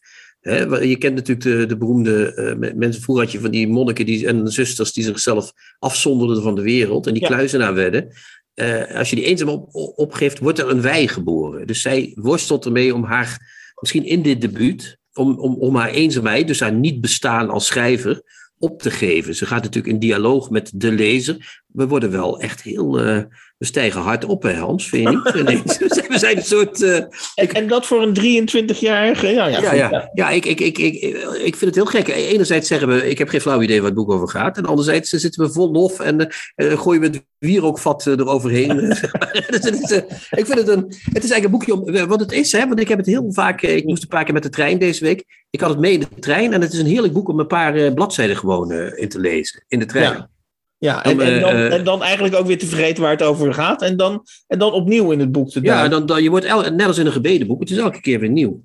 Je 0.80 0.96
kent 0.98 1.14
natuurlijk 1.14 1.46
de, 1.46 1.66
de 1.66 1.76
beroemde 1.76 2.32
me- 2.58 2.72
mensen. 2.76 3.02
Vroeger 3.02 3.24
had 3.24 3.32
je 3.32 3.40
van 3.40 3.50
die 3.50 3.68
monniken 3.68 4.06
die, 4.06 4.26
en 4.26 4.48
zusters 4.48 4.92
die 4.92 5.04
zichzelf 5.04 5.52
afzonderden 5.78 6.42
van 6.42 6.54
de 6.54 6.62
wereld. 6.62 7.06
En 7.06 7.12
die 7.12 7.22
Ja. 7.22 7.28
kluizenaar 7.28 7.74
werden. 7.74 8.08
Eh, 8.54 8.96
als 8.96 9.10
je 9.10 9.16
die 9.16 9.24
eenzaam 9.24 9.48
op, 9.48 9.68
op- 9.74 9.98
opgeeft, 9.98 10.38
wordt 10.38 10.58
er 10.58 10.70
een 10.70 10.80
wij 10.82 11.08
geboren. 11.08 11.66
Dus 11.66 11.80
zij 11.82 12.12
worstelt 12.14 12.64
ermee 12.64 12.94
om 12.94 13.04
haar, 13.04 13.38
misschien 13.80 14.04
in 14.04 14.22
dit 14.22 14.40
debuut, 14.40 14.98
om, 15.12 15.38
om, 15.38 15.54
om 15.54 15.76
haar 15.76 15.90
eenzaamheid, 15.90 16.46
dus 16.46 16.60
haar 16.60 16.72
niet 16.74 17.00
bestaan 17.00 17.50
als 17.50 17.66
schrijver, 17.66 18.22
op 18.58 18.82
te 18.82 18.90
geven. 18.90 19.34
Ze 19.34 19.46
gaat 19.46 19.62
natuurlijk 19.62 19.94
in 19.94 20.00
dialoog 20.00 20.50
met 20.50 20.70
de 20.74 20.92
lezer. 20.92 21.62
We 21.74 21.86
worden 21.86 22.10
wel 22.10 22.40
echt 22.40 22.62
heel. 22.62 22.98
eh, 23.00 23.18
we 23.58 23.64
stijgen 23.66 24.00
hard 24.00 24.24
op, 24.24 24.42
hè, 24.42 24.52
Hans? 24.54 24.88
Vind 24.88 25.08
je 25.34 25.42
niet? 25.42 25.78
We 26.08 26.18
zijn 26.18 26.36
een 26.36 26.42
soort. 26.44 26.82
eh, 26.82 26.96
En, 27.34 27.48
en 27.52 27.68
dat 27.68 27.86
voor 27.86 28.02
een 28.02 28.14
23-jarige, 28.48 29.26
ja, 29.28 29.46
ja, 29.46 29.60
ja, 29.60 29.72
ja. 29.74 30.10
ja 30.14 30.30
ik, 30.30 30.44
ik, 30.46 30.60
ik, 30.60 30.78
ik, 30.78 30.94
ik 31.42 31.56
vind 31.56 31.60
het 31.60 31.74
heel 31.74 31.84
gek. 31.84 32.08
Enerzijds 32.08 32.68
zeggen 32.68 32.88
we, 32.88 33.08
ik 33.08 33.18
heb 33.18 33.28
geen 33.28 33.40
flauw 33.40 33.62
idee 33.62 33.76
waar 33.76 33.86
het 33.90 33.94
boek 33.98 34.10
over 34.10 34.28
gaat. 34.28 34.56
En 34.56 34.64
anderzijds 34.66 35.10
zitten 35.10 35.44
we 35.46 35.52
vol 35.52 35.70
lof 35.72 36.00
en 36.00 36.28
eh, 36.54 36.78
gooien 36.80 37.00
we 37.00 37.06
het 37.06 37.24
wierookvat 37.38 38.06
eh, 38.06 38.12
eroverheen. 38.12 38.76
dus 39.50 39.60
het 39.60 39.80
is, 39.82 39.90
eh, 39.90 40.02
ik 40.30 40.46
vind 40.46 40.58
het 40.58 40.68
een, 40.68 40.84
het 41.12 41.24
is 41.24 41.30
eigenlijk 41.30 41.44
een 41.44 41.50
boekje 41.50 41.74
om, 41.74 41.88
eh, 41.88 42.02
wat 42.02 42.20
het 42.20 42.32
is. 42.32 42.52
Hè, 42.52 42.66
want 42.68 42.80
ik 42.80 42.88
heb 42.88 42.98
het 42.98 43.06
heel 43.06 43.32
vaak, 43.32 43.62
eh, 43.62 43.76
ik 43.76 43.84
moest 43.84 44.02
een 44.02 44.08
paar 44.08 44.24
keer 44.24 44.34
met 44.34 44.42
de 44.42 44.48
trein 44.48 44.78
deze 44.78 45.04
week. 45.04 45.24
Ik 45.50 45.60
had 45.60 45.70
het 45.70 45.78
mee 45.78 45.92
in 45.92 46.00
de 46.00 46.08
trein 46.20 46.52
en 46.52 46.60
het 46.60 46.72
is 46.72 46.78
een 46.78 46.86
heerlijk 46.86 47.12
boek 47.12 47.28
om 47.28 47.38
een 47.40 47.46
paar 47.46 47.74
eh, 47.74 47.92
bladzijden 47.92 48.36
gewoon 48.36 48.70
eh, 48.72 49.02
in 49.02 49.08
te 49.08 49.18
lezen. 49.20 49.64
In 49.68 49.78
de 49.78 49.86
trein. 49.86 50.12
Ja. 50.12 50.32
Ja, 50.84 51.04
en, 51.04 51.16
Dan, 51.16 51.26
en, 51.26 51.40
dan, 51.40 51.50
eh, 51.50 51.72
en 51.72 51.84
dan 51.84 52.02
eigenlijk 52.02 52.34
ook 52.34 52.46
weer 52.46 52.58
te 52.58 52.66
vergeten 52.66 53.02
waar 53.02 53.10
het 53.10 53.22
over 53.22 53.54
gaat. 53.54 53.82
En 53.82 53.96
dan, 53.96 54.24
en 54.46 54.58
dan 54.58 54.72
opnieuw 54.72 55.10
in 55.10 55.20
het 55.20 55.32
boek 55.32 55.50
te 55.50 55.60
Ja, 55.62 55.66
duiken. 55.72 55.90
dan, 55.90 56.06
dan, 56.06 56.22
je 56.22 56.30
wordt 56.30 56.44
el- 56.44 56.70
net 56.72 56.86
als 56.86 56.98
in 56.98 57.06
een 57.06 57.12
gebedenboek. 57.12 57.60
Het 57.60 57.70
is 57.70 57.76
elke 57.76 58.00
keer 58.00 58.20
weer 58.20 58.28
nieuw. 58.30 58.62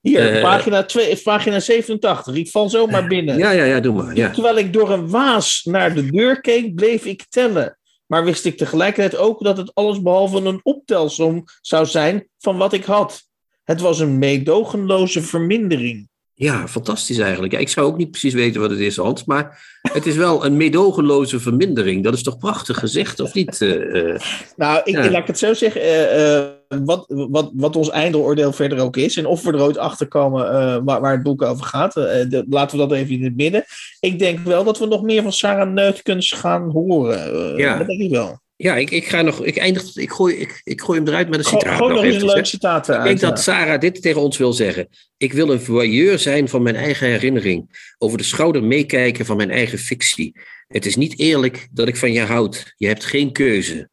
Hier, 0.00 0.34
eh, 0.34 0.42
pagina, 0.42 0.82
2, 0.84 1.16
pagina 1.16 1.60
87. 1.60 2.34
Ik 2.34 2.48
val 2.48 2.68
zomaar 2.68 3.06
binnen. 3.06 3.38
Ja, 3.38 3.50
ja, 3.50 3.64
ja, 3.64 3.80
doe 3.80 3.94
maar. 3.94 4.16
Ja. 4.16 4.30
Terwijl 4.30 4.58
ik 4.58 4.72
door 4.72 4.90
een 4.90 5.08
waas 5.08 5.60
naar 5.64 5.94
de 5.94 6.10
deur 6.10 6.40
keek, 6.40 6.74
bleef 6.74 7.04
ik 7.04 7.24
tellen. 7.28 7.78
Maar 8.06 8.24
wist 8.24 8.44
ik 8.44 8.56
tegelijkertijd 8.56 9.16
ook 9.22 9.44
dat 9.44 9.56
het 9.56 9.74
allesbehalve 9.74 10.36
een 10.36 10.60
optelsom 10.62 11.44
zou 11.60 11.86
zijn 11.86 12.28
van 12.38 12.56
wat 12.56 12.72
ik 12.72 12.84
had. 12.84 13.22
Het 13.64 13.80
was 13.80 14.00
een 14.00 14.18
meedogenloze 14.18 15.22
vermindering. 15.22 16.08
Ja, 16.40 16.68
fantastisch 16.68 17.18
eigenlijk. 17.18 17.52
Ja, 17.52 17.58
ik 17.58 17.68
zou 17.68 17.86
ook 17.86 17.96
niet 17.96 18.10
precies 18.10 18.34
weten 18.34 18.60
wat 18.60 18.70
het 18.70 18.78
is, 18.78 18.96
Hans. 18.96 19.24
Maar 19.24 19.78
het 19.92 20.06
is 20.06 20.16
wel 20.16 20.44
een 20.44 20.56
meedogenloze 20.56 21.40
vermindering. 21.40 22.04
Dat 22.04 22.14
is 22.14 22.22
toch 22.22 22.38
prachtig 22.38 22.78
gezegd, 22.78 23.20
of 23.20 23.34
niet? 23.34 23.60
eh, 23.62 24.10
eh? 24.14 24.20
Nou, 24.56 24.80
ik, 24.84 24.94
Ja. 24.94 25.10
laat 25.10 25.20
ik 25.20 25.26
het 25.26 25.38
zo 25.38 25.54
zeggen. 25.54 25.80
eh, 26.10 26.44
wat, 26.84 27.04
wat, 27.08 27.50
wat 27.54 27.76
ons 27.76 27.90
eindoordeel 27.90 28.52
verder 28.52 28.78
ook 28.78 28.96
is. 28.96 29.16
En 29.16 29.26
of 29.26 29.42
we 29.42 29.52
er 29.52 29.62
ooit 29.62 29.78
achter 29.78 30.08
komen 30.08 30.44
waar, 30.84 31.00
waar 31.00 31.12
het 31.12 31.22
boek 31.22 31.42
over 31.42 31.64
gaat. 31.64 31.92
de- 31.94 32.44
laten 32.50 32.78
we 32.78 32.86
dat 32.88 32.96
even 32.98 33.14
in 33.14 33.24
het 33.24 33.36
midden. 33.36 33.64
Ik 34.00 34.18
denk 34.18 34.38
wel 34.38 34.64
dat 34.64 34.78
we 34.78 34.86
nog 34.86 35.02
meer 35.02 35.22
van 35.22 35.32
Sarah 35.32 35.72
Neutkens 35.72 36.32
gaan 36.32 36.70
horen. 36.70 37.56
Ja. 37.56 37.78
Dat 37.78 37.86
denk 37.86 38.00
ik 38.00 38.10
wel. 38.10 38.40
Ja, 38.62 38.76
ik, 38.76 38.90
ik 38.90 39.06
ga 39.06 39.22
nog. 39.22 39.44
Ik, 39.44 39.56
eindig, 39.56 39.96
ik, 39.96 40.10
gooi, 40.10 40.36
ik, 40.36 40.60
ik 40.64 40.80
gooi 40.80 40.98
hem 40.98 41.08
eruit 41.08 41.28
met 41.28 41.38
een 41.38 41.44
Gewoon 41.44 41.60
citaat. 41.60 41.76
gewoon 41.76 41.92
nog 41.92 42.04
eens 42.04 42.22
een 42.22 42.24
leuk 42.24 42.46
citaat 42.46 42.88
Ik 42.88 43.02
denk 43.02 43.20
ja. 43.20 43.28
dat 43.28 43.40
Sarah 43.40 43.80
dit 43.80 44.02
tegen 44.02 44.20
ons 44.20 44.38
wil 44.38 44.52
zeggen. 44.52 44.88
Ik 45.16 45.32
wil 45.32 45.50
een 45.50 45.60
voyeur 45.60 46.18
zijn 46.18 46.48
van 46.48 46.62
mijn 46.62 46.76
eigen 46.76 47.06
herinnering. 47.06 47.92
Over 47.98 48.18
de 48.18 48.24
schouder 48.24 48.64
meekijken 48.64 49.26
van 49.26 49.36
mijn 49.36 49.50
eigen 49.50 49.78
fictie. 49.78 50.36
Het 50.68 50.86
is 50.86 50.96
niet 50.96 51.18
eerlijk 51.18 51.68
dat 51.70 51.88
ik 51.88 51.96
van 51.96 52.12
je 52.12 52.20
houd. 52.20 52.74
Je 52.76 52.86
hebt 52.86 53.04
geen 53.04 53.32
keuze. 53.32 53.88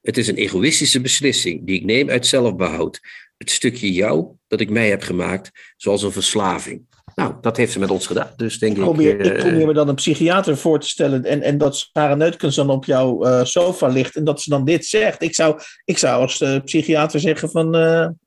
Het 0.00 0.16
is 0.16 0.28
een 0.28 0.36
egoïstische 0.36 1.00
beslissing 1.00 1.66
die 1.66 1.76
ik 1.76 1.84
neem 1.84 2.10
uit 2.10 2.26
zelfbehoud. 2.26 3.00
Het 3.36 3.50
stukje 3.50 3.92
jou 3.92 4.26
dat 4.48 4.60
ik 4.60 4.70
mij 4.70 4.88
heb 4.88 5.02
gemaakt, 5.02 5.50
zoals 5.76 6.02
een 6.02 6.12
verslaving. 6.12 6.86
Nou, 7.20 7.34
dat 7.40 7.56
heeft 7.56 7.72
ze 7.72 7.78
met 7.78 7.90
ons 7.90 8.06
gedaan. 8.06 8.30
Dus 8.36 8.58
denk 8.58 8.76
ik. 8.76 8.82
Probeer, 8.82 9.20
ik 9.20 9.32
eh, 9.32 9.40
probeer 9.40 9.66
me 9.66 9.72
dan 9.72 9.88
een 9.88 9.94
psychiater 9.94 10.56
voor 10.56 10.80
te 10.80 10.88
stellen. 10.88 11.24
En, 11.24 11.42
en 11.42 11.58
dat 11.58 11.88
Sarah 11.92 12.16
Neutkens 12.16 12.56
dan 12.56 12.70
op 12.70 12.84
jouw 12.84 13.24
eh, 13.24 13.44
sofa 13.44 13.86
ligt. 13.86 14.16
En 14.16 14.24
dat 14.24 14.40
ze 14.40 14.50
dan 14.50 14.64
dit 14.64 14.86
zegt. 14.86 15.22
Ik 15.22 15.34
zou, 15.34 15.60
ik 15.84 15.98
zou 15.98 16.20
als 16.20 16.40
eh, 16.40 16.60
psychiater 16.64 17.20
zeggen 17.20 17.50
van 17.50 17.74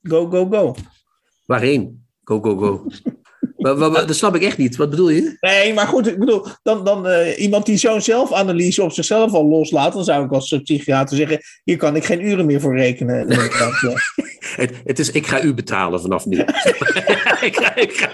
go, 0.04 0.30
go, 0.30 0.48
go. 0.52 0.76
Waarheen? 1.46 2.06
Go, 2.24 2.42
go, 2.42 2.58
go. 2.58 2.86
maar, 3.64 3.78
maar- 3.78 3.92
maar 3.92 4.06
dat 4.08 4.16
snap 4.16 4.36
ik 4.36 4.42
echt 4.44 4.58
niet. 4.58 4.76
Wat 4.76 4.90
bedoel 4.90 5.10
je? 5.10 5.38
Nee, 5.40 5.74
maar 5.74 5.88
goed, 5.88 6.08
ik 6.08 6.20
bedoel, 6.20 6.46
dan, 6.64 6.84
dan 6.84 7.08
eh, 7.08 7.40
iemand 7.42 7.66
die 7.66 7.78
zo'n 7.78 8.02
zelfanalyse 8.02 8.84
op 8.84 8.92
zichzelf 8.92 9.34
al 9.34 9.46
loslaat, 9.48 9.94
dan 9.94 10.04
zou 10.04 10.26
ik 10.26 10.32
als 10.32 10.60
psychiater 10.64 11.18
zeggen, 11.18 11.40
hier 11.64 11.78
kan 11.78 11.96
ik 11.96 12.06
geen 12.06 12.26
uren 12.26 12.46
meer 12.46 12.62
voor 12.62 12.78
rekenen. 12.78 13.28
Het, 14.56 14.72
het 14.84 15.00
is, 15.00 15.12
ik 15.12 15.28
ga 15.28 15.42
u 15.42 15.54
betalen 15.54 16.02
vanaf 16.02 16.26
nu. 16.26 16.38
ik 17.50 17.56
ga, 17.62 17.76
ik 17.76 17.92
ga- 17.94 18.12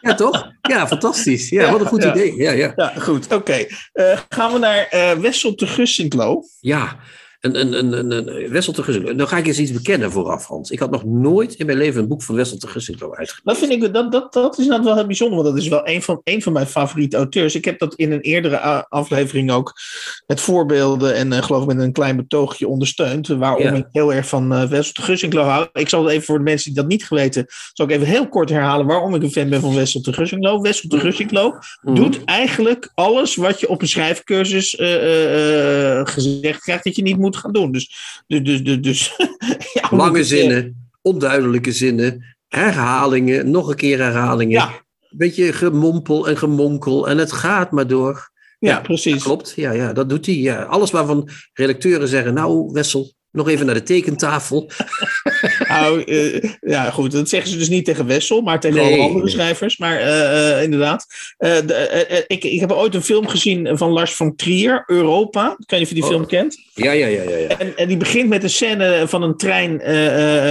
Ja, 0.00 0.14
toch? 0.14 0.50
Ja, 0.62 0.86
fantastisch. 0.86 1.48
Ja, 1.48 1.70
wat 1.70 1.80
een 1.80 1.86
goed 1.86 2.02
Ja. 2.02 2.10
idee. 2.10 2.36
Ja, 2.36 2.50
ja. 2.52 2.72
Ja, 2.76 2.92
goed, 2.98 3.32
oké. 3.32 3.66
Eh, 3.92 4.18
gaan 4.28 4.52
we 4.52 4.58
naar 4.58 4.86
eh 4.90 5.12
Wessel 5.12 5.54
te 5.54 5.66
Gussinklo. 5.66 6.42
ja. 6.60 6.96
Een, 7.44 7.60
een, 7.60 7.92
een, 7.98 8.10
een, 8.10 8.50
Wessel 8.50 8.72
te 8.72 8.82
Gussinklo. 8.82 9.14
Dan 9.14 9.28
ga 9.28 9.36
ik 9.36 9.46
eens 9.46 9.58
iets 9.58 9.72
bekennen 9.72 10.10
vooraf, 10.12 10.46
Hans. 10.46 10.70
Ik 10.70 10.78
had 10.78 10.90
nog 10.90 11.04
nooit 11.04 11.54
in 11.54 11.66
mijn 11.66 11.78
leven 11.78 12.00
een 12.02 12.08
boek 12.08 12.22
van 12.22 12.34
Wessel 12.34 12.56
te 12.56 12.66
Gussinklo 12.66 13.06
uitgegeven. 13.14 13.40
Dat 13.44 13.58
vind 13.58 13.70
ik, 13.72 13.92
dat, 13.94 14.12
dat, 14.12 14.32
dat 14.32 14.58
is 14.58 14.66
nou 14.66 14.82
wel 14.82 14.94
heel 14.94 15.06
bijzonder, 15.06 15.42
want 15.42 15.54
dat 15.54 15.62
is 15.62 15.68
wel 15.68 15.88
een 15.88 16.02
van, 16.02 16.20
een 16.24 16.42
van 16.42 16.52
mijn 16.52 16.66
favoriete 16.66 17.16
auteurs. 17.16 17.54
Ik 17.54 17.64
heb 17.64 17.78
dat 17.78 17.94
in 17.94 18.12
een 18.12 18.20
eerdere 18.20 18.88
aflevering 18.88 19.50
ook 19.50 19.72
met 20.26 20.40
voorbeelden 20.40 21.14
en 21.14 21.32
eh, 21.32 21.42
geloof 21.42 21.62
ik 21.62 21.68
met 21.74 21.78
een 21.78 21.92
klein 21.92 22.16
betoogje 22.16 22.68
ondersteund. 22.68 23.26
Waarom 23.28 23.62
Ja. 23.62 23.72
ik 23.72 23.86
heel 23.92 24.12
erg 24.14 24.28
van 24.28 24.52
eh 24.52 24.64
Wessel 24.68 24.92
de 24.94 25.02
Gussinklo 25.02 25.42
hou. 25.42 25.68
Ik 25.72 25.88
zal 25.88 26.02
het 26.04 26.12
even 26.12 26.24
voor 26.24 26.38
de 26.38 26.44
mensen 26.44 26.72
die 26.72 26.80
dat 26.80 26.90
niet 26.90 27.06
geweten, 27.06 27.46
zal 27.72 27.86
ik 27.86 27.92
even 27.92 28.06
heel 28.06 28.28
kort 28.28 28.48
herhalen 28.50 28.86
waarom 28.86 29.14
ik 29.14 29.22
een 29.22 29.30
fan 29.32 29.48
ben 29.48 29.60
van 29.60 29.74
Wessel 29.74 30.02
de 30.02 30.12
Gussinklo. 30.12 30.60
Wessel 30.60 30.88
de 30.88 31.00
Gussinklo 31.00 31.52
Mhm. 31.82 31.94
doet 31.94 32.24
eigenlijk 32.24 32.90
alles 32.94 33.36
wat 33.36 33.60
je 33.60 33.68
op 33.68 33.80
een 33.82 33.88
schrijfcursus 33.88 34.76
eh, 34.76 36.00
gezegd 36.04 36.60
krijgt 36.60 36.84
dat 36.84 36.96
je 36.96 37.02
niet 37.02 37.18
moet 37.18 37.33
gaan 37.36 37.52
doen. 37.52 37.72
Dus, 37.72 37.94
dus, 38.26 38.42
dus, 38.42 38.62
dus, 38.62 38.80
dus 38.80 39.14
ja, 39.72 39.96
Lange 39.96 40.24
zinnen, 40.24 40.90
onduidelijke 41.02 41.72
zinnen, 41.72 42.36
herhalingen, 42.48 43.50
nog 43.50 43.68
een 43.68 43.76
keer 43.76 43.98
herhalingen. 43.98 44.52
Ja. 44.52 44.82
Beetje 45.10 45.52
gemompel 45.52 46.28
en 46.28 46.36
gemonkel 46.36 47.08
en 47.08 47.18
het 47.18 47.32
gaat 47.32 47.70
maar 47.70 47.86
door. 47.86 48.32
Ja, 48.58 48.80
precies. 48.80 49.22
Klopt, 49.22 49.52
ja, 49.56 49.70
ja, 49.70 49.92
dat 49.92 50.08
doet 50.08 50.26
hij. 50.26 50.34
Ja. 50.34 50.62
Alles 50.62 50.90
waarvan 50.90 51.28
redacteuren 51.52 52.08
zeggen, 52.08 52.34
nou 52.34 52.72
Wessel, 52.72 53.13
nog 53.34 53.48
even 53.48 53.66
naar 53.66 53.74
de 53.74 53.82
tekentafel. 53.82 54.70
Nou, 55.68 56.02
eh, 56.02 56.42
ja, 56.60 56.90
goed. 56.90 57.12
Dat 57.12 57.28
zeggen 57.28 57.50
ze 57.50 57.56
dus 57.56 57.68
niet 57.68 57.84
tegen 57.84 58.06
Wessel, 58.06 58.40
maar 58.40 58.60
tegen 58.60 58.76
Nee, 58.76 58.92
alle 58.92 59.02
andere 59.02 59.24
nee. 59.24 59.32
schrijvers. 59.32 59.76
Maar 59.76 59.96
eh, 59.96 60.56
eh, 60.56 60.62
inderdaad. 60.62 61.06
De, 61.38 62.24
ik, 62.26 62.44
ik 62.44 62.60
heb 62.60 62.72
ooit 62.72 62.94
een 62.94 63.02
film 63.02 63.28
gezien 63.28 63.78
van 63.78 63.90
Lars 63.90 64.14
van 64.14 64.36
Trier, 64.36 64.82
Europa. 64.86 65.56
Ik 65.58 65.70
weet 65.70 65.80
niet 65.80 65.82
of 65.82 65.88
je 65.88 65.94
die 65.94 66.02
Oh. 66.04 66.10
film 66.10 66.26
kent. 66.26 66.58
Ja, 66.74 66.92
ja, 66.92 67.06
ja, 67.06 67.22
ja. 67.22 67.36
ja. 67.36 67.58
En, 67.58 67.76
en 67.76 67.88
die 67.88 67.96
begint 67.96 68.28
met 68.28 68.42
een 68.42 68.50
scène 68.50 69.04
van 69.08 69.22
een 69.22 69.36
trein 69.36 69.70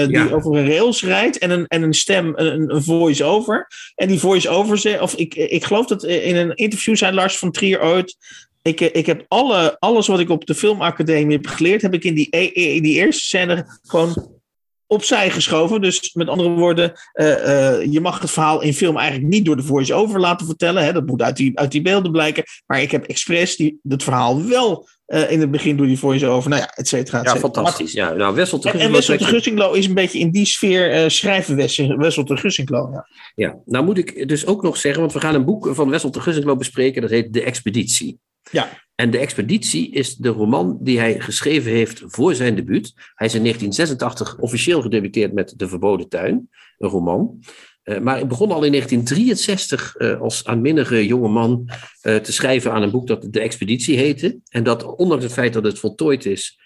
die 0.07 0.17
Ja. 0.17 0.29
over 0.31 0.57
een 0.57 0.67
rails 0.67 1.03
rijdt. 1.03 1.37
En 1.37 1.49
een, 1.49 1.67
en 1.67 1.81
een 1.81 1.93
stem, 1.93 2.31
een, 2.35 2.75
een 2.75 2.83
voice-over. 2.83 3.67
En 3.95 4.07
die 4.07 4.19
voice-over 4.19 5.01
of 5.01 5.15
ik, 5.15 5.35
ik 5.35 5.63
geloof 5.63 5.85
dat 5.85 6.03
in 6.03 6.35
een 6.35 6.55
interview 6.55 6.95
zei 6.95 7.15
Lars 7.15 7.37
van 7.37 7.51
Trier 7.51 7.81
ooit. 7.81 8.15
Ik, 8.63 8.81
eh, 8.81 8.89
ik 8.91 9.05
heb 9.05 9.25
alle, 9.27 9.75
alles 9.79 10.07
wat 10.07 10.19
ik 10.19 10.29
op 10.29 10.45
de 10.45 10.55
filmacademie 10.55 11.35
heb 11.35 11.47
geleerd, 11.47 11.81
heb 11.81 11.93
ik 11.93 12.03
in 12.03 12.13
die, 12.15 12.27
e- 12.29 12.75
in 12.75 12.83
die 12.83 12.93
eerste 12.93 13.23
scène 13.23 13.79
gewoon 13.81 14.41
opzij 14.87 15.29
geschoven. 15.29 15.81
Dus 15.81 16.13
met 16.13 16.27
andere 16.27 16.49
woorden, 16.49 16.93
eh, 17.13 17.77
eh, 17.77 17.91
je 17.91 18.01
mag 18.01 18.19
het 18.19 18.31
verhaal 18.31 18.61
in 18.61 18.73
film 18.73 18.97
eigenlijk 18.97 19.33
niet 19.33 19.45
door 19.45 19.55
de 19.55 19.63
voice-over 19.63 20.19
laten 20.19 20.45
vertellen. 20.45 20.83
Hè? 20.83 20.93
Dat 20.93 21.05
moet 21.05 21.21
uit 21.21 21.37
die, 21.37 21.59
uit 21.59 21.71
die 21.71 21.81
beelden 21.81 22.11
blijken. 22.11 22.43
Maar 22.65 22.81
ik 22.81 22.91
heb 22.91 23.05
expres 23.05 23.55
die, 23.55 23.79
het 23.87 24.03
verhaal 24.03 24.45
wel 24.45 24.87
in 25.29 25.39
het 25.39 25.51
begin 25.51 25.77
door 25.77 25.85
die 25.85 25.99
voice-over. 25.99 26.49
Nou 26.49 26.61
ja, 26.61 26.73
et 26.75 26.87
cetera. 26.87 27.19
et 27.19 27.25
Ja, 27.25 27.35
fantastisch. 27.35 27.91
Ja, 27.91 28.13
nou, 28.13 28.35
Wessel 28.35 28.59
te 28.59 28.69
En, 28.69 28.91
Wessel 28.91 29.17
de 29.17 29.23
Gussinklo 29.23 29.71
is 29.71 29.87
een 29.87 29.93
beetje 29.93 30.19
in 30.19 30.31
die 30.31 30.45
sfeer 30.45 31.11
schrijven 31.11 31.55
Wessel, 31.97 32.25
de 32.25 32.37
Gussinklo. 32.37 32.89
Ja. 32.91 33.07
Ja, 33.35 33.57
nou 33.65 33.85
moet 33.85 33.97
ik 33.97 34.27
dus 34.27 34.45
ook 34.45 34.61
nog 34.61 34.77
zeggen, 34.77 35.01
want 35.01 35.13
we 35.13 35.19
gaan 35.19 35.35
een 35.35 35.45
boek 35.45 35.69
van 35.71 35.89
Wessel 35.89 36.09
te 36.09 36.21
Gussinklo 36.21 36.55
bespreken, 36.55 37.01
dat 37.01 37.11
heet 37.11 37.33
De 37.33 37.43
Expeditie. 37.43 38.19
Ja. 38.51 38.81
En 38.95 39.11
De 39.11 39.17
Expeditie 39.17 39.91
is 39.91 40.15
de 40.15 40.29
roman 40.29 40.77
die 40.81 40.99
hij 40.99 41.19
geschreven 41.19 41.71
heeft 41.71 42.03
voor 42.05 42.35
zijn 42.35 42.55
debuut. 42.55 42.93
Hij 43.15 43.27
is 43.27 43.33
in 43.33 43.41
1986 43.41 44.37
officieel 44.37 44.81
gedebuteerd 44.81 45.33
met 45.33 45.53
De 45.57 45.67
Verboden 45.67 46.09
Tuin, 46.09 46.49
een 46.77 46.89
roman. 46.89 47.39
Eh, 47.83 47.99
maar 47.99 48.19
ik 48.19 48.27
begon 48.27 48.51
al 48.51 48.63
in 48.63 48.71
1963 48.71 49.95
eh, 49.95 50.21
als 50.21 50.45
aanminnige 50.45 51.05
jonge 51.05 51.27
man 51.27 51.69
eh, 52.01 52.15
te 52.15 52.31
schrijven 52.31 52.71
aan 52.71 52.81
een 52.81 52.91
boek 52.91 53.07
dat 53.07 53.27
De 53.29 53.39
Expeditie 53.39 53.97
heette. 53.97 54.39
En 54.49 54.63
dat 54.63 54.95
ondanks 54.95 55.23
het 55.23 55.33
feit 55.33 55.53
dat 55.53 55.63
het 55.63 55.79
voltooid 55.79 56.25
is 56.25 56.59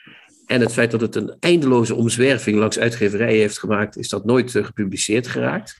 en 0.46 0.62
het 0.62 0.74
feit 0.74 0.92
dat 0.92 1.02
het 1.02 1.16
een 1.16 1.36
eindeloze 1.40 1.96
omzwerving 1.96 2.58
langs 2.58 2.80
uitgeverijen 2.80 3.40
heeft 3.40 3.60
gemaakt, 3.60 3.98
is 3.98 4.10
dat 4.10 4.26
nooit 4.26 4.52
gepubliceerd 4.52 5.28
geraakt. 5.28 5.78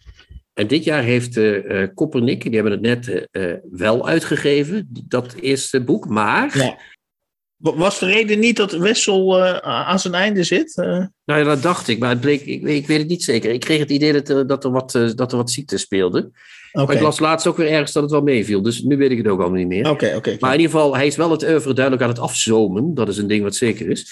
En 0.58 0.68
dit 0.68 0.84
jaar 0.84 1.04
heeft 1.04 1.38
eh 1.38 1.82
eh, 1.84 1.90
Koppernik, 1.94 2.44
die 2.44 2.54
hebben 2.54 2.72
het 2.72 2.82
net 2.82 3.28
eh, 3.32 3.54
wel 3.72 4.08
uitgegeven, 4.08 4.90
dat 5.08 5.34
eerste 5.42 5.84
boek. 5.84 6.08
Maar, 6.08 6.58
Ja. 6.58 6.78
Wa- 7.58 7.76
Was 7.76 8.00
de 8.00 8.06
reden 8.06 8.40
niet 8.40 8.56
dat 8.56 8.72
Wessel 8.72 9.42
aan 9.64 10.00
zijn 10.00 10.14
einde 10.14 10.44
zit? 10.44 10.76
Nou 10.76 11.10
ja, 11.26 11.44
dat 11.44 11.62
dacht 11.62 11.88
ik, 11.88 12.00
maar 12.00 12.10
het 12.10 12.22
bleek, 12.22 12.42
ik, 12.46 12.62
weet- 12.64 12.82
ik 12.82 12.88
weet 12.88 13.00
het 13.00 13.08
niet 13.08 13.24
zeker. 13.24 13.52
Ik 13.52 13.60
kreeg 13.60 13.80
het 13.80 13.90
idee 13.92 14.14
dat 14.14 14.30
er, 14.30 14.48
dat 14.48 14.64
er, 14.64 14.72
wat, 14.72 14.92
dat 15.16 15.32
er 15.32 15.38
wat 15.38 15.52
ziekte 15.52 15.78
speelde. 15.78 16.32
Maar 16.72 16.96
ik 16.96 17.02
las 17.02 17.20
laatst 17.20 17.48
ook 17.48 17.58
weer 17.58 17.68
ergens 17.72 17.92
dat 17.92 18.04
het 18.04 18.12
wel 18.12 18.22
meeviel. 18.22 18.62
Dus 18.62 18.82
nu 18.82 18.98
weet 18.98 19.12
ik 19.12 19.18
het 19.18 19.28
ook 19.28 19.40
allemaal 19.40 19.58
niet 19.58 19.68
meer. 19.68 19.90
oké, 19.90 20.14
oké. 20.16 20.38
Maar 20.40 20.54
in 20.54 20.60
ieder 20.60 20.76
geval, 20.76 20.96
hij 20.96 21.08
is 21.08 21.16
wel 21.16 21.32
het 21.32 21.44
oeuvre 21.44 21.74
duidelijk 21.74 22.04
aan 22.04 22.10
het 22.12 22.20
afzomen. 22.20 22.94
Dat 22.94 23.08
is 23.08 23.18
een 23.18 23.28
ding 23.28 23.44
wat 23.44 23.56
zeker 23.56 23.90
is. 23.90 24.12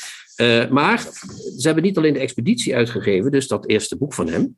Maar 0.70 1.00
ze 1.58 1.62
hebben 1.62 1.84
niet 1.84 1.98
alleen 1.98 2.14
de 2.14 2.20
expeditie 2.20 2.76
uitgegeven, 2.76 3.32
dus 3.32 3.48
dat 3.48 3.68
eerste 3.70 3.98
boek 3.98 4.14
van 4.14 4.30
hem. 4.30 4.58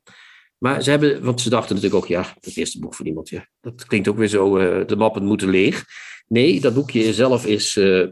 Maar 0.57 0.83
ze 0.83 0.89
hebben, 0.89 1.23
want 1.23 1.41
ze 1.41 1.49
dachten 1.49 1.75
natuurlijk 1.75 2.03
ook, 2.03 2.09
ja, 2.09 2.33
het 2.39 2.57
eerste 2.57 2.79
boek 2.79 2.95
van 2.95 3.05
iemand, 3.05 3.29
ja, 3.29 3.47
dat 3.61 3.85
klinkt 3.85 4.07
ook 4.07 4.17
weer 4.17 4.27
zo, 4.27 4.57
eh, 4.57 4.87
de 4.87 4.95
mappen 4.95 5.23
moeten 5.23 5.49
leeg. 5.49 5.85
Nee, 6.27 6.59
dat 6.61 6.73
boekje 6.73 7.13
zelf 7.13 7.45
is 7.45 7.77
eh, 7.77 8.05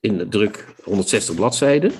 in 0.00 0.18
de 0.18 0.28
druk 0.28 0.64
160 0.82 1.34
bladzijden. 1.34 1.92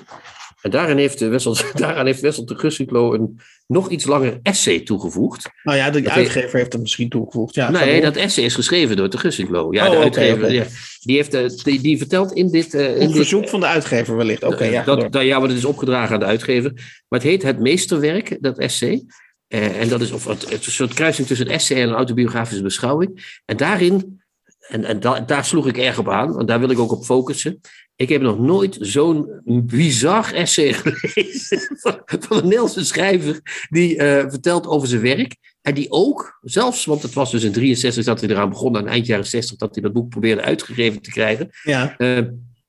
En 0.61 0.71
daarin 0.71 0.97
heeft, 0.97 1.19
de 1.19 1.27
Wessel, 1.27 1.55
daaraan 1.73 2.05
heeft 2.05 2.21
Wessel 2.21 2.45
de 2.45 2.57
Gussinklo 2.57 3.13
een 3.13 3.39
nog 3.67 3.89
iets 3.89 4.05
langer 4.05 4.39
essay 4.43 4.79
toegevoegd. 4.79 5.49
Nou 5.63 5.77
ja, 5.77 5.89
de 5.89 6.01
Dat 6.01 6.11
uitgever 6.11 6.59
heeft 6.59 6.73
hem 6.73 6.81
misschien 6.81 7.09
toegevoegd. 7.09 7.55
Ja, 7.55 7.69
nee, 7.69 8.01
dat 8.01 8.15
essay 8.15 8.43
is 8.43 8.55
geschreven 8.55 8.95
door 8.95 9.09
de 9.09 9.17
Gussinklo. 9.17 9.73
Ja, 9.73 9.85
Oh, 9.85 9.91
de 9.91 9.97
uitgever. 9.97 10.51
Ja, 10.51 10.65
die, 11.01 11.15
heeft, 11.15 11.33
eh, 11.33 11.47
die, 11.63 11.81
die 11.81 11.97
vertelt 11.97 12.31
in 12.31 12.51
dit... 12.51 12.73
eh, 12.73 12.85
in 12.85 12.93
Op 12.93 12.99
dit 12.99 13.15
verzoek 13.15 13.49
van 13.49 13.59
de 13.59 13.65
uitgever 13.65 14.15
wellicht. 14.15 14.43
Oké, 14.43 14.63
ja. 14.65 14.83
dat, 14.83 15.11
dat, 15.11 15.23
ja, 15.23 15.39
maar 15.39 15.47
het 15.47 15.57
is 15.57 15.65
opgedragen 15.65 16.13
aan 16.13 16.19
de 16.19 16.25
uitgever. 16.25 16.71
Maar 17.07 17.19
het 17.19 17.29
heet 17.29 17.43
Het 17.43 17.59
Meesterwerk, 17.59 18.37
dat 18.41 18.57
essay. 18.57 19.05
Eh, 19.47 19.81
en 19.81 19.87
dat 19.89 20.01
is 20.01 20.11
of, 20.11 20.25
het, 20.25 20.51
een 20.51 20.71
soort 20.71 20.93
kruising 20.93 21.27
tussen 21.27 21.47
een 21.47 21.53
essay 21.53 21.81
en 21.81 21.87
een 21.89 21.95
autobiografische 21.95 22.63
beschouwing. 22.63 23.39
En 23.45 23.57
daarin, 23.57 24.21
en, 24.67 24.83
en 24.83 24.99
da- 24.99 25.19
daar 25.19 25.45
sloeg 25.45 25.67
ik 25.67 25.77
erg 25.77 25.97
op 25.99 26.09
aan, 26.09 26.33
want 26.33 26.47
daar 26.47 26.59
wil 26.59 26.69
ik 26.69 26.79
ook 26.79 26.91
op 26.91 27.05
focussen. 27.05 27.59
Ik 27.95 28.09
heb 28.09 28.21
nog 28.21 28.39
nooit 28.39 28.77
zo'n 28.79 29.41
bizar 29.45 30.33
essay 30.33 30.73
gelezen 30.83 31.59
van, 31.79 32.01
van 32.05 32.37
een 32.37 32.43
Nederlandse 32.43 32.85
schrijver 32.85 33.39
die 33.69 33.97
eh, 33.97 34.29
vertelt 34.29 34.67
over 34.67 34.87
zijn 34.87 35.01
werk. 35.01 35.35
En 35.61 35.73
die 35.73 35.91
ook, 35.91 36.37
zelfs, 36.41 36.85
want 36.85 37.01
het 37.01 37.13
was 37.13 37.31
dus 37.31 37.43
in 37.43 37.51
63 37.51 38.03
dat 38.05 38.21
hij 38.21 38.29
eraan 38.29 38.49
begon, 38.49 38.77
aan 38.77 38.87
eind 38.87 39.05
jaren 39.05 39.25
60 39.25 39.57
dat 39.57 39.73
hij 39.73 39.83
dat 39.83 39.93
boek 39.93 40.09
probeerde 40.09 40.41
uitgegeven 40.41 41.01
te 41.01 41.11
krijgen. 41.11 41.49
Ja, 41.63 41.97
Eh, 41.97 42.19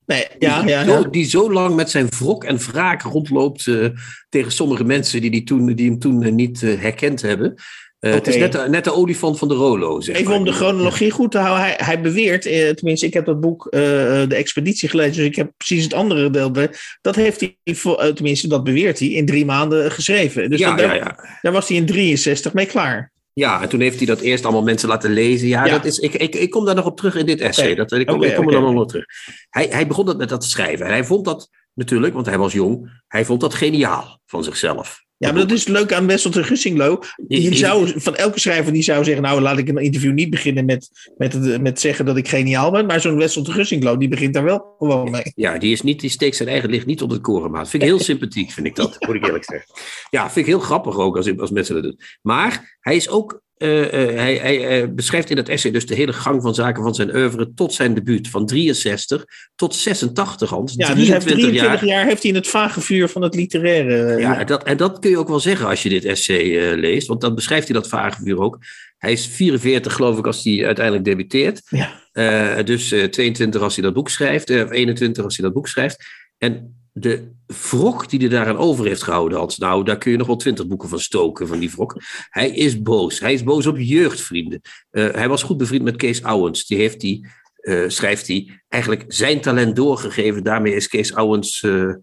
nee, 0.09 0.27
ja, 0.39 0.61
die, 0.61 0.71
ja. 0.71 0.85
zo, 0.85 1.11
die 1.11 1.25
zo 1.25 1.53
lang 1.53 1.75
met 1.75 1.91
zijn 1.91 2.09
wrok 2.19 2.45
en 2.45 2.59
wraak 2.59 3.03
rondloopt 3.03 3.67
eh, 3.67 3.87
tegen 4.29 4.53
sommige 4.53 4.85
mensen 4.85 5.21
die, 5.21 5.31
die, 5.31 5.43
toen, 5.45 5.75
die 5.75 5.89
hem 5.91 5.99
toen 5.99 6.23
eh, 6.23 6.33
niet 6.33 6.63
eh, 6.63 6.81
herkend 6.81 7.23
hebben. 7.23 7.55
Eh, 7.99 8.13
Het 8.13 8.27
is 8.27 8.37
net, 8.37 8.53
de- 8.53 8.67
net 8.69 8.85
de 8.85 8.93
olifant 8.95 9.39
van 9.39 9.49
de 9.49 9.55
Rolo. 9.55 10.01
Zeg 10.01 10.15
Even 10.17 10.29
maar. 10.29 10.39
om 10.39 10.45
de 10.45 10.53
chronologie 10.53 11.11
goed 11.11 11.31
te 11.31 11.39
houden. 11.39 11.65
Hij, 11.65 11.75
hij 11.77 12.01
beweert, 12.01 12.43
tenminste, 12.77 13.07
ik 13.07 13.13
heb 13.15 13.25
dat 13.27 13.41
boek 13.41 13.67
De 13.71 14.35
Expeditie 14.35 14.89
gelezen, 14.89 15.15
dus 15.17 15.25
ik 15.27 15.37
heb 15.37 15.51
precies 15.57 15.85
het 15.85 15.95
andere 15.95 16.31
deel. 16.31 16.53
Dat 17.01 17.15
heeft 17.17 17.41
hij, 17.41 17.75
voor- 17.75 18.13
tenminste, 18.15 18.49
dat 18.49 18.65
beweert 18.65 18.99
hij, 18.99 19.09
in 19.09 19.27
drie 19.27 19.45
maanden 19.45 19.91
geschreven. 19.93 20.51
Dus 20.51 20.59
ja, 20.59 20.77
dat- 20.77 20.95
ja. 20.95 21.39
daar 21.43 21.53
was 21.53 21.69
hij 21.69 21.77
in 21.77 21.87
63 21.87 22.53
mee 22.53 22.67
klaar. 22.67 23.13
Ja, 23.39 23.63
en 23.63 23.69
toen 23.69 23.81
heeft 23.81 23.97
hij 23.97 24.07
dat 24.07 24.21
eerst 24.21 24.45
allemaal 24.45 24.63
mensen 24.63 24.89
laten 24.89 25.11
lezen. 25.11 25.49
Ja, 25.49 25.65
Ja. 25.65 25.73
Dat 25.73 25.85
is, 25.85 25.99
ik, 25.99 26.15
ik, 26.15 26.35
ik 26.35 26.51
kom 26.51 26.65
daar 26.65 26.75
nog 26.75 26.87
op 26.87 26.97
terug 26.97 27.15
in 27.15 27.27
dit 27.27 27.41
essay. 27.41 27.73
Oké. 27.73 27.75
Dat, 27.75 27.93
ik 27.93 28.07
kom, 28.07 28.23
ik 28.23 28.35
kom 28.35 28.49
er 28.49 28.61
nog 28.61 28.71
oké. 28.71 28.81
op 28.81 28.89
terug. 28.89 29.05
Hij, 29.51 29.67
hij 29.71 29.87
begon 29.87 30.07
dat 30.07 30.17
met 30.17 30.29
dat 30.29 30.41
te 30.41 30.49
schrijven. 30.49 30.87
En 30.87 30.93
hij 30.93 31.05
vond 31.05 31.25
dat 31.25 31.51
natuurlijk, 31.75 32.15
want 32.15 32.27
hij 32.27 32.39
was 32.39 32.53
jong, 32.53 33.03
hij 33.09 33.25
vond 33.25 33.41
dat 33.41 33.55
geniaal 33.55 34.21
van 34.27 34.45
zichzelf. 34.45 35.07
Ja, 35.19 35.33
maar 35.33 35.41
dat 35.41 35.51
is 35.51 35.61
het 35.61 35.69
leuke 35.69 35.95
aan 35.95 36.07
Wessel 36.07 36.31
de 36.31 36.45
Gussinglo. 36.45 37.03
Je 37.29 37.55
zou, 37.55 38.01
van 38.01 38.17
elke 38.17 38.41
schrijver 38.41 38.73
die 38.73 38.83
zou 38.83 39.05
zeggen, 39.05 39.23
nou 39.23 39.41
laat 39.41 39.59
ik 39.59 39.69
een 39.69 39.77
interview 39.77 40.13
niet 40.13 40.31
beginnen 40.31 40.65
met, 40.65 40.91
met, 41.17 41.33
het, 41.33 41.63
met 41.63 41.81
zeggen 41.81 42.05
dat 42.05 42.17
ik 42.17 42.29
geniaal 42.29 42.71
ben. 42.71 42.87
Maar 42.87 43.01
zo'n 43.01 43.17
Wessel 43.17 43.43
de 43.43 43.53
Gussinglo, 43.53 43.97
die 43.97 44.09
begint 44.09 44.35
daar 44.35 44.45
wel 44.45 44.75
gewoon 44.79 45.11
mee. 45.11 45.33
Ja, 45.35 45.59
die, 45.59 45.73
is 45.73 45.83
niet, 45.83 46.01
die 46.01 46.11
steekt 46.11 46.37
zijn 46.37 46.49
eigen 46.49 46.71
licht 46.71 46.87
niet 46.87 47.03
onder 47.03 47.17
de 47.17 47.23
korenmaat. 47.23 47.69
Vind 47.69 47.83
ik 47.83 47.89
heel 47.89 47.99
sympathiek, 47.99 48.51
vind 48.51 48.67
ik 48.67 48.77
dat, 48.77 48.97
moet 49.07 49.15
ik 49.15 49.25
eerlijk 49.27 49.45
zeggen. 49.45 49.67
Ja, 50.11 50.25
vind 50.31 50.47
ik 50.47 50.53
heel 50.53 50.61
grappig 50.61 50.99
ook 50.99 51.17
als, 51.17 51.39
als 51.39 51.51
mensen 51.51 51.75
dat 51.75 51.83
doen. 51.83 52.01
Maar 52.23 52.79
hij 52.81 52.97
is 52.97 53.09
ook, 53.09 53.43
hij, 53.59 54.37
hij 54.37 54.83
eh, 54.83 54.89
beschrijft 54.91 55.31
in 55.31 55.37
dat 55.37 55.49
essay 55.49 55.71
dus 55.71 55.87
de 55.87 55.95
hele 55.95 56.13
gang 56.13 56.43
van 56.43 56.55
zaken 56.55 56.83
van 56.83 56.95
zijn 56.95 57.17
oeuvre 57.17 57.53
tot 57.55 57.75
zijn 57.75 57.95
debuut. 57.95 58.29
Van 58.29 58.47
63 58.47 59.25
tot 59.57 59.75
86, 59.75 60.51
Hans. 60.51 60.75
Ja, 60.77 60.95
dus 60.95 61.07
hij 61.07 61.15
heeft 61.15 61.27
23 61.27 61.61
23 61.61 61.81
jaar. 61.89 61.99
jaar. 61.99 62.07
heeft 62.07 62.23
hij 62.23 62.31
in 62.31 62.37
het 62.37 62.49
vage 62.49 62.81
vuur 62.81 63.09
van 63.09 63.23
het 63.23 63.35
literaire. 63.35 64.05
eh, 64.05 64.21
Ja, 64.21 64.45
dat, 64.45 64.63
en 64.65 64.77
dat 64.77 64.99
kun 64.99 65.11
je 65.11 65.19
ook 65.19 65.29
wel 65.29 65.41
zeggen 65.41 65.67
als 65.67 65.83
je 65.83 65.89
dit 65.89 66.05
essay 66.05 66.59
eh, 66.71 66.79
leest, 66.79 67.07
want 67.07 67.21
dan 67.21 67.35
beschrijft 67.35 67.69
hij 67.69 67.77
dat 67.77 67.89
vage 67.89 68.23
vuur 68.23 68.39
ook. 68.41 68.59
Hij 68.99 69.13
is 69.13 69.27
44, 69.27 69.93
geloof 69.95 70.19
ik, 70.19 70.27
als 70.27 70.45
hij 70.45 70.67
uiteindelijk 70.67 71.05
debuteert. 71.05 71.63
Ja. 71.69 71.91
Eh, 72.13 72.65
dus 72.65 72.93
eh, 72.93 73.05
22 73.05 73.61
als 73.63 73.75
hij 73.75 73.85
dat 73.85 73.95
boek 73.95 74.09
schrijft, 74.09 74.51
eh, 74.51 74.63
of 74.63 74.71
21 74.71 75.25
als 75.25 75.37
hij 75.37 75.45
dat 75.45 75.55
boek 75.55 75.69
schrijft. 75.69 76.05
En 76.39 76.78
de 76.99 77.33
wrok 77.71 78.09
die 78.09 78.19
hij 78.19 78.29
daaraan 78.29 78.57
over 78.57 78.87
heeft 78.87 79.03
gehouden, 79.03 79.39
Hans, 79.39 79.59
nou, 79.59 79.85
daar 79.85 79.99
kun 79.99 80.11
je 80.11 80.17
nog 80.17 80.27
wel 80.27 80.37
20 80.37 80.67
boeken 80.67 80.89
van 80.89 81.01
stoken, 81.01 81.49
van 81.49 81.59
die 81.59 81.71
wrok. 81.71 82.03
Hij 82.29 82.51
is 82.51 82.83
boos. 82.83 83.21
Hij 83.21 83.33
is 83.33 83.43
boos 83.43 83.67
op 83.67 83.79
jeugdvrienden. 83.79 84.61
Eh, 84.91 85.09
hij 85.11 85.29
was 85.29 85.43
goed 85.43 85.57
bevriend 85.57 85.85
met 85.85 85.97
Kees 85.97 86.23
Owens. 86.23 86.67
Die 86.67 86.79
heeft 86.79 87.03
hij, 87.03 87.25
eh, 87.55 87.85
schrijft 87.87 88.27
hij, 88.27 88.61
eigenlijk 88.69 89.05
zijn 89.09 89.41
talent 89.41 89.77
doorgegeven. 89.77 90.43
Daarmee 90.43 90.75
is 90.75 90.89
Kees 90.89 91.15
Owens 91.15 91.63
eh, 91.63 91.95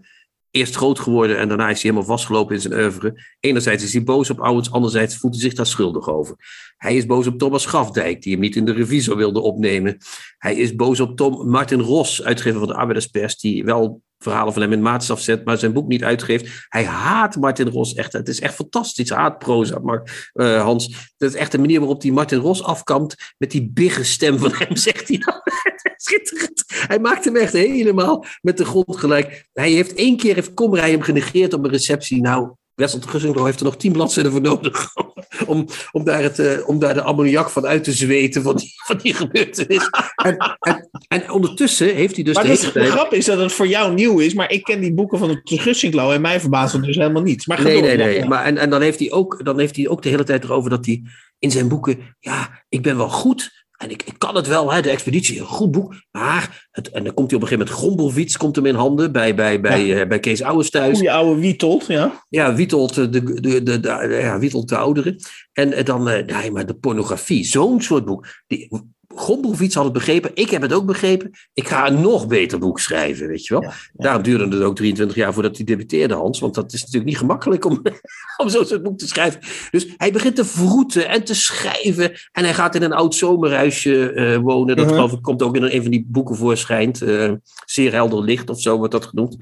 eerst 0.51 0.75
groot 0.75 0.99
geworden 0.99 1.37
en 1.37 1.47
daarna 1.47 1.69
is 1.69 1.81
hij 1.81 1.91
helemaal 1.91 2.17
vastgelopen 2.17 2.55
in 2.55 2.61
zijn 2.61 2.73
oeuvre. 2.73 3.23
Enerzijds 3.39 3.83
is 3.83 3.93
hij 3.93 4.03
boos 4.03 4.29
op 4.29 4.39
Owens, 4.39 4.71
anderzijds 4.71 5.17
voelt 5.17 5.33
hij 5.33 5.43
zich 5.43 5.53
daar 5.53 5.65
schuldig 5.65 6.09
over. 6.09 6.35
Hij 6.77 6.95
is 6.95 7.05
boos 7.05 7.27
op 7.27 7.37
Thomas 7.37 7.63
Schafdijk, 7.63 8.21
die 8.21 8.31
hem 8.31 8.41
niet 8.41 8.55
in 8.55 8.65
de 8.65 8.73
revisor 8.73 9.17
wilde 9.17 9.39
opnemen. 9.39 9.97
Hij 10.37 10.55
is 10.55 10.75
boos 10.75 10.99
op 10.99 11.17
Tom 11.17 11.49
Martin 11.49 11.79
Ros, 11.79 12.23
uitgever 12.23 12.59
van 12.59 12.67
de 12.67 12.75
Arbeiderspers, 12.75 13.37
die 13.37 13.63
wel 13.63 14.01
verhalen 14.29 14.53
van 14.53 14.61
hem 14.61 14.71
in 14.71 14.81
maatstaf 14.81 15.21
zet, 15.21 15.45
maar 15.45 15.57
zijn 15.57 15.73
boek 15.73 15.87
niet 15.87 16.03
uitgeeft. 16.03 16.65
Hij 16.69 16.85
haat 16.85 17.35
Martin 17.35 17.67
Ros 17.67 17.93
echt. 17.93 18.13
Het 18.13 18.27
is 18.27 18.39
echt 18.39 18.53
fantastisch. 18.53 19.09
Haatproza, 19.09 19.79
maar 19.79 20.29
eh, 20.33 20.61
Hans. 20.61 21.13
Dat 21.17 21.29
is 21.29 21.35
echt 21.35 21.51
de 21.51 21.57
manier 21.57 21.79
waarop 21.79 22.01
hij 22.01 22.11
Martin 22.11 22.39
Ros 22.39 22.63
afkampt 22.63 23.33
met 23.37 23.51
die 23.51 23.69
bigge 23.73 24.03
stem 24.03 24.37
van 24.39 24.51
hem, 24.53 24.75
zegt 24.87 25.07
hij 25.07 25.17
dan. 25.17 25.41
Schitterend. 26.05 26.63
Hij 26.67 26.99
maakt 26.99 27.25
hem 27.25 27.35
echt 27.35 27.53
helemaal 27.53 28.25
met 28.41 28.57
de 28.57 28.65
grond 28.65 28.97
gelijk. 28.97 29.47
Hij 29.53 29.71
heeft 29.71 29.93
één 29.93 30.17
keer, 30.17 30.35
heeft 30.35 30.53
Komrij 30.53 30.91
hem 30.91 31.01
genegeerd 31.01 31.53
op 31.53 31.63
een 31.63 31.71
receptie. 31.71 32.21
Nou, 32.21 32.51
Wessel 32.75 33.01
Gussinglo 33.01 33.45
heeft 33.45 33.59
er 33.59 33.65
nog 33.65 33.77
tien 33.77 33.91
bladzijden 33.91 34.31
voor 34.31 34.41
nodig 34.41 34.93
om, 35.45 35.67
om, 35.91 36.03
daar 36.03 36.21
het, 36.21 36.39
eh, 36.39 36.67
om 36.67 36.79
daar 36.79 36.93
de 36.93 37.01
ammoniak 37.01 37.49
van 37.49 37.65
uit 37.65 37.83
te 37.83 37.91
zweten 37.91 38.41
van 38.41 38.55
die, 38.55 38.73
van 38.85 38.97
die 38.97 39.13
gebeurtenis. 39.13 39.89
En, 40.15 40.37
en, 40.59 40.89
en 41.07 41.31
ondertussen 41.31 41.95
heeft 41.95 42.15
hij 42.15 42.23
dus 42.23 42.35
maar 42.35 42.43
de 42.43 42.71
tijd... 42.71 42.89
grap 42.89 43.13
is 43.13 43.25
dat 43.25 43.39
het 43.39 43.51
voor 43.51 43.67
jou 43.67 43.93
nieuw 43.93 44.19
is, 44.19 44.33
maar 44.33 44.51
ik 44.51 44.63
ken 44.63 44.79
die 44.79 44.93
boeken 44.93 45.19
van 45.19 45.41
de 45.43 45.57
Gussinglo 45.57 46.11
en 46.11 46.21
mij 46.21 46.39
verbaast 46.39 46.73
het 46.73 46.83
dus 46.83 46.95
helemaal 46.95 47.21
niet. 47.21 47.47
Maar 47.47 47.63
Nee, 47.63 47.73
door. 47.73 47.81
nee, 47.81 47.97
nee. 47.97 48.15
Ja. 48.15 48.27
Maar, 48.27 48.43
en, 48.43 48.57
en 48.57 48.69
dan, 48.69 48.81
heeft 48.81 48.99
hij 48.99 49.11
ook, 49.11 49.45
dan 49.45 49.59
heeft 49.59 49.75
hij 49.75 49.87
ook 49.87 50.01
de 50.01 50.09
hele 50.09 50.23
tijd 50.23 50.43
erover 50.43 50.69
dat 50.69 50.85
hij 50.85 51.03
in 51.39 51.51
zijn 51.51 51.67
boeken, 51.67 52.15
ja, 52.19 52.63
ik 52.69 52.81
ben 52.81 52.97
wel 52.97 53.09
goed 53.09 53.64
en 53.77 53.89
ik, 53.89 54.03
ik 54.03 54.13
kan 54.17 54.35
het 54.35 54.47
wel, 54.47 54.71
hè, 54.73 54.81
de 54.81 54.89
expeditie, 54.89 55.39
een 55.39 55.45
goed 55.45 55.71
boek. 55.71 55.95
Maar, 56.11 56.67
het, 56.71 56.89
en 56.89 57.03
dan 57.03 57.13
komt 57.13 57.31
hij 57.31 57.39
op 57.39 57.43
een 57.43 57.47
gegeven 57.49 57.67
moment, 57.73 57.85
Grombolfiets 57.95 58.37
komt 58.37 58.55
hem 58.55 58.65
in 58.65 58.75
handen 58.75 59.11
bij, 59.11 59.35
bij, 59.35 59.61
bij, 59.61 60.01
eh, 60.01 60.07
bij 60.07 60.19
Kees 60.19 60.41
Ouwens 60.41 60.69
thuis. 60.69 60.93
Goeie 60.97 61.11
oude 61.11 61.41
Wietold, 61.41 61.85
ja. 61.87 62.25
Ja, 62.29 62.55
Wietold 62.55 62.93
de, 62.93 63.09
de, 63.09 63.41
de, 63.41 63.63
de, 63.63 63.79
de- 63.79 64.17
ja, 64.21 64.39
Wietold 64.39 64.69
de 64.69 64.77
oudere. 64.77 65.19
En 65.53 65.73
eh, 65.73 65.85
dan, 65.85 66.09
eh, 66.09 66.25
nee, 66.25 66.51
maar 66.51 66.65
de 66.65 66.73
pornografie, 66.73 67.45
zo'n 67.45 67.81
soort 67.81 68.05
boek. 68.05 68.27
Die, 68.47 68.69
Gombrowitz 69.15 69.75
had 69.75 69.83
het 69.83 69.93
begrepen, 69.93 70.31
ik 70.33 70.49
heb 70.49 70.61
het 70.61 70.73
ook 70.73 70.85
begrepen. 70.85 71.31
Ik 71.53 71.67
ga 71.67 71.87
een 71.87 72.01
nog 72.01 72.27
beter 72.27 72.59
boek 72.59 72.79
schrijven, 72.79 73.27
weet 73.27 73.45
je 73.45 73.53
wel. 73.53 73.63
Ja, 73.63 73.69
ja. 73.69 73.75
Daarom 73.93 74.23
duurde 74.23 74.55
het 74.55 74.63
ook 74.63 74.75
23 74.75 75.15
jaar 75.17 75.33
voordat 75.33 75.55
hij 75.55 75.65
debuteerde, 75.65 76.13
Hans. 76.13 76.39
Want 76.39 76.53
dat 76.55 76.73
is 76.73 76.79
natuurlijk 76.79 77.05
niet 77.05 77.17
gemakkelijk 77.17 77.65
om, 77.65 77.81
om 78.41 78.49
zo'n 78.49 78.65
soort 78.65 78.83
boek 78.83 78.97
te 78.97 79.07
schrijven. 79.07 79.39
Dus 79.71 79.87
hij 79.97 80.11
begint 80.11 80.35
te 80.35 80.45
vroeten 80.45 81.09
en 81.09 81.23
te 81.23 81.35
schrijven. 81.35 82.11
En 82.31 82.43
hij 82.43 82.53
gaat 82.53 82.75
in 82.75 82.81
een 82.83 82.93
oud 82.93 83.15
zomerhuisje 83.15 84.11
eh, 84.11 84.37
wonen. 84.37 84.75
Dat 84.75 84.85
Mhm. 84.85 84.93
geloof 84.95 85.11
ik 85.11 85.21
komt 85.21 85.43
ook 85.43 85.55
in 85.55 85.63
een 85.63 85.81
van 85.81 85.91
die 85.91 86.05
boeken 86.09 86.35
voorschijnt. 86.35 87.01
eh, 87.01 87.31
Zeer 87.65 87.91
helder 87.91 88.23
licht 88.23 88.49
of 88.49 88.61
zo 88.61 88.77
wordt 88.77 88.91
dat 88.91 89.05
genoemd. 89.05 89.37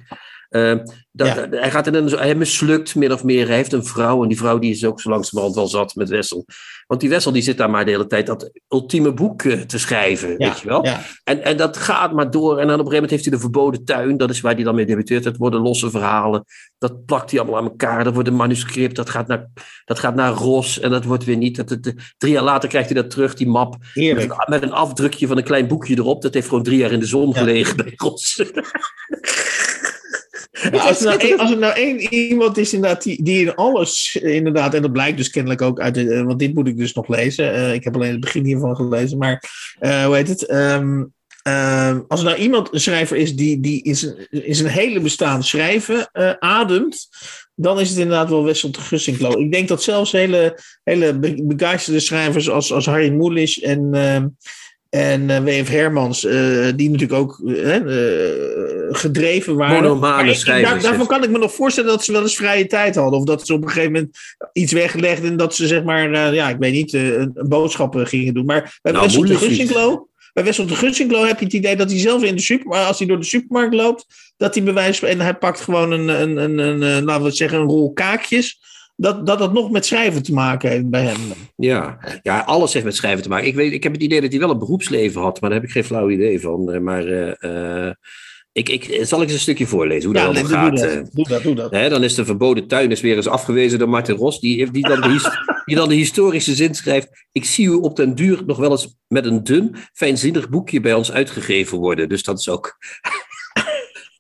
Eh, 0.54 0.76
dat, 1.12 1.28
Ja. 1.28 1.48
hij, 1.50 1.72
gaat 1.72 1.88
in 1.88 1.94
een, 1.94 2.10
hij 2.10 2.36
mislukt 2.36 2.96
min 2.96 3.12
of 3.12 3.24
meer. 3.24 3.48
Hij 3.48 3.56
heeft 3.56 3.74
een 3.74 3.86
vrouw 3.86 4.22
en 4.22 4.28
die 4.28 4.38
vrouw 4.38 4.60
die 4.60 4.72
is 4.72 4.86
ook 4.86 5.02
zo 5.02 5.10
langzamerhand 5.10 5.56
wel 5.56 5.68
zat 5.68 5.96
met 5.96 6.10
Wessel. 6.10 6.46
Want 6.88 7.02
die 7.02 7.10
Wessel 7.10 7.32
die 7.32 7.42
zit 7.42 7.58
daar 7.58 7.70
maar 7.70 7.86
de 7.86 7.92
hele 7.92 8.08
tijd 8.08 8.26
dat 8.26 8.52
ultieme 8.70 9.14
boek 9.14 9.44
eh, 9.44 9.60
te 9.60 9.80
schrijven, 9.80 10.30
Ja, 10.30 10.48
weet 10.48 10.60
je 10.60 10.68
wel. 10.68 10.86
ja. 10.86 11.02
En, 11.24 11.44
en 11.44 11.58
dat 11.58 11.78
gaat 11.78 12.14
maar 12.14 12.32
door. 12.32 12.58
En 12.60 12.68
dan 12.68 12.80
op 12.80 12.86
een 12.86 12.92
gegeven 12.92 12.94
moment 12.94 13.10
heeft 13.12 13.24
hij 13.24 13.34
de 13.34 13.40
verboden 13.40 13.86
tuin. 13.86 14.18
Dat 14.18 14.30
is 14.30 14.42
waar 14.42 14.54
hij 14.54 14.64
dan 14.64 14.76
mee 14.76 14.86
debuteert. 14.86 15.24
Het 15.24 15.38
worden 15.38 15.62
losse 15.62 15.90
verhalen. 15.90 16.46
Dat 16.78 17.06
plakt 17.06 17.32
hij 17.32 17.40
allemaal 17.40 17.60
aan 17.60 17.70
elkaar. 17.70 18.04
Dat 18.04 18.14
wordt 18.14 18.30
een 18.30 18.36
manuscript. 18.36 18.96
Dat 18.96 19.10
gaat 19.10 19.28
naar, 19.28 19.48
dat 19.86 20.00
gaat 20.00 20.16
naar 20.16 20.34
Ros. 20.34 20.80
En 20.80 20.90
dat 20.90 21.04
wordt 21.04 21.24
weer 21.24 21.38
niet. 21.38 21.56
Dat, 21.56 21.68
dat, 21.70 21.94
drie 22.18 22.34
jaar 22.34 22.44
later 22.44 22.70
krijgt 22.70 22.90
hij 22.90 23.02
dat 23.02 23.10
terug, 23.12 23.34
die 23.34 23.48
map. 23.48 23.76
Met 23.94 24.24
een, 24.24 24.34
met 24.46 24.64
een 24.64 24.74
afdrukje 24.74 25.28
van 25.28 25.38
een 25.38 25.44
klein 25.44 25.68
boekje 25.68 25.98
erop. 25.98 26.22
Dat 26.22 26.34
heeft 26.34 26.48
gewoon 26.48 26.64
drie 26.64 26.78
jaar 26.78 26.92
in 26.92 27.00
de 27.00 27.06
zon 27.06 27.36
gelegen 27.36 27.76
bij 27.76 27.94
Ros. 27.96 28.42
Ja, 30.72 30.88
als, 30.88 31.00
er 31.06 31.18
nou 31.18 31.38
als 31.38 31.52
er 31.52 31.58
nou 31.58 31.74
één 31.74 32.00
iemand 32.14 32.58
is 32.58 32.74
inderdaad 32.74 33.04
die, 33.04 33.24
die 33.24 33.42
in 33.42 33.56
alles, 33.56 34.20
eh, 34.22 34.36
inderdaad, 34.36 34.74
en 34.74 34.82
dat 34.82 34.92
blijkt 34.92 35.18
dus 35.18 35.30
kennelijk 35.30 35.62
ook 35.62 35.80
uit, 35.80 35.94
de, 35.94 36.14
eh, 36.14 36.24
want 36.24 36.40
dit 36.40 36.54
moet 36.54 36.68
ik 36.68 36.78
dus 36.78 36.94
nog 36.94 37.08
lezen. 37.08 37.54
Eh, 37.54 37.74
ik 37.74 37.84
heb 37.84 37.96
alleen 37.96 38.12
het 38.12 38.20
begin 38.20 38.46
hiervan 38.46 38.76
gelezen, 38.76 39.18
maar 39.18 39.50
hoe 39.80 40.16
heet 40.16 40.28
het? 40.28 40.46
Ehm, 40.46 41.04
ehm, 41.44 42.00
als 42.08 42.20
er 42.20 42.26
nou 42.26 42.38
iemand, 42.38 42.74
een 42.74 42.80
schrijver 42.80 43.18
is 43.18 43.36
die, 43.36 43.60
die 43.60 43.84
in, 43.84 43.96
zijn, 43.96 44.28
in 44.30 44.56
zijn 44.56 44.72
hele 44.72 45.00
bestaan 45.00 45.44
schrijven 45.44 46.10
ademt, 46.40 47.10
dan 47.56 47.80
is 47.80 47.90
het 47.90 47.98
inderdaad 47.98 48.30
wel 48.30 48.44
Wessel 48.44 48.72
de 48.72 48.82
Gussinklo. 48.82 49.40
Ik 49.40 49.52
denk 49.52 49.68
dat 49.68 49.84
zelfs 49.84 50.12
hele, 50.12 50.60
hele 50.84 51.20
be- 51.20 51.44
begeisterde 51.44 52.00
schrijvers 52.00 52.50
als, 52.50 52.74
als 52.74 52.86
Harry 52.86 53.10
Mulisch 53.10 53.60
en, 53.60 53.90
ehm, 53.92 54.28
en 54.94 55.30
eh, 55.30 55.44
W.F. 55.44 55.70
Hermans, 55.70 56.26
eh, 56.26 56.68
die 56.76 56.90
natuurlijk 56.90 57.20
ook 57.20 57.40
eh, 57.46 57.76
gedreven 58.90 59.56
waren. 59.56 59.76
Ik- 60.32 60.36
schrijvers, 60.36 60.72
daar- 60.72 60.82
daarvan 60.82 61.08
kan 61.08 61.24
ik 61.24 61.30
me 61.30 61.38
nog 61.38 61.54
voorstellen 61.54 61.90
dat 61.90 62.04
ze 62.04 62.12
wel 62.12 62.22
eens 62.22 62.36
vrije 62.36 62.68
tijd 62.68 62.96
hadden. 62.96 63.20
Of 63.20 63.26
dat 63.26 63.46
ze 63.46 63.54
op 63.54 63.62
een 63.62 63.68
gegeven 63.70 63.92
moment 63.92 64.18
iets 64.54 64.72
weglegden 64.72 65.30
en 65.32 65.38
dat 65.38 65.56
ze 65.56 65.68
zeg 65.68 65.84
maar, 65.84 66.34
ja, 66.34 66.50
ik 66.50 66.56
weet 66.60 66.74
niet, 66.74 66.94
een, 66.94 67.32
een 67.34 67.48
boodschap 67.50 67.96
eh, 67.96 68.06
gingen 68.06 68.34
doen. 68.34 68.46
Maar 68.46 68.80
bij 68.82 68.92
Nou, 68.92 69.06
Wessel 69.06 69.22
de. 69.26 69.36
Gussinklo, 69.38 70.08
bij 70.34 70.44
Wessel 70.44 70.66
de 70.68 70.76
Gussinklo 70.76 71.26
heb 71.26 71.40
je 71.40 71.46
het 71.46 71.54
idee 71.54 71.76
dat 71.76 71.90
hij 71.92 72.00
zelf 72.00 72.24
in 72.24 72.36
de 72.36 72.42
supermarkt, 72.42 72.88
als 72.88 72.98
hij 72.98 73.08
door 73.08 73.20
de 73.20 73.26
supermarkt 73.26 73.74
loopt, 73.74 74.06
dat 74.38 74.56
hij 74.56 74.64
bewijs 74.64 75.02
en 75.02 75.20
hij 75.20 75.34
pakt 75.36 75.62
gewoon 75.62 75.92
een, 75.92 76.08
een, 76.08 76.38
een, 76.38 76.82
een, 76.82 77.04
laten 77.04 77.24
we 77.24 77.32
zeggen, 77.32 77.60
een 77.60 77.68
rol 77.68 77.94
kaakjes. 77.94 78.60
Dat, 78.96 79.26
dat 79.26 79.40
dat 79.40 79.54
nog 79.54 79.72
met 79.72 79.86
schrijven 79.86 80.24
te 80.24 80.34
maken 80.34 80.70
heeft 80.70 80.90
bij 80.90 81.04
hem. 81.04 81.18
Ja. 81.56 81.98
ja, 82.22 82.40
alles 82.40 82.74
heeft 82.74 82.86
met 82.86 82.96
schrijven 82.96 83.24
te 83.24 83.30
maken. 83.30 83.48
Ik, 83.48 83.56
weet, 83.56 83.74
ik 83.74 83.84
heb 83.84 83.92
het 83.94 84.02
idee 84.02 84.22
dat 84.22 84.32
hij 84.32 84.40
wel 84.40 84.50
een 84.50 84.60
beroepsleven 84.60 85.22
had, 85.22 85.42
maar 85.42 85.50
daar 85.50 85.60
heb 85.60 85.68
ik 85.68 85.74
geen 85.74 85.84
flauw 85.84 86.10
idee 86.10 86.42
van. 86.42 86.72
Eh, 86.72 86.80
Maar 86.80 87.06
eh, 87.08 87.88
eh, 87.88 87.94
ik, 88.52 88.70
ik, 88.70 89.00
zal 89.06 89.22
ik 89.22 89.26
eens 89.26 89.34
een 89.34 89.40
stukje 89.40 89.68
voorlezen 89.68 90.10
hoe 90.10 90.20
Ja, 90.20 90.26
dat 90.26 90.36
allemaal 90.36 90.70
gaat. 90.70 90.78
dat, 90.78 91.14
doe 91.14 91.28
dat, 91.28 91.44
doe 91.44 91.56
dat. 91.56 91.72
Hè, 91.72 91.90
dan 91.90 92.04
is 92.04 92.16
de 92.16 92.26
verboden 92.26 92.68
tuin 92.68 92.92
is 92.92 93.02
weer 93.02 93.16
eens 93.16 93.28
afgewezen 93.28 93.80
door 93.80 93.90
Martin 93.90 94.16
Ros, 94.16 94.40
die, 94.40 94.72
die, 94.72 94.88
dan 94.88 95.02
de 95.02 95.42
die 95.66 95.76
dan 95.76 95.90
de 95.90 95.96
historische 95.96 96.56
zin 96.56 96.76
schrijft. 96.76 97.28
Ik 97.32 97.46
zie 97.46 97.68
u 97.68 97.72
op 97.72 97.96
den 97.96 98.16
duur 98.16 98.44
nog 98.46 98.58
wel 98.58 98.72
eens 98.72 98.98
met 99.08 99.26
een 99.26 99.44
dun, 99.44 99.76
fijnzinnig 99.94 100.50
boekje 100.50 100.80
bij 100.80 100.94
ons 100.94 101.12
uitgegeven 101.12 101.78
worden. 101.78 102.10
Dus 102.10 102.24
dat 102.24 102.40
is 102.40 102.50
ook 102.50 102.78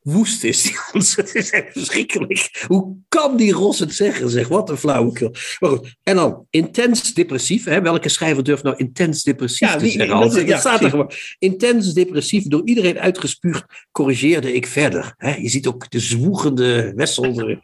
woest 0.03 0.43
is 0.43 0.61
die. 0.61 0.75
Het 1.15 1.31
is 1.35 1.49
echt 1.49 1.71
verschrikkelijk. 1.71 2.65
Hoe 2.67 2.95
kan 3.07 3.37
die 3.37 3.51
Ros 3.53 3.79
het 3.79 3.95
zeggen? 3.95 4.29
Zeg, 4.29 4.47
wat 4.47 4.69
een 4.69 4.77
flauwekul. 4.77 5.35
Maar 5.59 5.69
goed, 5.69 5.95
en 6.03 6.15
dan 6.15 6.45
intens 6.49 7.13
depressief. 7.13 7.65
Hè? 7.65 7.81
Welke 7.81 8.09
schrijver 8.09 8.43
durft 8.43 8.63
nou 8.63 8.75
intens 8.77 9.23
depressief 9.23 9.67
Ja, 9.69 9.75
te 9.75 9.81
wie- 9.83 9.91
zeggen? 9.91 10.09
dat- 10.09 10.17
Hans? 10.19 10.33
Dat, 10.35 10.47
ja, 10.47 10.59
staat 10.59 10.81
er 10.83 10.89
gewoon. 10.89 11.11
Intens 11.39 11.93
depressief, 11.93 12.43
door 12.47 12.61
iedereen 12.65 12.99
uitgespuugd, 12.99 13.63
corrigeerde 13.91 14.53
ik 14.53 14.67
verder. 14.67 15.13
Hè? 15.17 15.35
Je 15.35 15.49
ziet 15.49 15.67
ook 15.67 15.89
de 15.91 15.99
zwoegende 15.99 16.93
Wessel. 16.95 17.57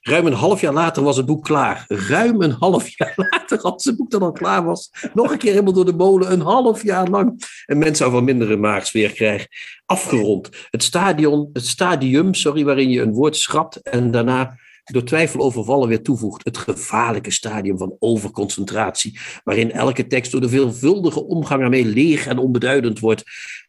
Ruim 0.00 0.26
een 0.26 0.32
half 0.32 0.60
jaar 0.60 0.72
later 0.72 1.02
was 1.02 1.16
het 1.16 1.26
boek 1.26 1.44
klaar. 1.44 1.84
Ruim 1.88 2.42
een 2.42 2.56
half 2.58 2.88
jaar 2.88 3.12
later, 3.30 3.58
als 3.60 3.84
het 3.84 3.96
boek 3.96 4.10
dan 4.10 4.22
al 4.22 4.32
klaar 4.32 4.64
was. 4.64 4.90
Nog 5.14 5.32
een 5.32 5.38
keer 5.38 5.50
helemaal 5.50 5.72
door 5.72 5.84
de 5.84 5.92
molen, 5.92 6.32
een 6.32 6.40
half 6.40 6.82
jaar 6.82 7.08
lang. 7.08 7.42
En 7.66 7.78
mensen 7.78 7.96
zou 7.96 8.12
wel 8.12 8.22
mindere 8.22 8.56
maagsfeer 8.56 9.12
krijgen. 9.12 9.48
Afgerond. 9.86 10.50
Het 10.70 10.82
stadion, 10.82 11.50
het 11.52 11.66
stadium, 11.66 12.34
sorry, 12.34 12.64
waarin 12.64 12.90
je 12.90 13.00
een 13.00 13.12
woord 13.12 13.36
schrapt 13.36 13.76
en 13.76 14.10
daarna 14.10 14.58
door 14.84 15.04
twijfel 15.04 15.40
overvallen 15.40 15.88
weer 15.88 16.02
toevoegt. 16.02 16.44
Het 16.44 16.58
gevaarlijke 16.58 17.30
stadium 17.30 17.78
van 17.78 17.96
overconcentratie, 17.98 19.18
waarin 19.44 19.72
elke 19.72 20.06
tekst 20.06 20.32
door 20.32 20.40
de 20.40 20.48
veelvuldige 20.48 21.24
omgang 21.24 21.62
ermee 21.62 21.84
leeg 21.84 22.26
en 22.26 22.38
onbeduidend 22.38 22.98
wordt. 22.98 23.22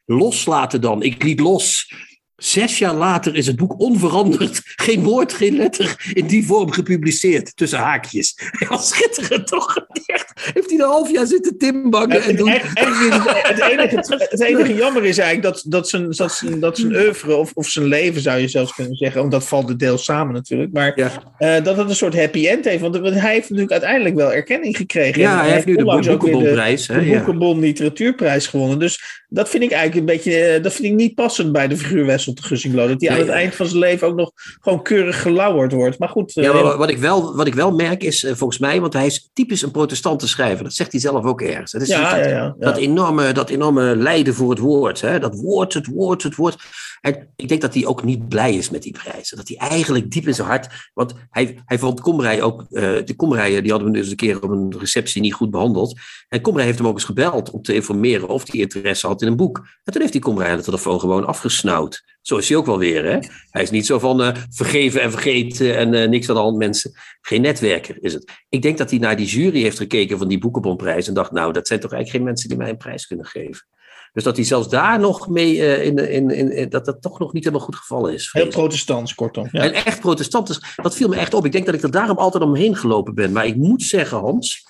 Loslaten 0.06 0.82
dan, 0.82 1.04
ik 1.04 1.24
liet 1.24 1.40
los. 1.40 1.94
Zes 2.38 2.78
jaar 2.78 2.94
later 2.94 3.36
is 3.36 3.48
het 3.48 3.56
boek 3.56 3.80
onveranderd. 3.80 4.62
Geen 4.76 5.04
woord, 5.04 5.34
geen 5.34 5.56
letter 5.58 6.12
in 6.14 6.28
die 6.28 6.46
vorm 6.46 6.72
gepubliceerd. 6.72 7.56
Tussen 7.56 7.80
haakjes. 7.80 8.36
Ja, 8.70 8.78
schitterend 8.78 9.48
toch? 9.48 9.76
Echt, 10.06 10.34
heeft 10.54 10.70
hij 10.70 10.80
een 10.80 10.86
half 10.86 11.12
jaar 11.12 11.26
zitten 11.28 11.58
timbangen 11.58 12.22
en 12.22 12.28
Het, 12.28 12.38
doen. 12.38 12.50
het, 12.50 12.62
het, 12.74 13.60
enige, 13.62 14.28
het 14.30 14.42
enige 14.42 14.74
jammer 14.76 15.06
is 15.06 15.18
eigenlijk 15.18 15.54
dat, 15.54 15.64
dat, 15.68 15.90
zijn, 15.90 16.12
dat, 16.12 16.32
zijn, 16.32 16.60
dat 16.60 16.78
zijn 16.78 16.96
oeuvre 16.96 17.36
of, 17.36 17.52
of 17.54 17.68
zijn 17.68 17.86
leven 17.86 18.22
zou 18.22 18.40
je 18.40 18.48
zelfs 18.48 18.74
kunnen 18.74 18.96
zeggen, 18.96 19.20
want 19.20 19.32
dat 19.32 19.48
valt 19.48 19.70
er 19.70 19.78
deels 19.78 20.04
samen 20.04 20.34
natuurlijk, 20.34 20.74
maar 20.74 20.92
Ja. 20.96 21.12
eh, 21.38 21.64
dat 21.64 21.78
het 21.78 21.90
een 21.90 21.96
soort 21.96 22.16
happy 22.16 22.48
end 22.48 22.66
heeft. 22.66 22.82
Want 22.82 22.96
hij 22.96 23.32
heeft 23.34 23.42
natuurlijk 23.50 23.72
uiteindelijk 23.72 24.16
wel 24.16 24.34
erkenning 24.34 24.78
gekregen. 24.78 25.22
Ja, 25.22 25.32
En 25.40 25.44
hij 25.46 25.54
heeft 25.54 25.66
nu 25.66 25.76
de 25.76 25.84
Boekenbonprijs. 25.84 26.88
de 26.88 27.06
ja. 27.06 27.16
Boekenbon 27.18 27.60
Literatuurprijs 27.60 28.48
gewonnen. 28.48 28.80
Dus 28.80 29.24
dat 29.30 29.50
vind 29.50 29.64
ik 29.64 29.72
eigenlijk 29.72 30.00
een 30.00 30.16
beetje, 30.16 30.40
eh, 30.46 30.64
dat 30.64 30.74
vind 30.74 30.88
ik 30.88 30.94
niet 30.94 31.16
passend 31.16 31.52
bij 31.52 31.68
de 31.68 31.78
figuur 31.78 32.06
Wessel 32.28 32.44
de 32.44 32.48
Gussinglo. 32.48 32.88
Dat 32.88 33.02
hij 33.02 33.10
aan 33.10 33.18
het 33.18 33.28
eind 33.30 33.56
van 33.56 33.66
zijn 33.66 33.80
leven 33.80 34.08
ook 34.08 34.16
nog 34.16 34.32
gewoon 34.62 34.82
keurig 34.82 35.22
gelauwerd 35.22 35.72
wordt. 35.72 36.00
Maar 36.00 36.10
goed, 36.10 36.38
eh, 36.38 36.44
Ja, 36.44 36.54
maar 36.54 36.78
wat 36.78 36.90
ik, 36.90 36.98
wel, 36.98 37.36
wat 37.36 37.48
ik 37.48 37.54
wel 37.54 37.72
merk 37.72 38.04
is, 38.04 38.24
eh, 38.24 38.34
volgens 38.36 38.60
mij, 38.60 38.82
want 38.82 38.94
hij 38.94 39.06
is 39.06 39.30
typisch 39.34 39.62
een 39.62 39.72
protestante 39.72 40.28
schrijver. 40.28 40.64
Dat 40.64 40.74
zegt 40.74 40.92
hij 40.92 41.02
zelf 41.02 41.26
ook 41.26 41.42
ergens. 41.42 41.72
Dat 41.72 41.82
is 41.82 41.88
ja, 41.88 42.16
dat, 42.16 42.26
ja, 42.26 42.32
ja, 42.32 42.38
ja. 42.38 42.56
dat, 42.60 42.78
enorme, 42.78 43.32
dat 43.32 43.50
enorme 43.50 43.96
lijden 43.96 44.34
voor 44.34 44.50
het 44.50 44.60
woord. 44.60 45.02
Hè? 45.02 45.20
Dat 45.20 45.36
woord, 45.36 45.74
het 45.74 45.88
woord, 45.88 46.24
het 46.24 46.36
woord. 46.36 46.56
En 47.02 47.28
ik 47.36 47.48
denk 47.48 47.62
dat 47.62 47.74
hij 47.74 47.86
ook 47.86 48.04
niet 48.04 48.28
blij 48.28 48.56
is 48.56 48.70
met 48.70 48.84
die 48.84 48.92
prijzen. 48.92 49.38
Dat 49.38 49.48
hij 49.48 49.58
eigenlijk 49.58 50.12
diep 50.12 50.28
in 50.28 50.36
zijn 50.36 50.48
hart. 50.48 50.90
Want 50.94 51.14
hij, 51.30 51.62
hij 51.66 51.80
vond 51.80 52.02
Komrij 52.02 52.42
ook. 52.42 52.62
eh, 52.70 52.82
de 52.82 53.62
die 53.62 53.72
hadden 53.72 53.92
we 53.92 53.98
dus 53.98 54.10
een 54.10 54.16
keer 54.16 54.44
op 54.44 54.50
een 54.50 54.76
receptie 54.80 55.22
niet 55.22 55.34
goed 55.34 55.52
behandeld. 55.52 56.00
En 56.28 56.42
Komrij 56.42 56.66
heeft 56.66 56.78
hem 56.78 56.88
ook 56.88 56.94
eens 56.94 57.04
gebeld 57.04 57.52
om 57.52 57.62
te 57.62 57.74
informeren 57.74 58.28
of 58.28 58.52
hij 58.52 58.60
interesse 58.60 59.08
had 59.08 59.22
in 59.22 59.28
een 59.28 59.36
boek. 59.36 59.58
En 59.58 59.94
toen 59.94 60.02
heeft 60.02 60.14
die 60.14 60.22
Komrij 60.22 60.50
aan 60.52 60.58
de 60.58 60.64
telefoon 60.64 61.00
gewoon 61.00 61.26
afgesnauwd. 61.26 62.04
Zo 62.22 62.38
is 62.38 62.50
hij 62.50 62.58
ook 62.58 62.66
wel 62.66 62.78
weer. 62.78 63.04
Hè? 63.04 63.20
Hij 63.50 63.62
is 63.62 63.70
niet 63.70 63.86
zo 63.86 64.00
van 64.00 64.22
eh, 64.22 64.36
vergeven 64.50 65.02
en 65.02 65.12
vergeten 65.12 65.78
en 65.78 65.94
eh, 65.94 66.10
niks 66.10 66.30
aan 66.30 66.36
de 66.36 66.42
hand 66.42 66.58
mensen. 66.58 66.92
Geen 67.22 67.42
netwerker 67.42 68.04
is 68.04 68.14
het. 68.14 68.32
Ik 68.50 68.62
denk 68.62 68.78
dat 68.78 68.90
hij 68.90 69.00
naar 69.00 69.16
die 69.16 69.26
jury 69.26 69.62
heeft 69.62 69.78
gekeken 69.78 70.18
van 70.18 70.28
die 70.28 70.40
Boekenbonprijs 70.40 71.08
en 71.08 71.14
dacht, 71.14 71.32
nou, 71.32 71.54
dat 71.54 71.68
zijn 71.68 71.80
toch 71.80 71.92
eigenlijk 71.92 72.24
geen 72.24 72.34
mensen 72.34 72.50
die 72.50 72.58
mij 72.58 72.70
een 72.70 72.78
prijs 72.78 73.08
kunnen 73.08 73.26
geven. 73.26 73.68
Dus 74.14 74.24
dat 74.24 74.36
hij 74.36 74.46
zelfs 74.46 74.70
daar 74.70 75.00
nog 75.00 75.28
mee, 75.28 75.62
eh, 75.66 75.86
in, 75.86 75.98
in, 76.12 76.30
in, 76.30 76.52
in- 76.52 76.70
dat 76.70 76.86
dat 76.86 77.02
toch 77.02 77.20
nog 77.20 77.34
niet 77.34 77.44
helemaal 77.44 77.66
goed 77.66 77.76
gevallen 77.76 78.14
is. 78.14 78.30
Heel 78.32 78.48
protestants, 78.48 79.16
kortom. 79.16 79.48
Ja. 79.52 79.62
En 79.62 79.74
echt 79.74 80.00
protestant, 80.00 80.48
dus 80.48 80.62
dat 80.76 80.96
viel 80.96 81.08
me 81.08 81.16
echt 81.16 81.34
op. 81.34 81.46
Ik 81.46 81.52
denk 81.52 81.66
dat 81.66 81.76
ik 81.76 81.82
er 81.84 81.92
daarom 81.92 82.18
altijd 82.18 82.44
omheen 82.44 82.76
gelopen 82.76 83.16
ben. 83.16 83.32
Maar 83.32 83.46
ik 83.46 83.56
moet 83.56 83.84
zeggen, 83.84 84.18
Hans, 84.18 84.66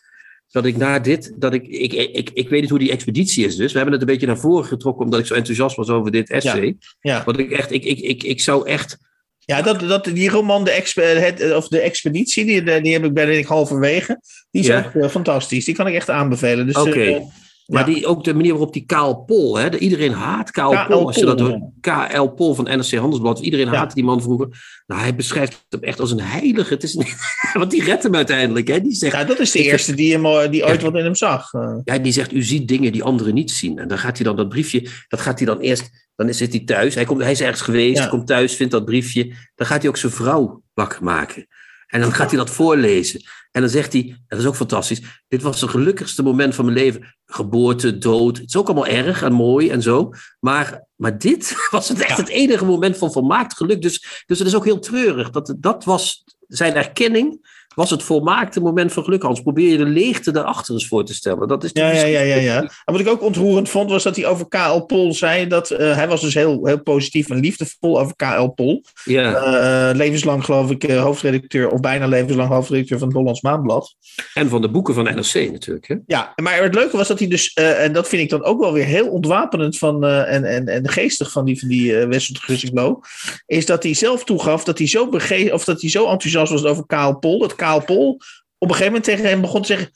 dat 0.52 0.66
ik 0.66 0.78
na 0.78 1.00
dit, 1.00 1.34
dat 1.36 1.54
ik, 1.54 1.68
ik, 1.68 1.94
ik, 1.94 2.30
ik 2.34 2.50
weet 2.50 2.62
niet 2.62 2.70
hoe 2.70 2.80
die 2.80 2.92
expeditie 2.92 3.46
is 3.46 3.56
dus. 3.56 3.72
We 3.72 3.78
hebben 3.78 3.94
het 4.00 4.02
een 4.02 4.14
beetje 4.14 4.28
naar 4.28 4.38
voren 4.40 4.66
getrokken 4.66 5.04
omdat 5.06 5.20
ik 5.20 5.26
zo 5.26 5.34
enthousiast 5.34 5.76
was 5.76 5.90
over 5.90 6.12
dit 6.12 6.30
essay. 6.30 6.78
ja. 7.00 7.24
Want 7.26 7.40
ik 7.40 7.52
echt, 7.52 7.72
ik, 7.72 7.84
ik, 7.84 8.00
ik, 8.00 8.24
ik 8.24 8.42
zou 8.42 8.68
echt, 8.68 8.98
Ja, 9.40 9.62
dat, 9.62 9.80
dat, 9.80 10.04
die 10.06 10.30
roman, 10.30 10.64
de, 10.64 10.72
expe, 10.72 11.02
het, 11.02 11.54
of 11.56 11.68
de 11.68 11.80
Expeditie, 11.80 12.46
die, 12.46 12.82
die 12.82 12.94
heb 12.94 13.04
ik 13.04 13.14
bij 13.14 13.38
ik 13.38 13.46
halverwege. 13.46 14.22
Die 14.52 14.62
is 14.62 14.68
Ja. 14.68 14.78
echt 14.78 14.96
eh, 14.96 15.10
fantastisch. 15.10 15.66
Die 15.66 15.76
kan 15.76 15.88
ik 15.88 15.94
echt 15.94 16.10
aanbevelen. 16.10 16.66
Dus, 16.66 16.76
Oké. 16.76 17.00
eh, 17.04 17.22
maar 17.68 17.90
Ja. 17.90 17.94
die, 17.96 18.06
ook 18.08 18.24
de 18.24 18.34
manier 18.34 18.52
waarop 18.52 18.74
die 18.74 18.86
Kaal 18.86 19.16
Pol, 19.16 19.58
hè, 19.58 19.70
de, 19.70 19.78
iedereen 19.78 20.12
haat 20.14 20.52
Kaal. 20.52 20.86
Pol. 20.88 21.08
Als 21.08 21.16
je 21.16 21.26
dat 21.26 21.40
hoort, 21.40 21.60
KL 21.82 22.26
Pol 22.28 22.54
van 22.56 22.64
NRC 22.66 22.92
Handelsblad. 22.94 23.40
Iedereen 23.40 23.66
Ja. 23.66 23.74
haatte 23.76 23.96
die 23.96 24.04
man 24.04 24.22
vroeger. 24.22 24.48
Nou, 24.88 25.02
hij 25.02 25.16
beschrijft 25.16 25.66
hem 25.70 25.82
echt 25.84 26.00
als 26.00 26.12
een 26.12 26.22
heilige. 26.22 26.74
Het 26.74 26.84
is 26.84 26.94
niet, 26.94 27.16
want 27.54 27.72
die 27.72 27.84
redt 27.84 28.04
hem 28.04 28.16
uiteindelijk. 28.16 28.68
Hè. 28.68 28.82
Die 28.82 28.94
zegt, 28.96 29.14
ja, 29.16 29.24
dat 29.24 29.40
is 29.40 29.52
de 29.52 29.64
eerste 29.64 29.94
die, 29.94 30.14
hem, 30.14 30.26
eh, 30.26 30.52
die 30.52 30.66
ooit 30.66 30.82
wat 30.82 30.96
in 30.96 31.04
hem 31.04 31.16
zag. 31.16 31.54
Eh, 31.54 31.76
Ja, 31.84 31.98
die 31.98 32.12
zegt, 32.12 32.34
u 32.34 32.44
ziet 32.44 32.68
dingen 32.68 32.92
die 32.92 33.04
anderen 33.04 33.34
niet 33.34 33.52
zien. 33.52 33.80
En 33.80 33.88
dan 33.88 33.98
gaat 33.98 34.16
hij 34.18 34.26
dan 34.26 34.36
dat 34.36 34.50
briefje, 34.50 34.88
dat 35.08 35.22
gaat 35.22 35.38
hij 35.38 35.48
dan 35.48 35.60
eerst, 35.60 35.90
dan 36.16 36.34
zit 36.34 36.52
hij 36.54 36.64
thuis. 36.66 36.96
Hij, 36.96 37.06
komt, 37.06 37.22
hij 37.22 37.32
is 37.32 37.42
ergens 37.42 37.62
geweest, 37.62 37.98
Ja. 37.98 38.08
komt 38.08 38.28
thuis, 38.28 38.54
vindt 38.56 38.72
dat 38.72 38.86
briefje. 38.86 39.34
Dan 39.56 39.68
gaat 39.68 39.80
hij 39.82 39.90
ook 39.90 39.98
zijn 39.98 40.12
vrouw 40.12 40.62
wakker 40.74 41.04
maken. 41.04 41.48
En 41.88 42.02
dan 42.02 42.12
gaat 42.12 42.30
hij 42.30 42.40
dat 42.40 42.50
voorlezen. 42.50 43.22
En 43.58 43.64
dan 43.64 43.72
zegt 43.72 43.94
hij, 43.94 44.18
dat 44.28 44.40
is 44.40 44.46
ook 44.46 44.56
fantastisch, 44.56 45.02
dit 45.28 45.42
was 45.42 45.62
het 45.62 45.70
gelukkigste 45.70 46.24
moment 46.24 46.56
van 46.56 46.66
mijn 46.66 46.78
leven. 46.78 47.16
Geboorte, 47.26 47.98
dood, 47.98 48.38
het 48.38 48.48
is 48.48 48.56
ook 48.56 48.68
allemaal 48.68 48.88
erg 48.88 49.22
en 49.24 49.34
mooi 49.34 49.70
en 49.70 49.82
zo. 49.82 50.12
Maar, 50.40 50.86
maar 50.96 51.18
dit 51.18 51.56
was 51.72 51.90
het 51.90 52.00
echt 52.00 52.18
het 52.18 52.28
enige 52.28 52.66
moment 52.66 52.98
van 52.98 53.12
volmaakt 53.12 53.58
geluk. 53.58 53.82
Dus, 53.82 54.24
dus 54.26 54.40
het 54.40 54.48
is 54.48 54.56
ook 54.56 54.66
heel 54.66 54.80
treurig. 54.80 55.30
Dat, 55.30 55.56
dat 55.60 55.84
was 55.84 56.24
zijn 56.48 56.74
erkenning, 56.74 57.57
was 57.78 57.90
het 57.90 58.04
volmaakte 58.04 58.60
moment 58.60 58.94
van 58.94 59.04
geluk. 59.04 59.22
Hans, 59.22 59.42
probeer 59.42 59.72
je 59.72 59.78
de 59.78 59.86
leegte 59.86 60.32
daarachter 60.32 60.74
eens 60.74 60.88
voor 60.88 61.06
te 61.06 61.14
stellen. 61.14 61.48
Dat 61.48 61.64
is 61.64 61.70
Ja, 61.74 61.92
ja, 61.92 62.06
ja, 62.06 62.20
ja, 62.20 62.36
ja. 62.36 62.60
En 62.62 62.72
wat 62.86 63.00
ik 63.00 63.08
ook 63.08 63.22
ontroerend 63.22 63.70
vond, 63.70 63.90
was 63.90 64.04
dat 64.04 64.16
hij 64.16 64.26
over 64.26 64.48
KL 64.48 64.80
Pol 64.80 65.14
zei 65.14 65.48
dat 65.48 65.70
eh, 65.70 65.96
hij 65.96 66.08
was 66.08 66.22
dus 66.22 66.34
heel, 66.34 66.66
heel 66.66 66.82
positief 66.82 67.30
en 67.30 67.40
liefdevol 67.40 68.00
over 68.00 68.16
KL 68.16 68.48
Pol. 68.48 68.84
Ja. 69.04 69.36
Eh, 69.36 69.96
levenslang, 69.96 70.46
geloof 70.46 70.72
ik, 70.72 70.84
eh, 70.84 71.02
hoofdredacteur, 71.02 71.70
of 71.70 71.80
bijna 71.80 72.08
levenslang 72.08 72.50
hoofdredacteur 72.50 72.98
van 72.98 73.08
het 73.08 73.18
Hollands 73.18 73.42
Maandblad. 73.42 73.96
En 74.34 74.50
van 74.50 74.62
de 74.62 74.70
boeken 74.70 74.94
van 74.94 75.04
NRC 75.04 75.52
natuurlijk. 75.52 75.88
Hè? 75.88 75.96
Ja, 76.06 76.34
maar 76.36 76.64
het 76.64 76.76
leuke 76.76 76.98
was 76.98 77.08
dat 77.08 77.20
hij 77.20 77.28
dus, 77.28 77.54
eh, 77.54 77.84
en 77.84 77.94
dat 77.94 78.08
vind 78.08 78.22
ik 78.22 78.30
dan 78.30 78.44
ook 78.44 78.60
wel 78.60 78.74
weer 78.74 78.86
heel 78.86 79.08
ontwapenend 79.08 79.78
van, 79.78 80.06
eh, 80.06 80.34
en, 80.34 80.44
en, 80.44 80.68
en 80.68 80.90
geestig 80.90 81.32
van 81.32 81.46
die, 81.46 81.60
van 81.60 81.68
die 81.68 81.98
eh 81.98 82.08
Wessel 82.08 83.04
is 83.46 83.66
dat 83.66 83.84
hij 83.84 83.94
zelf 83.94 84.24
toegaf 84.24 84.64
dat 84.64 84.78
hij 84.78 84.88
zo, 84.88 85.10
of 85.52 85.64
dat 85.64 85.82
hij 85.82 85.90
zo 85.90 86.08
enthousiast 86.10 86.52
was 86.52 86.64
over 86.64 86.86
Kaal 86.86 87.18
Pol, 87.18 87.40
dat 87.40 87.56
Kaal 87.68 87.84
Pol 87.84 88.10
op 88.58 88.68
een 88.70 88.76
gegeven 88.76 88.86
moment 88.86 89.04
tegen 89.04 89.26
hem 89.26 89.42
begon 89.42 89.62
te 89.62 89.68
zeggen, 89.68 89.90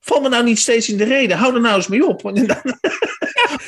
val 0.00 0.20
me 0.20 0.28
nou 0.28 0.44
niet 0.44 0.58
steeds 0.58 0.88
in 0.88 0.96
de 0.96 1.04
reden, 1.04 1.36
hou 1.36 1.54
er 1.54 1.60
nou 1.60 1.76
eens 1.76 1.88
mee 1.88 2.06
op. 2.06 2.22
Dan- 2.22 2.34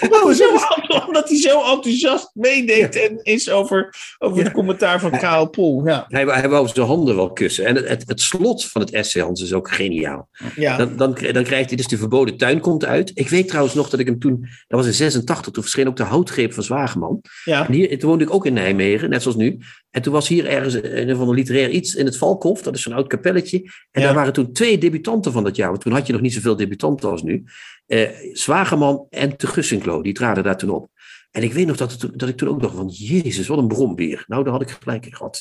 omdat, 0.00 0.22
hij 0.24 0.34
zo, 0.34 0.56
omdat 1.06 1.28
hij 1.28 1.38
zo 1.38 1.62
enthousiast 1.74 2.30
meedeed 2.34 2.96
en 2.96 3.18
is 3.22 3.50
over, 3.50 3.94
over 4.18 4.42
het 4.44 4.52
commentaar 4.52 5.00
van 5.00 5.10
Kaal 5.10 5.48
Pol. 5.48 5.86
Ja, 5.86 6.04
Hij, 6.08 6.24
hij 6.24 6.48
wou 6.48 6.68
zijn 6.68 6.86
handen 6.86 7.16
wel 7.16 7.32
kussen. 7.32 7.64
En 7.64 7.74
het, 7.74 7.88
het, 7.88 8.02
het 8.06 8.20
slot 8.20 8.64
van 8.64 8.80
het 8.80 8.90
essay, 8.90 9.22
Hans, 9.22 9.42
is 9.42 9.52
ook 9.52 9.70
geniaal. 9.70 10.28
ja. 10.56 10.76
Dan, 10.76 10.96
dan, 10.96 11.16
dan 11.32 11.44
krijgt 11.44 11.68
hij 11.68 11.76
dus 11.76 11.86
de 11.88 11.96
verboden 11.98 12.36
tuin 12.36 12.60
komt 12.60 12.84
uit. 12.84 13.10
Ik 13.14 13.28
weet 13.28 13.48
trouwens 13.48 13.74
nog 13.74 13.90
dat 13.90 14.00
ik 14.00 14.06
hem 14.06 14.18
toen, 14.18 14.40
dat 14.40 14.78
was 14.78 14.86
in 14.86 14.92
86, 14.92 15.52
toen 15.52 15.62
verscheen 15.62 15.88
ook 15.88 15.96
de 15.96 16.02
houtgreep 16.02 16.52
van 16.52 16.62
Zwageman. 16.62 17.20
ja. 17.44 17.66
En 17.66 17.72
hier, 17.72 17.98
toen 17.98 18.08
woonde 18.08 18.24
ik 18.24 18.34
ook 18.34 18.46
in 18.46 18.52
Nijmegen, 18.52 19.10
net 19.10 19.22
zoals 19.22 19.36
nu. 19.36 19.58
En 19.90 20.02
toen 20.02 20.12
was 20.12 20.28
hier 20.28 20.46
ergens 20.46 20.74
een 20.82 21.16
van 21.16 21.28
de 21.28 21.34
literair 21.34 21.70
iets 21.70 21.94
in 21.94 22.04
het 22.04 22.16
Valkhof, 22.16 22.62
dat 22.62 22.74
is 22.74 22.82
zo'n 22.82 22.92
oud 22.92 23.06
kapelletje. 23.06 23.58
En 23.90 24.00
Ja. 24.00 24.06
daar 24.06 24.14
waren 24.14 24.32
toen 24.32 24.52
twee 24.52 24.78
debutanten 24.78 25.32
van 25.32 25.44
dat 25.44 25.56
jaar, 25.56 25.68
want 25.70 25.80
toen 25.80 25.92
had 25.92 26.06
je 26.06 26.12
nog 26.12 26.22
niet 26.22 26.32
zoveel 26.32 26.56
debutanten 26.56 27.10
als 27.10 27.22
nu. 27.22 27.44
Eh 27.86 28.08
Zwageman 28.32 29.06
en 29.10 29.36
Te 29.36 29.46
Gussinklo, 29.46 30.02
die 30.02 30.12
traden 30.12 30.44
daar 30.44 30.56
toen 30.58 30.70
op. 30.70 30.88
En 31.30 31.42
ik 31.42 31.52
weet 31.52 31.66
nog 31.66 31.76
dat, 31.76 31.92
het, 31.92 32.18
dat 32.18 32.28
ik 32.28 32.36
toen 32.36 32.48
ook 32.48 32.60
dacht 32.62 32.74
van, 32.74 32.88
jezus, 32.88 33.46
wat 33.46 33.58
een 33.58 33.68
brombeer. 33.68 34.24
Nou, 34.26 34.44
daar 34.44 34.52
had 34.52 34.62
ik 34.62 34.76
gelijk 34.80 35.06
in 35.06 35.14
gehad. 35.16 35.40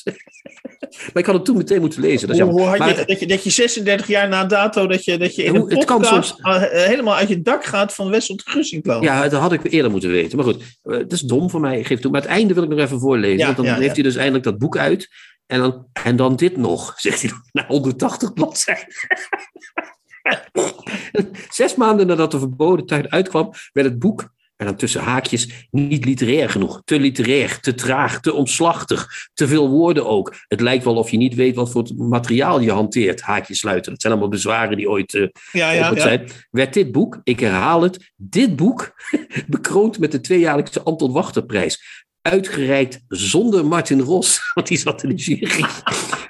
maar 1.12 1.22
ik 1.22 1.26
had 1.26 1.34
het 1.34 1.44
toen 1.44 1.56
meteen 1.56 1.80
moeten 1.80 2.00
lezen. 2.00 2.28
Dat 2.28 2.38
Hoe, 2.38 2.62
had 2.62 2.72
je, 2.72 2.78
Maar- 2.78 3.06
dat, 3.06 3.20
je, 3.20 3.26
dat 3.26 3.44
je 3.44 3.50
36 3.50 4.06
jaar 4.06 4.28
na 4.28 4.44
dato, 4.44 4.86
dat 4.86 5.04
je, 5.04 5.18
dat 5.18 5.34
je 5.34 5.42
in 5.42 5.54
een 5.54 5.60
hoe- 5.60 5.74
podcast 5.74 6.08
soms- 6.08 6.38
uh, 6.42 6.62
helemaal 6.62 7.14
uit 7.14 7.28
je 7.28 7.42
dak 7.42 7.64
gaat 7.64 7.94
van 7.94 8.10
Wessel 8.10 8.36
de 8.36 8.42
Gussinklo. 8.46 9.00
Ja, 9.02 9.28
dat 9.28 9.40
had 9.40 9.52
ik 9.52 9.72
eerder 9.72 9.90
moeten 9.90 10.10
weten. 10.10 10.36
Maar 10.36 10.46
goed, 10.46 10.62
eh, 10.82 10.98
het 10.98 11.12
is 11.12 11.20
dom 11.20 11.50
voor 11.50 11.60
mij. 11.60 11.84
Geef 11.84 12.00
toe. 12.00 12.10
Maar 12.10 12.20
het 12.20 12.30
einde 12.30 12.54
wil 12.54 12.62
ik 12.62 12.68
nog 12.68 12.78
even 12.78 13.00
voorlezen. 13.00 13.38
Ja, 13.38 13.44
want 13.44 13.56
dan 13.56 13.66
ja, 13.66 13.74
heeft 13.74 13.86
ja. 13.86 13.94
hij 13.94 14.02
dus 14.02 14.16
eindelijk 14.16 14.44
dat 14.44 14.58
boek 14.58 14.76
uit. 14.76 15.08
En 15.46 15.58
dan, 15.60 15.86
en 16.02 16.16
dan 16.16 16.36
dit 16.36 16.56
nog, 16.56 16.94
zegt 17.00 17.22
hij 17.22 17.30
na 17.52 17.66
180 17.66 18.32
bladzijden. 18.32 18.86
Zes 21.50 21.74
maanden 21.74 22.06
nadat 22.06 22.30
de 22.30 22.38
verboden 22.38 22.86
tuin 22.86 23.10
uitkwam, 23.10 23.52
werd 23.72 23.88
het 23.88 23.98
boek, 23.98 24.30
en 24.60 24.66
dan 24.66 24.76
tussen 24.76 25.00
haakjes, 25.00 25.68
niet 25.70 26.04
literair 26.04 26.50
genoeg. 26.50 26.82
Te 26.84 27.00
literair, 27.00 27.60
te 27.60 27.74
traag, 27.74 28.20
te 28.20 28.32
omslachtig. 28.32 29.28
Te 29.34 29.48
veel 29.48 29.68
woorden 29.68 30.06
ook. 30.06 30.34
Het 30.48 30.60
lijkt 30.60 30.84
wel 30.84 30.96
of 30.96 31.10
je 31.10 31.16
niet 31.16 31.34
weet 31.34 31.54
wat 31.54 31.70
voor 31.70 31.88
materiaal 31.96 32.60
je 32.60 32.70
hanteert. 32.70 33.20
Haakjes 33.20 33.58
sluiten. 33.58 33.92
Dat 33.92 34.00
zijn 34.00 34.12
allemaal 34.12 34.30
bezwaren 34.30 34.76
die 34.76 34.90
ooit 34.90 35.14
eh, 35.14 35.26
ja, 35.52 35.68
het 35.68 35.96
ja. 35.96 36.02
zijn, 36.02 36.30
werd 36.50 36.74
dit 36.74 36.92
boek, 36.92 37.20
ik 37.24 37.40
herhaal 37.40 37.82
het, 37.82 38.12
dit 38.16 38.56
boek 38.56 38.92
bekroond 39.46 39.98
met 39.98 40.12
de 40.12 40.20
tweejaarlijkse 40.20 40.82
Anton 40.82 41.12
Wachterprijs. 41.12 42.04
Uitgereikt 42.22 43.00
zonder 43.08 43.66
Martin 43.66 44.00
Ros, 44.00 44.40
want 44.54 44.66
die 44.66 44.78
zat 44.78 45.02
in 45.02 45.08
de 45.08 45.14
jury. 45.14 45.64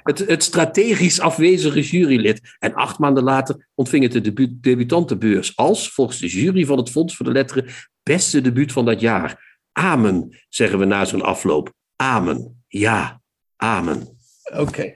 Het, 0.03 0.19
het 0.19 0.43
strategisch 0.43 1.19
afwezige 1.19 1.81
jurylid. 1.81 2.55
En 2.59 2.73
acht 2.73 2.99
maanden 2.99 3.23
later 3.23 3.69
ontving 3.75 4.03
het 4.03 4.11
de 4.11 4.21
debu 4.21 4.57
debutantenbeurs 4.61 5.55
als, 5.55 5.89
volgens 5.89 6.19
de 6.19 6.27
jury 6.27 6.65
van 6.65 6.77
het 6.77 6.89
Fonds 6.89 7.15
voor 7.15 7.25
de 7.25 7.31
Letteren, 7.31 7.65
beste 8.03 8.41
debuut 8.41 8.71
van 8.71 8.85
dat 8.85 8.99
jaar. 8.99 9.59
Amen, 9.71 10.39
zeggen 10.49 10.79
we 10.79 10.85
na 10.85 11.05
zo'n 11.05 11.21
afloop. 11.21 11.73
Amen. 11.95 12.63
Ja, 12.67 13.21
amen. 13.55 14.17
Oké. 14.57 14.93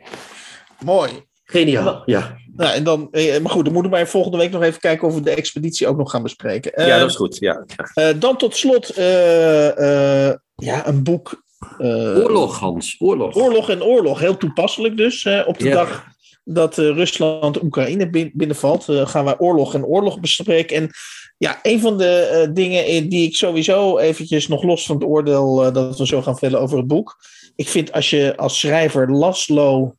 Mooi. 0.84 1.12
Geniaal, 1.44 2.02
ja. 2.06 2.38
Nou, 2.56 2.74
en 2.74 2.84
dan, 2.84 3.08
eh, 3.12 3.42
maar 3.42 3.52
goed, 3.52 3.64
dan 3.64 3.74
moeten 3.74 3.92
wij 3.92 4.08
volgende 4.08 4.38
week 4.38 4.52
nog 4.52 4.62
even 4.62 4.80
kijken 4.80 5.08
of 5.08 5.14
we 5.14 5.22
de 5.22 5.36
expeditie 5.36 5.88
ook 5.88 5.98
nog 5.98 6.12
gaan 6.12 6.24
bespreken. 6.24 6.86
Ja, 6.86 7.00
dat 7.00 7.10
is 7.10 7.16
goed. 7.16 7.38
Ja. 7.38 7.66
eh, 7.94 8.10
dan 8.20 8.38
tot 8.38 8.56
slot 8.56 8.90
eh, 8.90 10.28
eh, 10.28 10.36
ja, 10.56 10.88
een 10.88 11.04
boek. 11.04 11.44
eh, 11.78 11.88
Oorlog, 12.18 12.60
Hans, 12.60 12.96
oorlog. 13.00 13.36
Oorlog 13.36 13.70
en 13.70 13.84
oorlog. 13.84 14.20
Heel 14.20 14.38
toepasselijk 14.38 14.98
dus. 14.98 15.28
op 15.46 15.58
de 15.60 15.68
Ja. 15.68 15.74
dag 15.74 16.06
dat 16.44 16.78
eh, 16.78 16.86
Rusland 16.90 17.64
Oekraïne 17.64 18.10
bin- 18.10 18.32
binnenvalt, 18.34 18.90
eh, 18.90 19.08
gaan 19.08 19.26
wij 19.26 19.38
oorlog 19.38 19.74
en 19.74 19.86
oorlog 19.86 20.20
bespreken. 20.20 20.76
En 20.76 20.90
Ja, 21.38 21.60
een 21.62 21.80
van 21.80 21.98
de 21.98 22.50
dingen 22.54 22.86
in- 22.88 23.10
die 23.10 23.28
ik 23.28 23.36
sowieso 23.36 23.98
eventjes 23.98 24.48
nog 24.48 24.64
los 24.64 24.86
van 24.86 24.96
het 24.96 25.06
oordeel 25.06 25.72
dat 25.74 25.98
we 25.98 26.06
zo 26.08 26.22
gaan 26.22 26.38
vertellen 26.38 26.62
over 26.62 26.78
het 26.78 26.88
boek. 26.88 27.16
Ik 27.56 27.68
vind 27.68 27.92
als 27.92 28.10
je 28.10 28.34
als 28.38 28.60
schrijver 28.60 29.12
Laszlo 29.12 29.96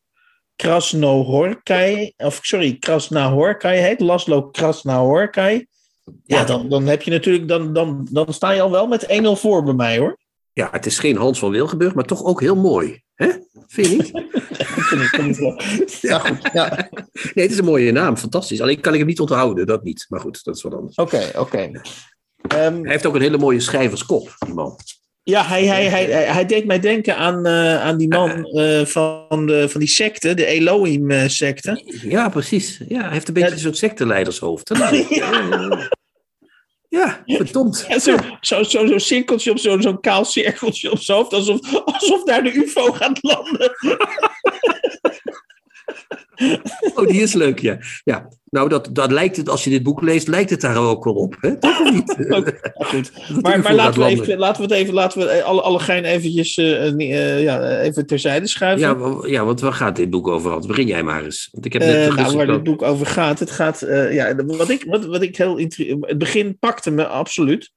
Krasnohorkai, 0.57 2.13
of 2.17 2.39
sorry, 2.43 2.77
Krasnahorkai 2.79 3.79
heet, 3.79 4.01
Laszlo 4.01 4.43
Krasnahorkai. 4.51 5.67
Ja, 6.25 6.45
dan, 6.45 6.69
dan 6.69 6.87
heb 6.87 7.03
je 7.03 7.11
natuurlijk, 7.11 7.49
dan, 7.49 7.73
dan, 7.73 8.09
dan 8.11 8.33
sta 8.35 8.51
je 8.51 8.61
al 8.61 8.71
wel 8.71 8.87
met 8.87 9.07
1-0 9.23 9.37
voor 9.37 9.63
bij 9.65 9.75
mij 9.75 9.99
hoor. 9.99 10.19
Ja, 10.57 10.69
het 10.71 10.87
is 10.87 10.99
geen 10.99 11.17
Hans 11.17 11.39
van 11.39 11.51
Wilgenburg, 11.51 11.95
maar 11.95 12.05
toch 12.05 12.25
ook 12.25 12.41
heel 12.41 12.57
mooi. 12.57 13.03
Hè? 13.15 13.27
Vind 13.67 13.87
je 13.89 13.97
niet? 13.97 14.13
Ja, 16.01 16.19
goed. 16.19 16.49
Ja. 16.53 16.89
Nee, 17.35 17.45
het 17.45 17.51
is 17.51 17.59
een 17.59 17.65
mooie 17.65 17.93
naam, 17.93 18.17
fantastisch. 18.17 18.61
Alleen 18.61 18.81
kan 18.81 18.93
ik 18.93 18.99
hem 18.99 19.09
niet 19.09 19.21
onthouden, 19.21 19.67
dat 19.67 19.83
niet. 19.85 20.07
Maar 20.09 20.21
goed, 20.21 20.45
dat 20.45 20.57
is 20.57 20.63
wat 20.63 20.75
anders. 20.75 20.97
Oké, 20.97 21.31
oké. 21.39 21.71
Ehm, 22.49 22.81
Hij 22.83 22.91
heeft 22.91 23.07
ook 23.07 23.15
een 23.15 23.21
hele 23.21 23.39
mooie 23.39 23.61
schrijverskop, 23.61 24.35
die 24.45 24.55
man. 24.55 24.77
Ja, 25.23 25.45
hij, 25.45 25.65
hij, 25.65 25.85
hij, 25.85 26.05
hij, 26.25 26.47
deed 26.47 26.67
mij 26.67 26.81
denken 26.81 27.17
aan, 27.17 27.47
eh, 27.47 27.81
aan 27.83 27.97
die 27.99 28.09
man 28.09 28.45
eh, 28.45 28.85
van, 28.85 29.47
de, 29.47 29.69
van 29.69 29.81
die 29.81 29.89
secte, 29.89 30.35
de 30.35 30.47
Elohim-secte. 30.47 31.83
Ja, 32.03 32.29
precies. 32.29 32.81
Ja, 32.89 33.01
hij 33.03 33.13
heeft 33.13 33.29
een 33.29 33.35
beetje 33.35 33.51
Ja. 33.55 33.57
zo'n 33.61 33.75
secteleidershoofd. 33.75 34.69
hè? 34.69 34.75
Ja, 35.09 35.91
verdomd. 37.27 37.85
Ja, 37.89 37.99
Zo'n 37.99 38.21
zo, 38.41 38.63
zo, 38.63 38.87
zo 38.87 38.99
cirkeltje 38.99 39.51
op 39.51 39.59
zo'n 39.59 39.83
zo'n 39.83 40.01
kaal 40.01 40.25
cirkeltje 40.25 40.91
op 40.91 40.99
zijn 40.99 41.19
hoofd, 41.19 41.33
alsof, 41.33 41.85
alsof 41.85 42.25
daar 42.25 42.43
de 42.43 42.55
UFO 42.55 42.93
gaat 42.93 43.19
landen. 43.23 43.73
Oh, 46.95 47.07
die 47.07 47.23
is 47.23 47.33
leuk, 47.33 47.59
ja. 47.59 47.79
ja. 48.05 48.29
Nou, 48.51 48.69
dat, 48.69 48.89
dat 48.93 49.11
lijkt 49.11 49.37
het, 49.37 49.49
als 49.49 49.65
je 49.65 49.71
dit 49.71 49.83
boek 49.83 50.03
leest, 50.03 50.29
lijkt 50.29 50.51
het 50.51 50.61
daar 50.61 50.77
ook 50.77 51.05
wel 51.05 51.15
op. 51.15 51.37
Hè? 51.41 51.59
Toch 51.59 51.81
of 51.81 51.93
niet? 51.93 52.15
Ja, 52.29 52.43
goed. 52.75 53.13
Maar, 53.43 53.61
maar 53.61 53.75
laten, 53.75 54.01
we 54.01 54.07
even, 54.07 54.39
laten 54.39 54.63
we 54.63 54.75
het 54.75 54.83
even, 54.83 54.95
laten 54.95 55.21
we 55.21 55.43
alle, 55.43 55.61
alle 55.61 55.79
gein 55.79 56.05
eventjes, 56.05 56.57
eh, 56.57 56.87
eh, 56.87 57.43
ja, 57.43 57.79
even 57.79 58.07
terzijde 58.07 58.47
schuiven. 58.47 58.89
Ja, 58.89 59.29
ja, 59.29 59.45
want 59.45 59.61
waar 59.61 59.73
gaat 59.73 59.97
dit 59.97 60.11
boek 60.11 60.29
over? 60.29 60.51
Hans? 60.51 60.67
Begin 60.67 60.87
jij 60.87 61.03
maar 61.03 61.25
eens. 61.25 61.49
Want 61.53 61.67
ik 61.67 61.73
heb 61.73 61.83
Eh, 61.83 61.89
net 61.89 62.15
nou, 62.15 62.37
waar 62.37 62.47
dit 62.47 62.63
boek 62.63 62.83
over 62.83 63.07
gaat. 63.07 63.39
Het 63.39 63.51
gaat, 63.51 63.83
eh, 63.83 64.15
ja, 64.15 64.35
wat 64.35 64.69
ik, 64.69 64.85
wat, 64.85 65.05
wat 65.05 65.23
ik 65.23 65.37
heel 65.37 65.59
Het 66.01 66.19
begin 66.19 66.59
pakte 66.59 66.91
me 66.91 67.07
absoluut. 67.07 67.71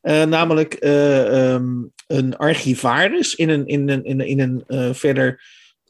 Eh, 0.00 0.24
namelijk 0.24 0.74
eh, 0.74 1.52
ehm, 1.52 1.66
een 2.06 2.36
archivaris 2.36 3.34
in 3.34 3.48
een, 3.48 3.66
in 3.66 3.88
een, 3.88 4.04
in 4.04 4.20
een, 4.20 4.26
in 4.26 4.40
een 4.40 4.64
eh, 4.66 4.94
verder. 4.94 5.40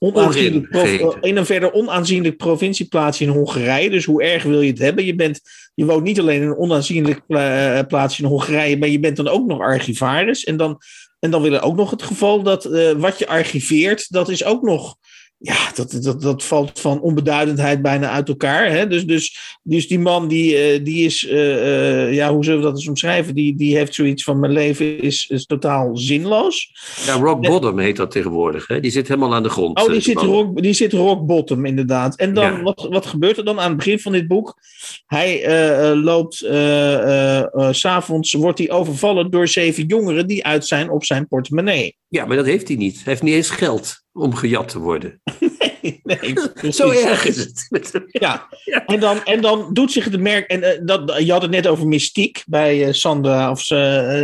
Onaanzienlijk 0.07 0.67
gegeten. 0.71 1.21
in 1.21 1.37
een 1.37 1.47
verder 1.47 1.73
onaanzienlijk 1.73 2.37
provincieplaatsje 2.37 3.25
in 3.25 3.31
Hongarije. 3.31 3.91
Dus 3.91 4.05
hoe 4.05 4.23
erg 4.23 4.43
wil 4.43 4.61
je 4.61 4.71
het 4.71 4.79
hebben? 4.79 5.05
Je, 5.05 5.15
bent, 5.15 5.41
je 5.75 5.85
woont 5.85 6.05
niet 6.05 6.21
alleen 6.21 6.43
in 6.43 6.49
een 6.49 6.57
onaanzienlijk 6.57 7.27
pla- 7.27 7.77
eh, 7.79 7.87
plaatsje 7.87 8.23
in 8.23 8.29
Hongarije, 8.29 8.79
maar 8.79 8.89
je 8.89 9.01
bent 9.01 9.17
dan 9.17 9.29
ook 9.29 9.47
nog 9.47 9.61
archivaris. 9.61 10.45
En 10.45 10.57
dan, 10.57 10.79
en 11.19 11.31
dan 11.31 11.43
willen 11.43 11.63
ook 11.63 11.77
nog 11.77 11.91
het 11.91 12.03
geval 12.03 12.43
dat 12.43 12.65
eh, 12.65 12.91
wat 12.91 13.19
je 13.19 13.27
archiveert, 13.27 14.13
dat 14.13 14.29
is 14.29 14.45
ook 14.45 14.63
nog 14.63 14.97
ja, 15.39 15.71
dat, 15.75 15.99
dat, 16.03 16.23
dat 16.23 16.45
valt 16.45 16.81
van 16.81 17.01
onbeduidendheid 17.01 17.83
bijna 17.83 18.11
uit 18.11 18.29
elkaar. 18.29 18.71
Hè? 18.71 18.87
Dus, 18.87 19.07
dus, 19.07 19.59
dus 19.63 19.89
die 19.89 19.99
man 19.99 20.29
die, 20.29 20.57
eh, 20.57 20.85
die 20.85 21.05
is, 21.05 21.27
eh, 21.27 22.05
eh, 22.07 22.15
ja, 22.15 22.33
hoe 22.33 22.45
zullen 22.45 22.61
we 22.61 22.67
dat 22.67 22.77
eens 22.77 22.89
omschrijven? 22.89 23.35
Die, 23.35 23.57
die 23.57 23.77
heeft 23.77 23.95
zoiets 23.95 24.25
van: 24.25 24.41
mijn 24.41 24.53
leven 24.53 25.01
is, 25.01 25.27
is 25.29 25.47
totaal 25.47 25.97
zinloos. 25.97 26.73
Ja, 27.07 27.15
rock 27.15 27.41
bottom 27.41 27.79
heet 27.79 27.97
dat 27.97 28.11
tegenwoordig. 28.11 28.67
Hè? 28.67 28.81
Die 28.81 28.91
zit 28.91 29.09
helemaal 29.09 29.35
aan 29.35 29.43
de 29.43 29.49
grond. 29.49 29.81
Oh, 29.83 29.91
die 29.91 30.01
zit, 30.01 30.17
rock, 30.17 30.63
die 30.63 30.73
zit 30.73 30.93
rock 30.93 31.27
bottom, 31.27 31.65
inderdaad. 31.65 32.17
En 32.17 32.35
dan, 32.35 32.45
Ja. 32.53 32.63
wat, 32.63 32.87
wat 32.91 33.07
gebeurt 33.07 33.37
er 33.39 33.45
dan 33.45 33.61
aan 33.61 33.69
het 33.69 33.77
begin 33.77 33.99
van 33.99 34.13
dit 34.13 34.29
boek? 34.29 34.59
Hij 35.07 35.49
loopt, 35.95 36.43
eh, 36.43 37.43
s'avonds 37.71 38.33
wordt 38.33 38.59
hij 38.59 38.71
overvallen 38.71 39.31
door 39.31 39.49
zeven 39.49 39.87
jongeren 39.87 40.27
die 40.27 40.45
uit 40.45 40.67
zijn 40.67 40.91
op 40.91 41.05
zijn 41.05 41.29
portemonnee. 41.29 41.97
Ja, 42.09 42.25
maar 42.25 42.37
dat 42.37 42.47
heeft 42.47 42.69
hij 42.69 42.77
niet. 42.77 42.95
Hij 42.95 43.05
heeft 43.05 43.23
niet 43.23 43.35
eens 43.35 43.51
geld 43.51 44.05
om 44.17 44.35
gejat 44.35 44.69
te 44.69 44.79
worden. 44.79 45.21
nee. 46.03 46.35
Zo 46.73 46.91
erg 46.91 47.25
is 47.25 47.37
het. 47.37 47.69
Ja, 48.09 48.47
Ja. 48.65 48.85
En, 48.87 49.01
dan, 49.01 49.25
en 49.25 49.41
dan 49.41 49.69
doet 49.73 49.93
zich 49.93 50.11
de 50.11 50.19
merk. 50.19 50.47
En 50.51 50.63
eh, 50.63 50.79
dat, 50.83 51.15
je 51.19 51.33
had 51.33 51.43
het 51.43 51.51
net 51.51 51.67
over 51.67 51.87
mystiek 51.87 52.43
bij 52.47 52.87
eh, 52.87 52.93
Sandra 52.93 53.51
of 53.51 53.71
eh, 53.71 53.79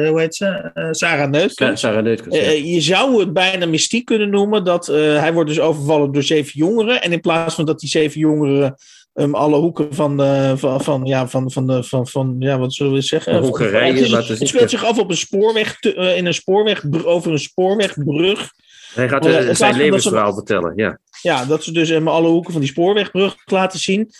hoe 0.08 0.20
heet 0.20 0.34
ze? 0.34 0.70
Sarah 0.90 1.30
Neutkens. 1.30 1.80
Sarah 1.80 2.02
Neutkens, 2.04 2.36
ja. 2.36 2.50
Je 2.50 2.80
zou 2.80 3.20
het 3.20 3.32
bijna 3.32 3.66
mystiek 3.66 4.04
kunnen 4.04 4.30
noemen. 4.30 4.64
Dat 4.64 4.86
hij 4.86 5.32
wordt 5.32 5.48
dus 5.48 5.60
overvallen 5.60 6.12
door 6.12 6.22
zeven 6.22 6.52
jongeren. 6.54 7.02
En 7.02 7.12
in 7.12 7.20
plaats 7.20 7.54
van 7.54 7.64
dat 7.64 7.80
die 7.80 7.88
zeven 7.88 8.20
jongeren 8.20 8.74
hem 9.12 9.34
alle 9.34 9.56
hoeken 9.56 9.94
van 9.94 10.16
de, 10.16 10.52
van, 10.56 10.82
van, 10.82 11.04
ja, 11.04 11.28
van, 11.28 11.50
van, 11.50 11.66
de, 11.66 11.82
van, 11.82 12.06
van, 12.06 12.36
ja, 12.38 12.58
wat 12.58 12.74
zullen 12.74 12.92
we 12.92 13.00
zeggen? 13.00 13.38
Hongarije 13.38 13.92
Het, 14.16 14.28
is- 14.28 14.38
het 14.38 14.48
speelt 14.48 14.70
zich 14.70 14.84
af 14.84 14.98
op 14.98 15.10
een 15.10 15.16
spoorweg, 15.16 15.78
te- 15.78 15.94
in 15.94 16.26
een 16.26 16.34
spoorweg, 16.34 16.84
over 17.04 17.32
een 17.32 17.38
spoorwegbrug. 17.38 18.50
Hij 18.94 19.08
gaat 19.08 19.26
eh, 19.26 19.48
in 19.48 19.56
zijn 19.56 19.76
levensverhaal 19.76 20.34
vertellen. 20.34 20.72
Ja. 20.76 20.98
Ja, 21.22 21.44
dat 21.44 21.64
ze 21.64 21.72
dus 21.72 21.88
hem 21.88 22.08
alle 22.08 22.28
hoeken 22.28 22.52
van 22.52 22.60
die 22.60 22.70
spoorwegbrug 22.70 23.36
laten 23.44 23.78
zien. 23.78 24.10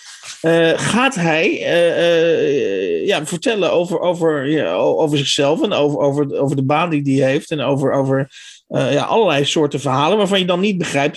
Eh, 0.41 0.71
gaat 0.77 1.15
hij 1.15 1.63
eh, 1.63 3.07
ja, 3.07 3.27
vertellen 3.27 3.73
over, 3.73 4.01
over, 4.01 4.49
ja, 4.49 4.75
over 4.75 5.19
zichzelf 5.19 5.63
en 5.63 5.73
over, 5.73 5.99
over, 5.99 6.41
over 6.41 6.57
de 6.57 6.65
baan 6.65 6.91
die 6.91 7.21
hij 7.21 7.31
heeft. 7.31 7.51
En 7.51 7.61
over, 7.61 7.93
over 7.93 8.31
ja, 8.69 9.03
allerlei 9.03 9.45
soorten 9.45 9.81
verhalen 9.81 10.19
waarvan 10.19 10.39
je 10.39 10.45
dan 10.45 10.61
niet 10.61 10.79
begrijpt 10.79 11.17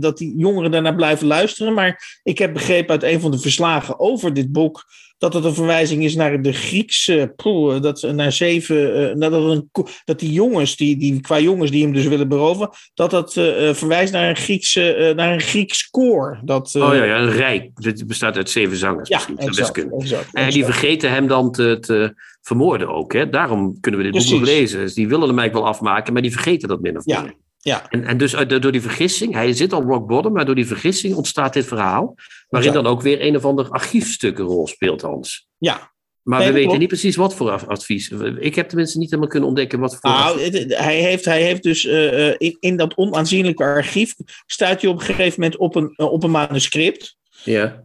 dat 0.00 0.18
die 0.18 0.36
jongeren 0.36 0.70
daarnaar 0.70 0.94
blijven 0.94 1.26
luisteren. 1.26 1.74
Maar 1.74 2.20
ik 2.22 2.38
heb 2.38 2.52
begrepen 2.52 2.90
uit 2.90 3.02
een 3.02 3.20
van 3.20 3.30
de 3.30 3.38
verslagen 3.38 4.00
over 4.00 4.34
dit 4.34 4.52
boek 4.52 4.84
dat 5.22 5.34
het 5.34 5.44
een 5.44 5.54
verwijzing 5.54 6.04
is 6.04 6.14
naar 6.14 6.42
de 6.42 6.52
Griekse 6.52 7.32
poeh, 7.36 7.80
dat 7.80 8.02
naar 8.02 8.32
zeven, 8.32 9.10
eh, 9.10 9.20
dat, 9.20 9.32
het 9.32 9.42
een, 9.42 9.70
dat 10.04 10.18
die 10.18 10.32
jongens, 10.32 10.76
die, 10.76 10.96
die 10.96 11.20
qua 11.20 11.38
jongens 11.40 11.70
die 11.70 11.82
hem 11.82 11.92
dus 11.92 12.06
willen 12.06 12.28
beroven, 12.28 12.70
dat 12.94 13.10
dat 13.10 13.36
eh, 13.36 13.68
eh, 13.68 13.74
verwijst 13.74 14.12
naar 14.12 14.28
een, 14.28 14.36
Griekse, 14.36 15.12
naar 15.16 15.32
een 15.32 15.40
Grieks 15.40 15.90
koor. 15.90 16.40
Dat, 16.44 16.74
Oh 16.74 16.94
ja, 16.94 17.04
ja, 17.04 17.18
een 17.18 17.30
rijk. 17.30 17.70
Dit 17.74 18.06
bestaat 18.06 18.36
uit 18.36 18.50
zeven 18.50 18.76
zangers. 18.76 19.08
ja, 19.08 19.16
misschien. 19.16 19.36
Dat 19.36 20.00
exact, 20.00 20.32
En 20.32 20.50
die 20.50 20.64
vergeten 20.64 21.10
hem 21.10 21.26
dan 21.26 21.52
te, 21.52 21.76
te 21.80 22.14
vermoorden 22.40 22.88
ook. 22.88 23.12
Hè? 23.12 23.28
Daarom 23.28 23.80
kunnen 23.80 24.00
we 24.00 24.06
dit 24.06 24.16
boek 24.16 24.26
Precies. 24.28 24.46
nog 24.46 24.58
lezen. 24.58 24.80
Dus 24.80 24.94
die 24.94 25.08
willen 25.08 25.28
hem 25.28 25.38
eigenlijk 25.38 25.66
wel 25.66 25.74
afmaken, 25.74 26.12
maar 26.12 26.22
die 26.22 26.32
vergeten 26.32 26.68
dat 26.68 26.80
min 26.80 26.96
of 26.96 27.06
Ja, 27.06 27.22
meer. 27.22 27.34
ja. 27.58 27.86
En, 27.88 28.04
en 28.04 28.16
dus 28.18 28.32
door 28.48 28.72
die 28.72 28.82
vergissing, 28.82 29.32
hij 29.34 29.52
zit 29.52 29.72
al 29.72 29.82
rock 29.82 30.06
bottom, 30.06 30.32
maar 30.32 30.44
door 30.44 30.54
die 30.54 30.66
vergissing 30.66 31.14
ontstaat 31.14 31.52
dit 31.52 31.66
verhaal. 31.66 32.14
Waarin 32.52 32.72
dan 32.72 32.86
ook 32.86 33.02
weer 33.02 33.22
een 33.22 33.36
of 33.36 33.44
ander 33.44 33.68
archiefstuk 33.68 34.38
een 34.38 34.44
rol 34.46 34.66
speelt, 34.66 35.02
Hans. 35.02 35.48
Ja. 35.58 35.90
Maar 36.22 36.38
Nee, 36.38 36.48
we 36.48 36.54
weten 36.54 36.78
niet 36.78 36.88
precies 36.88 37.16
wat 37.16 37.34
voor 37.34 37.50
advies. 37.66 38.10
Ik 38.38 38.54
heb 38.54 38.68
tenminste 38.68 38.98
niet 38.98 39.06
helemaal 39.10 39.30
kunnen 39.30 39.48
ontdekken 39.48 39.80
wat 39.80 39.96
voor. 40.00 40.10
Nou, 40.10 40.40
het- 40.40 40.76
hij, 40.76 40.96
heeft, 41.00 41.24
hij 41.24 41.42
heeft 41.42 41.62
dus 41.62 41.86
eh, 41.86 42.28
eh, 42.28 42.34
in, 42.38 42.56
in 42.60 42.76
dat 42.76 42.96
onaanzienlijke 42.96 43.64
archief 43.64 44.14
stuit 44.46 44.80
hij 44.82 44.90
op 44.90 44.98
een 44.98 45.04
gegeven 45.04 45.40
moment 45.40 45.60
op 45.60 45.74
een, 45.76 45.92
eh, 45.96 46.12
op 46.12 46.22
een 46.22 46.30
manuscript. 46.30 47.16
ja. 47.44 47.80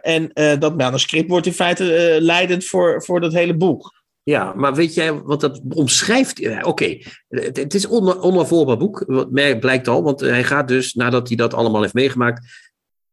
En 0.00 0.30
dat 0.58 0.76
manuscript 0.76 1.28
wordt 1.30 1.46
in 1.46 1.52
feite 1.52 2.16
leidend 2.20 2.64
voor, 2.64 3.02
voor 3.04 3.20
dat 3.20 3.32
hele 3.32 3.56
boek. 3.56 4.02
ja, 4.22 4.52
maar 4.56 4.74
weet 4.74 4.94
jij, 4.94 5.12
want 5.12 5.40
dat 5.40 5.60
omschrijft. 5.68 6.62
Oké, 6.64 6.98
het, 7.28 7.56
het 7.56 7.74
is 7.74 7.84
een 7.84 7.90
on, 7.90 8.78
boek, 8.78 9.04
wat 9.06 9.30
merk- 9.30 9.60
blijkt 9.60 9.88
al. 9.88 10.02
Want 10.02 10.20
hij 10.20 10.44
gaat 10.44 10.68
dus, 10.68 10.94
nadat 10.94 11.28
hij 11.28 11.36
dat 11.36 11.54
allemaal 11.54 11.82
heeft 11.82 11.94
meegemaakt, 11.94 12.67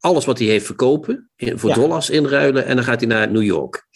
alles 0.05 0.25
wat 0.25 0.39
hij 0.39 0.47
heeft 0.47 0.65
verkopen, 0.65 1.29
voor 1.37 1.69
Ja. 1.69 1.75
dollars 1.75 2.09
inruilen. 2.09 2.65
En 2.65 2.75
dan 2.75 2.85
gaat 2.85 2.99
hij 2.99 3.09
naar 3.09 3.31
New 3.31 3.43
York. 3.43 3.87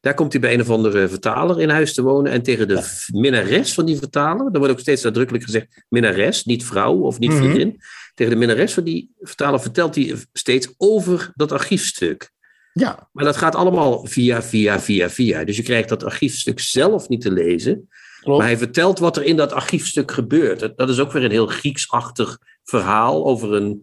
Daar 0.00 0.14
komt 0.14 0.32
hij 0.32 0.40
bij 0.40 0.54
een 0.54 0.60
of 0.60 0.70
andere 0.70 1.08
vertaler 1.08 1.60
in 1.60 1.68
huis 1.68 1.94
te 1.94 2.02
wonen. 2.02 2.32
En 2.32 2.42
tegen 2.42 2.68
de 2.68 3.04
minnares 3.12 3.74
van 3.74 3.86
die 3.86 3.96
vertaler, 3.96 4.48
er 4.52 4.58
wordt 4.58 4.72
ook 4.72 4.80
steeds 4.80 5.02
nadrukkelijk 5.02 5.44
gezegd 5.44 5.84
minnares, 5.88 6.44
niet 6.44 6.64
vrouw 6.64 6.94
of 6.98 7.18
niet 7.18 7.30
Mhm. 7.30 7.38
vriendin. 7.38 7.80
Tegen 8.14 8.32
de 8.32 8.38
minnares 8.38 8.72
van 8.74 8.84
die 8.84 9.10
vertaler 9.20 9.60
vertelt 9.60 9.94
hij 9.94 10.14
steeds 10.32 10.74
over 10.76 11.32
dat 11.34 11.52
archiefstuk. 11.52 12.30
Ja, 12.72 13.08
Maar 13.12 13.24
dat 13.24 13.36
gaat 13.36 13.54
allemaal 13.54 14.06
via, 14.06 14.42
via, 14.42 14.80
via, 14.80 15.10
via. 15.10 15.44
Dus 15.44 15.56
je 15.56 15.62
krijgt 15.62 15.88
dat 15.88 16.04
archiefstuk 16.04 16.60
zelf 16.60 17.08
niet 17.08 17.20
te 17.20 17.32
lezen. 17.32 17.88
klopt. 18.20 18.38
Maar 18.38 18.48
hij 18.48 18.58
vertelt 18.58 18.98
wat 18.98 19.16
er 19.16 19.22
in 19.22 19.36
dat 19.36 19.52
archiefstuk 19.52 20.10
gebeurt. 20.12 20.60
Dat- 20.60 20.76
Dat 20.78 20.88
is 20.88 20.98
ook 20.98 21.12
weer 21.12 21.24
een 21.24 21.30
heel 21.30 21.46
Grieksachtig 21.46 22.38
verhaal 22.64 23.26
over 23.26 23.52
een 23.54 23.82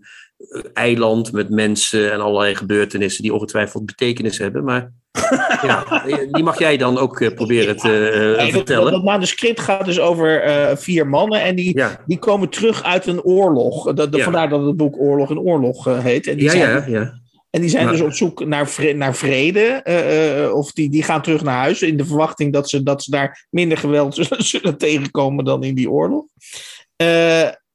eiland 0.73 1.31
met 1.31 1.49
mensen 1.49 2.11
en 2.11 2.19
allerlei 2.19 2.55
gebeurtenissen 2.55 3.23
die 3.23 3.33
ongetwijfeld 3.33 3.85
betekenis 3.85 4.37
hebben. 4.37 4.63
Maar 4.63 4.91
ja, 5.67 6.03
die 6.31 6.43
mag 6.43 6.59
jij 6.59 6.77
dan 6.77 6.97
ook 6.97 7.21
eh, 7.21 7.33
proberen 7.33 7.77
te 7.77 8.09
eh, 8.09 8.19
Nee, 8.21 8.35
dat, 8.37 8.49
vertellen. 8.49 8.91
dat 8.91 9.03
manuscript 9.03 9.59
gaat 9.59 9.85
dus 9.85 9.99
over 9.99 10.41
eh, 10.41 10.75
vier 10.77 11.07
mannen 11.07 11.41
en 11.41 11.55
die, 11.55 11.77
ja, 11.77 12.03
die 12.05 12.19
komen 12.19 12.49
terug 12.49 12.83
uit 12.83 13.05
een 13.07 13.21
oorlog. 13.23 13.93
Dat, 13.93 14.15
Ja. 14.15 14.23
Vandaar 14.23 14.49
dat 14.49 14.65
het 14.65 14.77
boek 14.77 14.95
Oorlog 14.99 15.29
en 15.29 15.39
Oorlog 15.39 15.87
eh, 15.87 15.99
heet. 16.03 16.27
En 16.27 16.35
die 16.35 16.43
ja, 16.45 16.51
zijn, 16.51 16.69
ja, 16.69 16.85
ja. 16.99 17.23
En 17.49 17.61
die 17.61 17.69
zijn 17.69 17.83
Maar- 17.85 17.93
dus 17.93 18.01
op 18.01 18.13
zoek 18.13 18.45
naar, 18.45 18.69
vre- 18.69 18.93
naar 18.93 19.15
vrede. 19.15 19.59
eh, 19.61 20.43
eh, 20.43 20.53
of 20.53 20.71
die, 20.71 20.89
die 20.89 21.03
gaan 21.03 21.21
terug 21.21 21.43
naar 21.43 21.57
huis 21.57 21.81
in 21.81 21.97
de 21.97 22.05
verwachting 22.05 22.53
dat 22.53 22.69
ze, 22.69 22.83
dat 22.83 23.03
ze 23.03 23.11
daar 23.11 23.45
minder 23.49 23.77
geweld 23.77 24.15
zullen, 24.25 24.43
zullen 24.43 24.77
tegenkomen 24.77 25.45
dan 25.45 25.63
in 25.63 25.75
die 25.75 25.91
oorlog. 25.91 26.25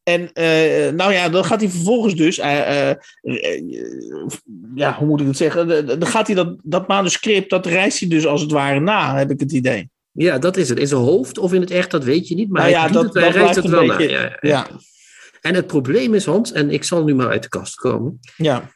En 0.02 0.32
eh, 0.32 0.92
nou 0.92 1.12
ja, 1.12 1.28
dan 1.28 1.44
gaat 1.44 1.60
hij 1.60 1.70
vervolgens 1.70 2.14
dus, 2.14 2.38
eh, 2.38 2.90
eh, 2.90 2.96
ja, 4.74 4.96
hoe 4.98 5.06
moet 5.06 5.20
ik 5.20 5.26
het 5.26 5.36
zeggen? 5.36 5.86
Dan 5.86 6.06
gaat 6.06 6.26
hij 6.26 6.36
dat, 6.36 6.56
dat 6.62 6.88
manuscript, 6.88 7.50
dat 7.50 7.66
reist 7.66 8.00
hij 8.00 8.08
dus 8.08 8.26
als 8.26 8.40
het 8.40 8.50
ware 8.50 8.80
na, 8.80 9.16
heb 9.16 9.30
ik 9.30 9.40
het 9.40 9.52
idee. 9.52 9.90
Ja, 10.12 10.38
dat 10.38 10.56
is 10.56 10.68
het. 10.68 10.78
In 10.78 10.86
zijn 10.86 11.00
hoofd 11.00 11.38
of 11.38 11.52
in 11.52 11.60
het 11.60 11.70
echt, 11.70 11.90
dat 11.90 12.04
weet 12.04 12.28
je 12.28 12.34
niet. 12.34 12.50
Maar 12.50 12.60
Nou 12.62 12.74
hij, 12.74 12.82
ja, 12.82 12.92
dat- 12.92 13.04
het, 13.04 13.14
hij 13.14 13.22
dat 13.22 13.34
reist 13.34 13.54
het 13.56 13.66
wel 13.68 13.86
beetje- 13.86 14.36
na. 14.40 14.48
Ja, 14.48 14.66
En 15.40 15.54
het 15.54 15.66
probleem 15.66 16.14
is, 16.14 16.24
Hans, 16.24 16.52
en 16.52 16.70
ik 16.70 16.84
zal 16.84 17.04
nu 17.04 17.14
maar 17.14 17.28
uit 17.28 17.42
de 17.42 17.48
kast 17.48 17.74
komen. 17.74 18.18
ja. 18.36 18.70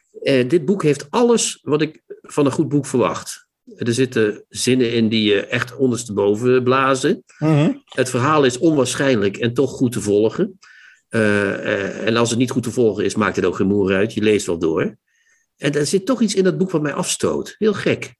Dit 0.47 0.65
boek 0.65 0.83
heeft 0.83 1.07
alles 1.09 1.59
wat 1.61 1.81
ik 1.81 2.01
van 2.21 2.45
een 2.45 2.51
goed 2.51 2.67
boek 2.69 2.85
verwacht. 2.85 3.47
Er 3.77 3.93
zitten 3.93 4.43
zinnen 4.49 4.93
in 4.93 5.09
die 5.09 5.23
je 5.33 5.45
echt 5.45 5.75
ondersteboven 5.75 6.63
blazen. 6.63 7.23
Mhm. 7.39 7.71
Het 7.85 8.09
verhaal 8.09 8.43
is 8.43 8.57
onwaarschijnlijk 8.57 9.37
en 9.37 9.53
toch 9.53 9.71
goed 9.71 9.91
te 9.91 10.01
volgen. 10.01 10.59
Eh, 11.15 11.53
eh, 11.73 12.07
en 12.07 12.15
als 12.15 12.29
het 12.29 12.39
niet 12.39 12.51
goed 12.51 12.63
te 12.63 12.71
volgen 12.71 13.03
is, 13.05 13.15
maakt 13.15 13.35
het 13.35 13.45
ook 13.45 13.55
geen 13.55 13.67
moer 13.67 13.93
uit. 13.93 14.13
Je 14.13 14.21
leest 14.21 14.45
wel 14.45 14.57
door. 14.57 14.97
En 15.57 15.73
er 15.73 15.85
zit 15.85 16.05
toch 16.05 16.21
iets 16.21 16.35
in 16.35 16.43
dat 16.43 16.57
boek 16.57 16.71
wat 16.71 16.81
mij 16.81 16.93
afstoot. 16.93 17.55
Heel 17.57 17.73
gek. 17.73 18.15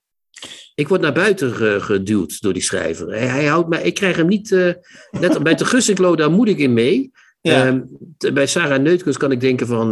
Ik 0.75 0.87
word 0.87 1.01
naar 1.01 1.13
buiten 1.13 1.51
ge- 1.53 1.77
geduwd 1.81 2.41
door 2.41 2.53
die 2.53 2.61
schrijver. 2.61 3.07
Hij, 3.07 3.25
hij 3.27 3.45
houdt 3.45 3.69
mij, 3.69 3.81
ik 3.81 3.93
krijg 3.93 4.15
hem 4.15 4.27
niet. 4.27 4.51
eh, 4.51 4.71
net 5.11 5.43
bij 5.43 5.55
de 5.55 5.65
Gussinklo, 5.65 6.15
daar 6.15 6.31
moet 6.31 6.47
ik 6.47 6.57
in 6.57 6.73
mee. 6.73 7.11
Ja. 7.41 7.65
Ehm, 7.65 7.81
t- 8.17 8.33
bij 8.33 8.47
Sarah 8.47 8.81
Neutkens 8.81 9.17
kan 9.17 9.31
ik 9.31 9.39
denken 9.39 9.67
van. 9.67 9.89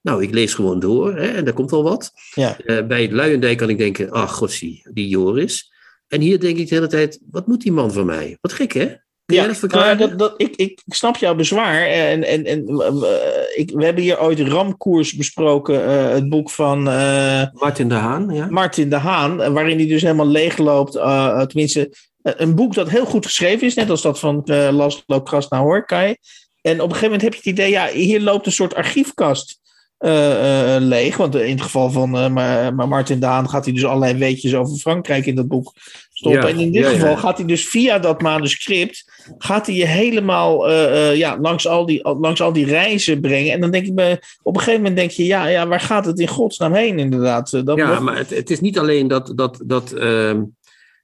nou, 0.00 0.22
ik 0.22 0.30
lees 0.34 0.54
gewoon 0.54 0.80
door 0.80 1.14
hè, 1.16 1.26
en 1.28 1.44
daar 1.44 1.54
komt 1.54 1.70
wel 1.70 1.82
wat. 1.82 2.12
Ja. 2.34 2.56
Bij 2.88 3.10
Luijendijk 3.10 3.58
kan 3.58 3.68
ik 3.70 3.78
denken, 3.78 4.10
ach, 4.10 4.34
gossie, 4.34 4.88
die 4.92 5.08
Joris. 5.08 5.72
En 6.08 6.20
hier 6.20 6.40
denk 6.40 6.58
ik 6.58 6.68
de 6.68 6.74
hele 6.74 6.86
tijd, 6.86 7.20
wat 7.30 7.46
moet 7.46 7.60
die 7.62 7.72
man 7.72 7.92
van 7.92 8.06
mij? 8.06 8.38
Wat 8.40 8.52
gek, 8.52 8.72
hè? 8.72 8.94
Nou 9.26 9.84
ja, 9.86 9.94
dat, 9.94 10.18
dat, 10.18 10.34
ik, 10.36 10.56
ik 10.56 10.80
snap 10.86 11.16
jouw 11.16 11.34
bezwaar. 11.34 11.86
En, 11.86 12.24
en, 12.24 12.44
en 12.44 12.66
eh, 12.68 13.58
ik, 13.60 13.70
we 13.74 13.84
hebben 13.84 14.02
hier 14.02 14.20
ooit 14.20 14.40
Ramkoers 14.40 15.14
besproken, 15.16 15.84
eh, 15.84 16.08
het 16.10 16.28
boek 16.28 16.50
van 16.50 16.88
eh, 16.88 17.42
Martin 17.52 17.88
de 17.88 17.94
Haan, 17.94 18.30
ja. 18.34 18.46
Martin 18.50 18.88
de 18.90 18.96
Haan, 18.96 19.42
eh, 19.42 19.52
waarin 19.52 19.76
hij 19.78 19.86
dus 19.86 20.02
helemaal 20.02 20.26
leegloopt. 20.26 20.94
eh, 20.96 21.26
eh, 21.26 21.46
tenminste, 21.46 21.96
eh, 22.22 22.32
een 22.36 22.54
boek 22.54 22.74
dat 22.74 22.88
heel 22.90 23.04
goed 23.04 23.26
geschreven 23.26 23.66
is, 23.66 23.74
net 23.74 23.90
als 23.90 24.02
dat 24.02 24.18
van 24.18 24.42
Laszlo 24.70 25.20
Krasnahorkai. 25.22 26.16
En 26.60 26.74
op 26.74 26.88
een 26.88 26.94
gegeven 26.94 27.04
moment 27.04 27.22
heb 27.22 27.32
je 27.32 27.38
het 27.38 27.58
idee, 27.58 27.70
ja, 27.70 27.88
hier 27.88 28.20
loopt 28.20 28.46
een 28.46 28.52
soort 28.52 28.74
archiefkast 28.74 29.60
eh, 30.02 30.76
eh, 30.76 30.82
leeg. 30.82 31.16
Want 31.16 31.34
in 31.34 31.50
het 31.50 31.62
geval 31.62 31.90
van 31.90 32.16
eh, 32.18 32.28
Ma- 32.28 32.70
Ma- 32.70 32.86
Martin 32.86 33.20
de 33.20 33.26
Haan 33.26 33.48
gaat 33.50 33.64
hij 33.64 33.74
dus 33.74 33.84
allerlei 33.84 34.18
weetjes 34.18 34.54
over 34.54 34.76
Frankrijk 34.76 35.26
in 35.26 35.34
dat 35.34 35.48
boek 35.48 35.72
stoppen. 36.12 36.42
Ja, 36.42 36.48
en 36.48 36.58
in 36.58 36.72
dit 36.72 36.82
ja, 36.82 36.88
ja. 36.90 36.94
geval 36.98 37.16
gaat 37.16 37.36
hij 37.38 37.46
dus 37.46 37.68
via 37.68 37.98
dat 37.98 38.22
manuscript, 38.22 39.04
gaat 39.38 39.66
hij 39.66 39.74
je 39.76 39.86
helemaal 39.86 40.68
eh, 40.68 41.10
eh, 41.10 41.16
ja, 41.16 41.38
langs, 41.40 41.66
al 41.68 41.86
die, 41.86 42.08
langs 42.18 42.40
al 42.40 42.52
die 42.52 42.66
reizen 42.66 43.20
brengen. 43.20 43.52
En 43.52 43.60
dan 43.60 43.70
denk 43.70 43.86
ik 43.86 43.92
me, 43.92 44.18
op 44.42 44.54
een 44.54 44.60
gegeven 44.60 44.80
moment 44.82 44.98
denk 44.98 45.10
je, 45.10 45.26
ja, 45.26 45.46
ja 45.46 45.66
waar 45.66 45.80
gaat 45.80 46.04
het 46.06 46.18
in 46.20 46.28
godsnaam 46.28 46.74
heen 46.74 46.98
inderdaad? 46.98 47.52
Eh, 47.52 47.60
Dat 47.64 47.76
Ja, 47.78 47.86
wordt- 47.86 48.02
maar 48.02 48.16
het, 48.16 48.30
het 48.30 48.50
is 48.50 48.60
niet 48.60 48.78
alleen 48.78 49.08
dat, 49.08 49.32
dat, 49.34 49.60
dat, 49.64 49.92
ehm, 49.92 50.42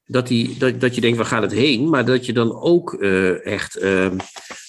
dat, 0.07 0.26
die, 0.28 0.57
dat, 0.59 0.80
dat 0.80 0.94
je 0.94 1.01
denkt, 1.01 1.16
waar 1.16 1.26
gaat 1.26 1.42
het 1.42 1.53
heen? 1.53 1.88
Maar 1.88 2.05
dat 2.05 2.26
je 2.26 2.32
dan 2.32 2.61
ook 2.61 2.94
eh, 2.94 3.46
echt 3.46 3.76
ehm, 3.76 4.16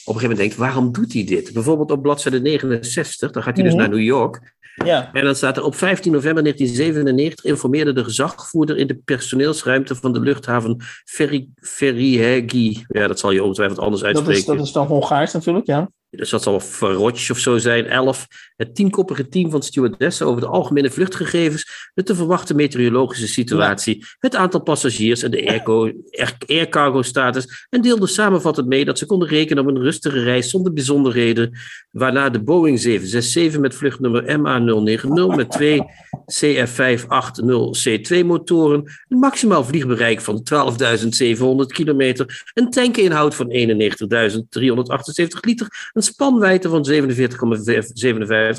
op 0.09 0.15
een 0.15 0.21
gegeven 0.21 0.29
moment 0.29 0.37
denkt, 0.37 0.55
waarom 0.55 0.91
doet 0.91 1.13
hij 1.13 1.23
dit? 1.23 1.53
Bijvoorbeeld 1.53 1.91
op 1.91 2.01
bladzijde 2.01 2.39
69, 2.41 3.31
dan 3.31 3.43
gaat 3.43 3.55
hij 3.57 3.65
Mhm. 3.65 3.73
dus 3.75 3.81
naar 3.85 3.89
New 3.95 4.05
York. 4.05 4.57
ja. 4.85 5.09
En 5.13 5.23
dan 5.23 5.35
staat 5.35 5.57
er 5.57 5.63
op 5.63 5.75
15 5.75 6.11
november 6.11 6.43
1997 6.43 7.45
informeerde 7.45 7.93
de 7.93 8.03
gezagvoerder 8.03 8.77
in 8.77 8.87
de 8.87 8.95
personeelsruimte 9.05 9.95
van 9.95 10.13
de 10.13 10.19
luchthaven 10.19 10.77
Ferihegi. 11.61 12.83
Ja, 12.87 13.07
dat 13.07 13.19
zal 13.19 13.31
je 13.31 13.43
ongetwijfeld 13.43 13.79
anders 13.79 14.01
Dat 14.01 14.07
uitspreken. 14.09 14.41
is, 14.41 14.57
dat 14.57 14.65
is 14.65 14.71
dan 14.71 14.87
Hongaars 14.87 15.33
natuurlijk, 15.33 15.65
ja. 15.65 15.89
Dus 16.11 16.29
dat 16.29 16.43
zal 16.43 16.59
Farotj 16.59 17.31
of 17.31 17.37
zo 17.37 17.57
zijn, 17.57 17.85
11. 17.85 18.27
Het 18.55 18.75
tienkoppige 18.75 19.27
team 19.27 19.49
van 19.51 19.61
stewardessen 19.61 20.25
over 20.25 20.41
de 20.41 20.47
algemene 20.47 20.89
vluchtgegevens, 20.89 21.91
de 21.93 22.03
te 22.03 22.15
verwachten 22.15 22.55
meteorologische 22.55 23.27
situatie, 23.27 24.05
het 24.19 24.35
aantal 24.35 24.61
passagiers 24.61 25.23
en 25.23 25.31
de 25.31 25.47
air, 25.47 25.93
air 26.47 26.69
cargo 26.69 27.01
status. 27.01 27.67
En 27.69 27.81
deelde 27.81 28.07
samenvattend 28.07 28.67
mee 28.67 28.85
dat 28.85 28.97
ze 28.97 29.05
konden 29.05 29.27
rekenen 29.27 29.67
op 29.67 29.69
een 29.75 29.81
rustige 29.81 30.23
reis 30.23 30.49
zonder 30.49 30.73
bijzonderheden. 30.73 31.57
Waarna 31.91 32.29
de 32.29 32.43
Boeing 32.43 32.79
767 32.79 33.61
met 33.61 33.75
vluchtnummer 33.75 34.23
MA090 34.23 35.35
met 35.35 35.51
twee 35.51 35.83
CF580C2 36.45 38.25
motoren, 38.25 38.83
een 39.07 39.17
maximaal 39.17 39.63
vliegbereik 39.63 40.21
van 40.21 40.43
12.700 40.53 41.65
kilometer, 41.67 42.51
een 42.53 42.69
tankinhoud 42.69 43.35
van 43.35 43.51
91.378 43.51 43.55
liter, 45.41 45.89
een 45.99 46.05
spanwijdte 46.05 46.69
van 46.69 46.85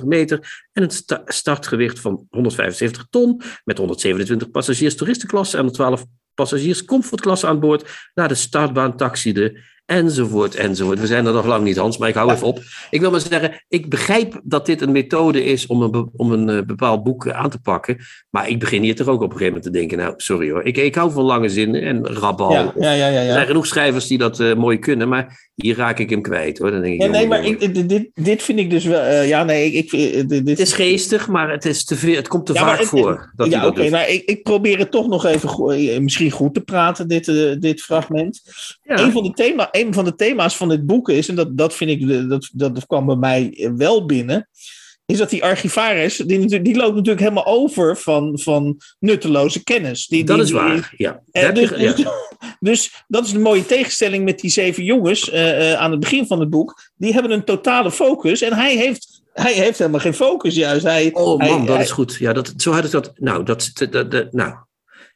47,57 0.01 0.05
meter 0.07 0.67
en 0.73 0.83
een 0.83 0.91
sta- 0.91 1.23
startgewicht 1.25 2.01
van 2.01 2.27
175 2.31 3.07
ton 3.11 3.41
met 3.65 3.79
127 3.79 4.51
passagiers 4.51 4.97
toeristenklasse 4.97 5.59
en 5.59 5.73
12 5.73 6.05
passagiers 6.35 6.85
comfortklasse 6.85 7.47
aan 7.47 7.61
boord 7.61 8.11
naar 8.15 8.29
de 8.29 8.35
startbaan 8.35 8.97
taxiede 8.97 9.61
enzovoort 9.91 10.55
enzovoort. 10.55 11.01
We 11.01 11.07
zijn 11.07 11.27
er 11.27 11.33
nog 11.33 11.47
lang 11.47 11.65
niet 11.65 11.77
Hans, 11.77 11.99
maar 11.99 12.09
ik 12.09 12.15
hou 12.15 12.33
even 12.33 12.47
op. 12.47 12.61
Ik 12.91 13.01
wil 13.01 13.11
maar 13.11 13.21
zeggen, 13.21 13.65
ik 13.69 13.89
begrijp 13.89 14.41
dat 14.45 14.67
dit 14.67 14.81
een 14.81 14.93
methode 14.93 15.45
is 15.45 15.67
om 15.67 15.83
een, 15.83 16.11
om 16.17 16.33
een 16.33 16.49
eh, 16.49 16.63
bepaald 16.67 17.03
boek 17.03 17.27
eh, 17.27 17.37
aan 17.39 17.51
te 17.51 17.61
pakken, 17.61 17.99
maar 18.31 18.49
ik 18.49 18.59
begin 18.59 18.83
hier 18.83 18.95
toch 18.95 19.07
ook 19.07 19.23
op 19.23 19.31
een 19.33 19.37
gegeven 19.39 19.47
moment 19.47 19.63
te 19.73 19.79
denken, 19.79 19.99
nou 19.99 20.15
sorry 20.17 20.51
hoor, 20.51 20.65
ik, 20.65 20.77
ik 20.77 20.95
hou 20.95 21.13
van 21.13 21.25
lange 21.25 21.49
zinnen 21.49 21.83
en 21.83 22.07
rabal. 22.07 22.53
Ja, 22.53 22.73
ja, 22.79 22.93
ja, 22.93 23.07
ja. 23.09 23.21
Er 23.21 23.33
zijn 23.33 23.47
genoeg 23.47 23.67
schrijvers 23.67 24.07
die 24.07 24.19
dat 24.19 24.41
eh, 24.41 24.55
mooi 24.55 24.79
kunnen, 24.79 25.09
maar 25.09 25.49
hier 25.55 25.77
raak 25.77 25.99
ik 25.99 26.11
hem 26.11 26.23
kwijt 26.23 26.59
hoor. 26.59 26.71
Dan 26.71 26.81
denk 26.81 26.95
ik, 26.95 27.01
Ja, 27.03 27.07
nee, 27.09 27.27
maar 27.27 27.45
ik, 27.45 27.89
dit- 27.89 28.11
dit, 28.15 28.43
vind 28.43 28.59
ik 28.59 28.71
dus 28.71 28.85
wel. 28.85 29.23
ja, 29.23 29.45
nee, 29.45 29.73
ik, 29.73 29.91
dit, 29.91 30.29
dit, 30.29 30.49
Het 30.49 30.59
is 30.59 30.73
geestig, 30.73 31.29
maar 31.29 31.51
het, 31.51 31.65
is 31.65 31.85
te 31.85 31.97
veel, 31.97 32.15
het 32.17 32.29
komt 32.29 32.47
te 32.47 32.55
vaak 32.55 32.79
het- 32.79 32.89
voor. 32.89 33.33
Dat 33.37 33.51
ja, 33.51 33.67
oké, 33.67 33.83
doet. 33.83 33.91
nou, 33.91 34.11
ik, 34.11 34.23
ik 34.25 34.43
probeer 34.43 34.79
het 34.79 34.91
toch 34.91 35.09
nog 35.09 35.25
even 35.27 36.03
misschien 36.05 36.31
goed 36.31 36.55
te 36.55 36.61
praten, 36.61 37.09
dit, 37.09 37.25
dit 37.61 37.81
fragment. 37.83 38.43
Een, 38.85 39.13
van 39.13 39.23
de 39.23 39.31
thema, 39.31 39.69
een 39.81 39.95
van 39.95 40.05
de 40.05 40.15
thema's 40.15 40.57
van 40.57 40.69
dit 40.69 40.87
boek 40.87 41.09
is, 41.09 41.29
en 41.29 41.35
dat, 41.35 41.57
dat 41.57 41.75
vind 41.75 41.91
ik, 41.91 42.07
de- 42.07 42.27
dat, 42.27 42.49
dat 42.53 42.87
kwam 42.87 43.07
bij 43.07 43.17
mij 43.17 43.71
wel 43.77 44.07
binnen, 44.07 44.49
is 45.07 45.19
dat 45.19 45.31
die 45.31 45.45
archivaris, 45.45 46.17
die, 46.17 46.37
natuurlijk- 46.39 46.65
die 46.65 46.77
loopt 46.77 46.95
natuurlijk 46.95 47.21
helemaal 47.21 47.47
over 47.47 47.97
van, 47.97 48.39
van 48.39 48.77
nutteloze 48.99 49.65
kennis. 49.65 50.07
Die, 50.07 50.25
dat 50.25 50.37
die- 50.37 50.45
is 50.45 50.51
die- 50.51 50.61
waar, 50.61 50.95
ja. 50.97 51.23
Eh, 51.33 51.55
dus, 51.55 51.69
je- 51.71 51.95
ja. 51.97 52.13
dus, 52.71 53.05
dat 53.09 53.27
is 53.27 53.33
een 53.33 53.43
mooie 53.43 53.67
tegenstelling 53.67 54.25
met 54.25 54.39
die 54.41 54.51
zeven 54.51 54.85
jongens 54.85 55.31
eh, 55.31 55.73
eh, 55.73 55.79
aan 55.81 55.91
het 55.91 56.01
begin 56.01 56.27
van 56.27 56.41
het 56.41 56.51
boek. 56.51 56.91
Die 56.97 57.13
hebben 57.13 57.31
een 57.33 57.45
totale 57.45 57.91
focus 57.91 58.43
en 58.43 58.53
hij 58.53 58.77
heeft, 58.77 59.23
hij 59.33 59.53
heeft 59.53 59.79
helemaal 59.79 60.01
geen 60.01 60.15
focus 60.15 60.55
juist. 60.55 60.85
Hij, 60.85 61.11
Oh 61.13 61.39
man, 61.39 61.49
hij- 61.49 61.59
dat 61.67 61.75
hij- 61.75 61.85
is 61.85 61.91
goed. 61.91 62.15
Ja, 62.15 62.33
dat, 62.33 62.53
zo 62.57 62.73
had 62.73 62.85
ik 62.85 62.91
dat. 62.91 63.13
Nou, 63.17 63.45
dat, 63.45 63.71
dat, 63.75 63.93
dat, 63.93 64.11
dat- 64.11 64.33
nou, 64.33 64.55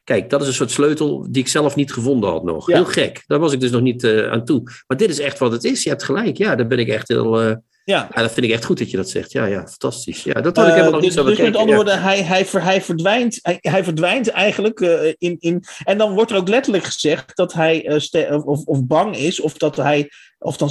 kijk, 0.05 0.29
dat 0.29 0.41
is 0.41 0.47
een 0.47 0.53
soort 0.53 0.71
sleutel 0.71 1.27
die 1.29 1.41
ik 1.41 1.47
zelf 1.47 1.75
niet 1.75 1.93
gevonden 1.93 2.29
had 2.29 2.43
nog. 2.43 2.67
Ja. 2.67 2.75
Heel 2.75 2.85
gek. 2.85 3.23
Daar 3.27 3.39
was 3.39 3.53
ik 3.53 3.59
dus 3.59 3.71
nog 3.71 3.81
niet 3.81 4.03
eh, 4.03 4.31
aan 4.31 4.45
toe. 4.45 4.61
Maar 4.87 4.97
dit 4.97 5.09
is 5.09 5.19
echt 5.19 5.39
wat 5.39 5.51
het 5.51 5.63
is. 5.63 5.83
Je 5.83 5.89
hebt 5.89 6.03
gelijk. 6.03 6.37
Ja, 6.37 6.55
daar 6.55 6.67
ben 6.67 6.79
ik 6.79 6.87
echt 6.87 7.07
heel. 7.07 7.41
eh, 7.41 7.55
ja. 7.85 8.07
ja, 8.13 8.21
dat 8.21 8.31
vind 8.31 8.45
ik 8.45 8.51
echt 8.51 8.65
goed 8.65 8.77
dat 8.77 8.91
je 8.91 8.97
dat 8.97 9.09
zegt. 9.09 9.31
Ja, 9.31 9.45
ja, 9.45 9.67
fantastisch. 9.67 10.23
Ja, 10.23 10.33
dat 10.41 10.55
had 10.57 10.67
ik 10.67 10.71
helemaal 10.73 10.91
nog 10.91 11.01
Eh, 11.01 11.07
niet 11.07 11.15
dus, 11.15 11.23
zo 11.23 11.29
dus 11.29 11.37
met 11.37 11.37
bekeken. 11.37 11.59
andere 11.59 11.75
woorden, 11.75 12.01
hij, 12.01 12.23
hij, 12.23 12.45
ver- 12.45 12.63
hij, 12.63 12.81
verdwijnt, 12.81 13.39
hij, 13.41 13.57
hij 13.61 13.83
verdwijnt 13.83 14.29
eigenlijk 14.29 14.79
eh, 14.79 15.13
in, 15.17 15.35
in. 15.39 15.63
En 15.83 15.97
dan 15.97 16.13
wordt 16.13 16.31
er 16.31 16.37
ook 16.37 16.47
letterlijk 16.49 16.83
gezegd 16.83 17.35
dat 17.35 17.53
hij 17.53 17.93
ste- 17.97 18.41
of, 18.45 18.63
of 18.65 18.83
bang 18.85 19.17
is, 19.17 19.39
of 19.39 19.53
dat 19.53 19.75
hij. 19.75 20.09
Of 20.39 20.57
dan 20.57 20.69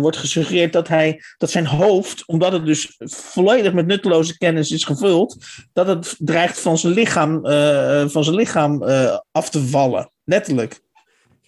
wordt 0.00 0.16
gesuggereerd 0.16 0.72
dat, 0.72 0.88
hij, 0.88 1.22
dat 1.38 1.50
zijn 1.50 1.66
hoofd, 1.66 2.22
omdat 2.26 2.52
het 2.52 2.66
dus 2.66 2.94
volledig 3.04 3.72
met 3.72 3.86
nutteloze 3.86 4.38
kennis 4.38 4.70
is 4.70 4.84
gevuld, 4.84 5.36
dat 5.72 5.86
het 5.86 6.14
dreigt 6.18 6.60
van 6.60 6.78
zijn 6.78 6.92
lichaam, 6.92 7.40
van 8.10 8.24
zijn 8.24 8.36
lichaam 8.36 8.82
af 9.32 9.50
te 9.50 9.66
vallen. 9.66 10.10
Letterlijk. 10.24 10.80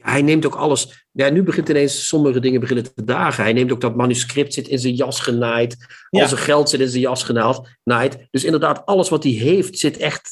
Hij 0.01 0.23
neemt 0.23 0.47
ook 0.47 0.55
alles. 0.55 1.07
Ja, 1.13 1.29
nu 1.31 1.43
begint 1.43 1.69
ineens 1.69 2.07
sommige 2.07 2.41
dingen 2.41 2.61
beginnen 2.61 2.95
te 2.95 3.05
dagen. 3.05 3.43
Hij 3.45 3.53
neemt 3.53 3.73
ook 3.73 3.81
dat 3.81 3.97
manuscript 3.97 4.55
zit 4.55 4.69
in 4.69 4.79
zijn 4.79 4.95
jas 4.95 5.21
genaaid. 5.21 5.77
Al 6.11 6.21
Ja. 6.21 6.27
zijn 6.27 6.41
geld 6.41 6.69
zit 6.71 6.81
in 6.81 6.89
zijn 6.89 7.03
jas 7.03 7.23
genaald, 7.23 7.69
naaid. 7.85 8.27
Dus 8.31 8.45
inderdaad, 8.45 8.87
alles 8.87 9.09
wat 9.09 9.23
hij 9.23 9.33
heeft 9.33 9.79
zit 9.79 9.97
echt 9.97 10.31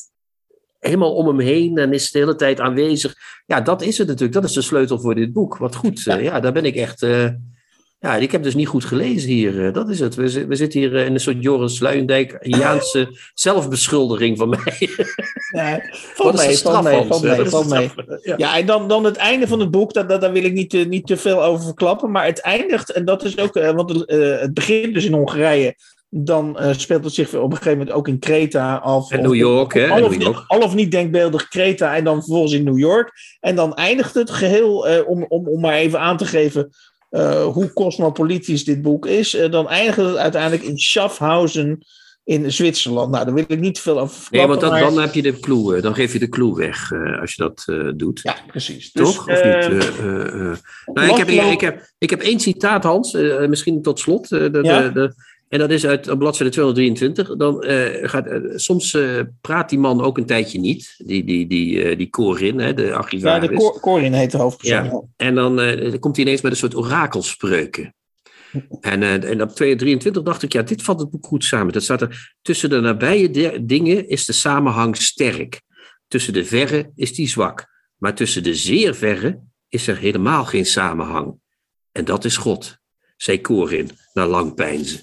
helemaal 0.81 1.15
om 1.15 1.27
hem 1.27 1.39
heen 1.39 1.79
en 1.79 1.93
is 1.93 2.11
de 2.11 2.19
hele 2.19 2.35
tijd 2.35 2.61
aanwezig. 2.61 3.15
Ja, 3.47 3.61
dat 3.61 3.83
is 3.83 3.99
het 3.99 4.07
natuurlijk. 4.07 4.35
Dat 4.41 4.45
is 4.45 4.53
de 4.53 4.63
sleutel 4.63 5.01
voor 5.01 5.15
dit 5.15 5.33
boek. 5.33 5.57
Wat 5.57 5.75
goed. 5.75 6.03
Ja, 6.03 6.17
ja 6.17 6.41
daar 6.41 6.53
ben 6.53 6.65
ik 6.65 6.75
echt. 6.75 7.03
eh, 7.03 7.29
ja, 8.01 8.17
ik 8.17 8.33
heb 8.33 8.43
dus 8.43 8.55
niet 8.55 8.69
goed 8.69 8.85
gelezen 8.85 9.31
hier. 9.31 9.67
eh, 9.67 9.73
dat 9.73 9.89
is 9.89 10.01
het. 10.01 10.15
We, 10.15 10.47
we 10.47 10.55
zitten 10.57 10.81
hier 10.81 10.97
eh, 10.97 11.07
in 11.07 11.15
een 11.15 11.21
soort 11.21 11.43
Joris 11.43 11.81
Luijendijk-Jaanse 11.81 13.19
zelfbeschuldiging 13.35 14.39
van 14.39 14.49
mij. 14.49 14.63
De 16.33 16.47
mee, 16.47 16.57
straf, 16.57 16.73
valt 16.73 16.85
mee, 16.85 16.95
Hans? 16.95 17.09
valt 17.51 17.69
Ja, 18.37 18.57
en 18.59 18.67
dan, 18.67 18.89
dan 18.89 19.05
het 19.05 19.17
einde 19.17 19.47
van 19.47 19.61
het 19.61 19.71
boek, 19.71 19.93
dat, 19.93 20.09
dat, 20.09 20.21
daar 20.21 20.33
wil 20.33 20.45
ik 20.45 20.53
niet, 20.53 20.71
te- 20.71 20.77
niet 20.79 21.07
te 21.07 21.17
veel 21.17 21.43
over 21.45 21.65
verklappen. 21.65 22.11
Maar 22.11 22.25
het 22.27 22.41
eindigt, 22.41 22.91
en 22.93 23.05
dat 23.05 23.25
is 23.25 23.39
ook, 23.39 23.57
eh, 23.57 23.71
want 23.71 24.05
eh, 24.05 24.41
het 24.41 24.55
begint 24.55 24.95
dus 24.95 25.05
in 25.05 25.13
Hongarije. 25.13 25.75
Dan 26.11 26.59
speelt 26.71 27.05
het 27.05 27.15
zich 27.15 27.35
op 27.35 27.51
een 27.51 27.57
gegeven 27.57 27.79
moment 27.79 27.97
ook 27.97 28.09
in 28.09 28.19
Kreta 28.19 28.77
af. 28.77 29.11
En 29.11 29.23
New 29.23 29.35
York, 29.35 29.75
hè? 29.75 29.89
Al 29.89 30.05
of, 30.05 30.11
niet, 30.11 30.23
York. 30.23 30.45
al 30.47 30.61
of 30.61 30.75
niet 30.75 30.91
denkbeeldig 30.91 31.49
Kreta 31.49 31.97
en 31.97 32.05
dan 32.05 32.15
vervolgens 32.23 32.53
in 32.53 32.65
New 32.65 32.79
York. 32.79 33.13
En 33.41 33.57
dan 33.57 33.75
eindigt 33.75 34.15
het 34.15 34.31
geheel, 34.31 34.89
eh, 34.89 35.09
om, 35.09 35.25
om, 35.29 35.49
om 35.49 35.61
maar 35.61 35.75
even 35.75 36.01
aan 36.01 36.17
te 36.17 36.27
geven 36.27 36.71
eh, 37.09 37.45
hoe 37.47 37.73
cosmopolitisch 37.73 38.65
dit 38.65 38.83
boek 38.83 39.07
is, 39.07 39.35
eh, 39.35 39.51
dan 39.51 39.69
eindigt 39.69 39.97
het 39.97 40.17
uiteindelijk 40.17 40.63
in 40.63 40.79
Schaffhausen 40.79 41.79
in 42.25 42.53
Zwitserland. 42.53 43.11
Nou, 43.11 43.25
daar 43.25 43.35
wil 43.35 43.45
ik 43.49 43.61
niet 43.61 43.75
te 43.75 43.81
veel 43.81 44.01
over 44.01 44.27
Nee, 44.31 44.47
want 44.47 44.61
dan, 44.61 44.71
maar- 44.71 44.81
dan 44.81 45.01
heb 45.01 45.15
je 45.15 45.23
de 45.23 45.41
clue, 45.41 45.77
eh, 45.77 45.83
dan 45.83 45.95
geef 45.95 46.13
je 46.13 46.19
de 46.19 46.29
clue 46.29 46.55
weg 46.55 46.93
als 47.21 47.35
je 47.35 47.43
dat 47.43 47.65
doet. 47.99 48.21
Ja, 48.23 48.37
precies. 48.47 48.93
Dus, 48.93 49.15
Toch? 49.15 49.29
Of 49.29 49.43
niet? 49.45 50.01
Nou, 50.95 51.09
ik, 51.09 51.17
heb, 51.17 51.29
ik, 51.29 51.61
heb, 51.61 51.91
ik 51.99 52.11
heb 52.11 52.21
één 52.21 52.41
citaat, 52.41 52.85
Hans, 52.85 53.13
misschien 53.49 53.83
tot 53.83 53.99
slot. 53.99 54.29
de, 54.29 54.59
Ja? 54.63 54.81
de, 54.81 54.93
de, 54.93 55.15
en 55.49 55.59
dat 55.59 55.71
is 55.71 55.87
uit 55.87 56.09
eh, 56.09 56.17
bladzijde 56.17 56.53
223. 56.53 57.37
Dan, 57.37 57.63
eh, 57.63 58.09
gaat, 58.09 58.27
eh, 58.27 58.41
soms 58.55 58.95
eh, 58.95 59.21
praat 59.41 59.69
die 59.69 59.79
man 59.79 60.01
ook 60.03 60.19
een 60.19 60.27
tijdje 60.27 60.61
niet, 60.61 60.95
die, 60.99 61.25
die, 61.25 61.47
die, 61.47 61.97
die 61.97 62.11
Corin, 62.11 62.59
hè, 62.59 62.75
de 62.75 62.83
ja, 62.83 62.95
archivaris. 62.95 63.49
de 63.49 63.55
Cor- 63.55 63.81
Corin 63.81 64.13
heet 64.13 64.31
de 64.31 64.39
hoofdpersoon. 64.39 64.85
Ja. 64.85 64.91
ja. 64.91 65.03
En 65.17 65.35
dan, 65.35 65.57
dan 65.57 65.99
komt 65.99 66.17
hij 66.17 66.25
ineens 66.25 66.41
met 66.41 66.53
een 66.53 66.59
soort 66.59 66.75
orakelspreuken. 66.77 67.95
En, 68.81 69.03
en 69.03 69.43
op 69.43 69.51
223 69.51 70.23
dacht 70.23 70.43
ik, 70.43 70.53
ja, 70.53 70.63
dit 70.63 70.83
valt 70.83 71.01
het 71.01 71.11
boek 71.11 71.27
goed 71.27 71.45
samen. 71.45 71.73
Dat 71.73 71.83
staat 71.83 72.01
er, 72.01 72.35
tussen 72.43 72.71
de 72.71 72.81
nabije 72.81 73.31
de- 73.31 73.59
dingen 73.65 74.09
is 74.09 74.25
de 74.25 74.33
samenhang 74.33 74.97
sterk. 74.97 75.61
Tussen 76.09 76.33
de 76.33 76.45
verre 76.45 76.91
is 76.95 77.15
die 77.15 77.29
zwak. 77.29 77.67
Maar 77.97 78.15
tussen 78.15 78.43
de 78.43 78.55
zeer 78.55 78.95
verre 78.95 79.41
is 79.69 79.87
er 79.87 79.97
helemaal 79.97 80.45
geen 80.45 80.67
samenhang. 80.67 81.35
En 81.93 82.05
dat 82.05 82.25
is 82.25 82.37
God, 82.37 82.77
zei 83.17 83.41
Corin, 83.41 83.91
na 84.13 84.27
lang 84.27 84.55
peinzen. 84.55 85.01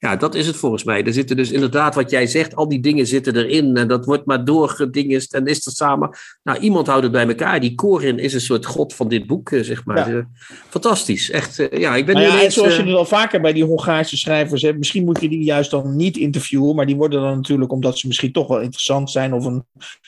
Ja, 0.00 0.16
dat 0.16 0.34
is 0.34 0.46
het 0.46 0.56
volgens 0.56 0.84
mij. 0.84 1.04
Er 1.04 1.12
zitten 1.12 1.36
dus 1.36 1.50
inderdaad, 1.50 1.94
wat 1.94 2.10
jij 2.10 2.26
zegt, 2.26 2.56
al 2.56 2.68
die 2.68 2.80
dingen 2.80 3.06
zitten 3.06 3.36
erin. 3.36 3.76
En 3.76 3.88
dat 3.88 4.04
wordt 4.04 4.26
maar 4.26 4.44
doorgedingest 4.44 5.34
en 5.34 5.46
is 5.46 5.66
er 5.66 5.72
samen. 5.72 6.10
Nou, 6.42 6.58
iemand 6.58 6.86
houdt 6.86 7.02
het 7.02 7.12
bij 7.12 7.28
elkaar. 7.28 7.60
Die 7.60 7.74
Corin 7.74 8.18
is 8.18 8.34
een 8.34 8.40
soort 8.40 8.66
god 8.66 8.94
van 8.94 9.08
dit 9.08 9.26
boek, 9.26 9.50
eh, 9.50 9.62
zeg 9.62 9.84
maar. 9.84 10.10
Ja. 10.10 10.16
Eh, 10.16 10.24
Fantastisch. 10.68 11.30
Echt, 11.30 11.58
eh, 11.58 11.80
ja, 11.80 11.96
ik 11.96 12.06
ben 12.06 12.14
Nou 12.14 12.26
nu 12.26 12.32
ja, 12.32 12.36
en 12.36 12.40
ineens... 12.40 12.54
zoals 12.54 12.76
je 12.76 12.82
het 12.82 12.94
al 12.94 13.04
vaker 13.04 13.40
bij 13.40 13.52
die 13.52 13.64
Hongaarse 13.64 14.16
schrijvers 14.16 14.62
hebt, 14.62 14.78
misschien 14.78 15.04
moet 15.04 15.20
je 15.20 15.28
die 15.28 15.44
juist 15.44 15.70
dan 15.70 15.96
niet 15.96 16.16
interviewen, 16.16 16.74
maar 16.74 16.86
die 16.86 16.96
worden 16.96 17.20
dan 17.20 17.36
natuurlijk 17.36 17.72
omdat 17.72 17.98
ze 17.98 18.06
misschien 18.06 18.32
toch 18.32 18.46
wel 18.46 18.60
interessant 18.60 19.10
zijn 19.10 19.34
of 19.34 19.44
een 19.44 19.64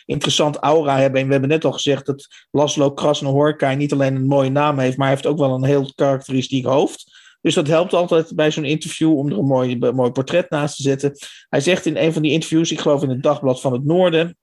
interessant 0.07 0.57
aura 0.57 0.99
hebben. 0.99 1.21
En 1.21 1.27
we 1.27 1.33
hebben 1.33 1.51
net 1.51 1.65
al 1.65 1.73
gezegd 1.73 2.07
dat 2.07 2.29
Laszlo 2.51 2.93
Krasnohorkai 2.93 3.77
niet 3.77 3.93
alleen 3.93 4.15
een 4.15 4.27
mooie 4.27 4.51
naam 4.51 4.79
heeft, 4.79 4.97
maar 4.97 5.07
hij 5.07 5.17
heeft 5.17 5.29
ook 5.29 5.39
wel 5.39 5.55
een 5.55 5.65
heel 5.65 5.93
karakteristiek 5.95 6.65
hoofd. 6.65 7.22
Dus 7.43 7.55
dat 7.55 7.67
helpt 7.67 7.93
altijd 7.93 8.35
bij 8.35 8.51
zo'n 8.51 8.65
interview 8.65 9.17
om 9.19 9.31
er 9.31 9.39
een 9.39 9.45
mooi, 9.45 9.77
een 9.81 9.95
mooi 9.95 10.11
portret 10.11 10.51
naast 10.51 10.77
te 10.77 10.83
zetten. 10.83 11.13
Hij 11.49 11.61
zegt 11.61 11.87
in 11.87 11.97
een 11.97 12.13
van 12.13 12.23
die 12.23 12.33
interviews, 12.33 12.73
ik 12.73 12.81
geloof 12.81 13.03
in 13.03 13.09
het 13.09 13.23
Dagblad 13.23 13.61
van 13.61 13.73
het 13.73 13.85
Noorden, 13.85 14.37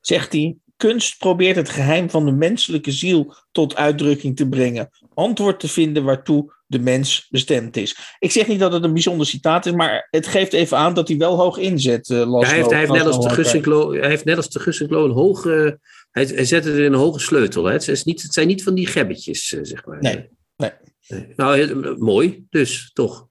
zegt 0.00 0.32
hij: 0.32 0.56
Kunst 0.76 1.18
probeert 1.18 1.56
het 1.56 1.68
geheim 1.68 2.10
van 2.10 2.24
de 2.24 2.32
menselijke 2.32 2.90
ziel 2.90 3.34
tot 3.52 3.76
uitdrukking 3.76 4.36
te 4.36 4.48
brengen. 4.48 4.88
Antwoord 5.14 5.60
te 5.60 5.68
vinden 5.68 6.04
waartoe 6.04 6.54
de 6.66 6.78
mens 6.78 7.26
bestemd 7.30 7.76
is. 7.76 7.96
Ik 8.18 8.30
zeg 8.30 8.46
niet 8.46 8.58
dat 8.58 8.72
het 8.72 8.84
een 8.84 8.92
bijzonder 8.92 9.26
citaat 9.26 9.66
is, 9.66 9.72
maar 9.72 10.08
het 10.10 10.26
geeft 10.26 10.52
even 10.52 10.76
aan 10.76 10.94
dat 10.94 11.08
hij 11.08 11.16
wel 11.16 11.36
hoog 11.36 11.58
inzet. 11.58 12.08
Laszlo 12.08 12.40
Ja, 12.40 12.46
hij, 12.46 12.56
heeft, 12.56 12.70
hij, 12.70 12.78
heeft 12.78 12.92
net 12.92 13.06
als 13.06 13.20
de. 13.20 13.30
Gussinklo, 13.30 13.92
hij 13.92 14.08
heeft 14.08 14.24
net 14.24 14.36
als 14.36 14.48
de 14.48 14.60
Gussinklo 14.60 15.04
een 15.04 15.10
hoge... 15.10 15.78
Hij, 16.10 16.24
hij 16.24 16.44
zet 16.44 16.64
het 16.64 16.74
in 16.74 16.84
een 16.84 16.94
hoge 16.94 17.18
sleutel. 17.18 17.64
Hè. 17.64 17.72
Het, 17.72 17.88
is 17.88 18.04
niet, 18.04 18.22
het 18.22 18.32
zijn 18.32 18.46
niet 18.46 18.62
van 18.62 18.74
die 18.74 18.86
gebbetjes, 18.86 19.54
eh, 19.54 19.60
zeg 19.62 19.86
maar. 19.86 20.00
Nee, 20.00 20.28
nee. 20.56 20.70
Nee. 21.08 21.32
Nou, 21.36 21.56
heel- 21.56 21.96
mooi 21.96 22.46
dus, 22.50 22.90
toch. 22.92 23.28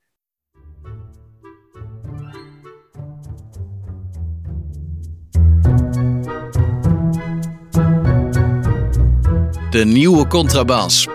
De 9.69 9.83
nieuwe 9.85 10.27
Contrabas. 10.27 11.07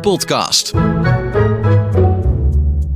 Podcast. 0.00 0.72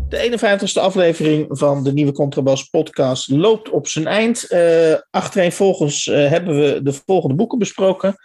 De 0.08 0.16
51ste 0.16 0.80
aflevering 0.80 1.46
van 1.48 1.84
de 1.84 1.92
nieuwe 1.92 2.12
Contrabas 2.12 2.64
podcast 2.64 3.30
loopt 3.30 3.70
op 3.70 3.88
zijn 3.88 4.06
eind. 4.06 4.48
Eh 4.48 4.94
achtereenvolgens 5.10 6.06
eh, 6.06 6.28
hebben 6.28 6.56
we 6.60 6.80
de 6.82 6.92
volgende 7.06 7.34
boeken 7.34 7.58
besproken. 7.58 8.16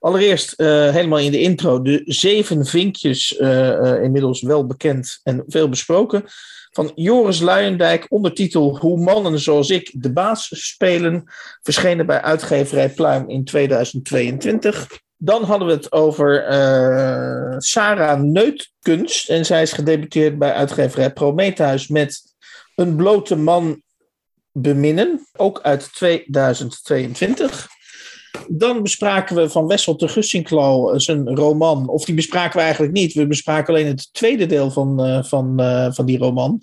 Allereerst 0.00 0.52
eh, 0.52 0.66
helemaal 0.90 1.18
in 1.18 1.30
de 1.30 1.40
intro 1.40 1.82
de 1.82 2.02
zeven 2.04 2.66
vinkjes, 2.66 3.36
eh, 3.36 3.94
eh, 3.94 4.02
inmiddels 4.02 4.42
wel 4.42 4.66
bekend 4.66 5.20
en 5.22 5.44
veel 5.46 5.68
besproken. 5.68 6.24
Van 6.70 6.92
Joris 6.94 7.40
Luijendijk, 7.40 8.06
ondertitel 8.08 8.78
Hoe 8.78 8.98
mannen 8.98 9.38
zoals 9.38 9.70
ik 9.70 9.90
de 9.92 10.12
baas 10.12 10.48
spelen. 10.50 11.24
Verschenen 11.62 12.06
bij 12.06 12.20
uitgeverij 12.22 12.90
Pluim 12.90 13.28
in 13.28 13.44
2022. 13.44 14.88
Dan 15.16 15.42
hadden 15.42 15.68
we 15.68 15.74
het 15.74 15.92
over 15.92 16.44
Sarah 17.58 18.20
Neutkunst. 18.20 19.28
En 19.28 19.44
zij 19.44 19.62
is 19.62 19.72
gedebuteerd 19.72 20.38
bij 20.38 20.52
uitgeverij 20.52 21.12
Prometheus 21.12 21.88
met 21.88 22.22
Een 22.74 22.96
blote 22.96 23.36
man 23.36 23.82
beminnen. 24.52 25.26
Ook 25.36 25.60
uit 25.62 25.94
2022. 25.94 27.69
Dan 28.52 28.82
bespraken 28.82 29.36
we 29.36 29.48
van 29.48 29.66
Wessel 29.66 29.96
te 29.96 30.08
Gussinklo 30.08 30.98
zijn 30.98 31.36
roman. 31.36 31.88
Of 31.88 32.04
die 32.04 32.14
bespraken 32.14 32.56
we 32.56 32.62
eigenlijk 32.62 32.92
niet. 32.92 33.12
We 33.12 33.26
bespraken 33.26 33.74
alleen 33.74 33.86
het 33.86 34.08
tweede 34.12 34.46
deel 34.46 34.70
van, 34.70 35.04
eh, 35.04 35.22
van, 35.22 35.60
eh, 35.60 35.92
van 35.92 36.06
die 36.06 36.18
roman. 36.18 36.62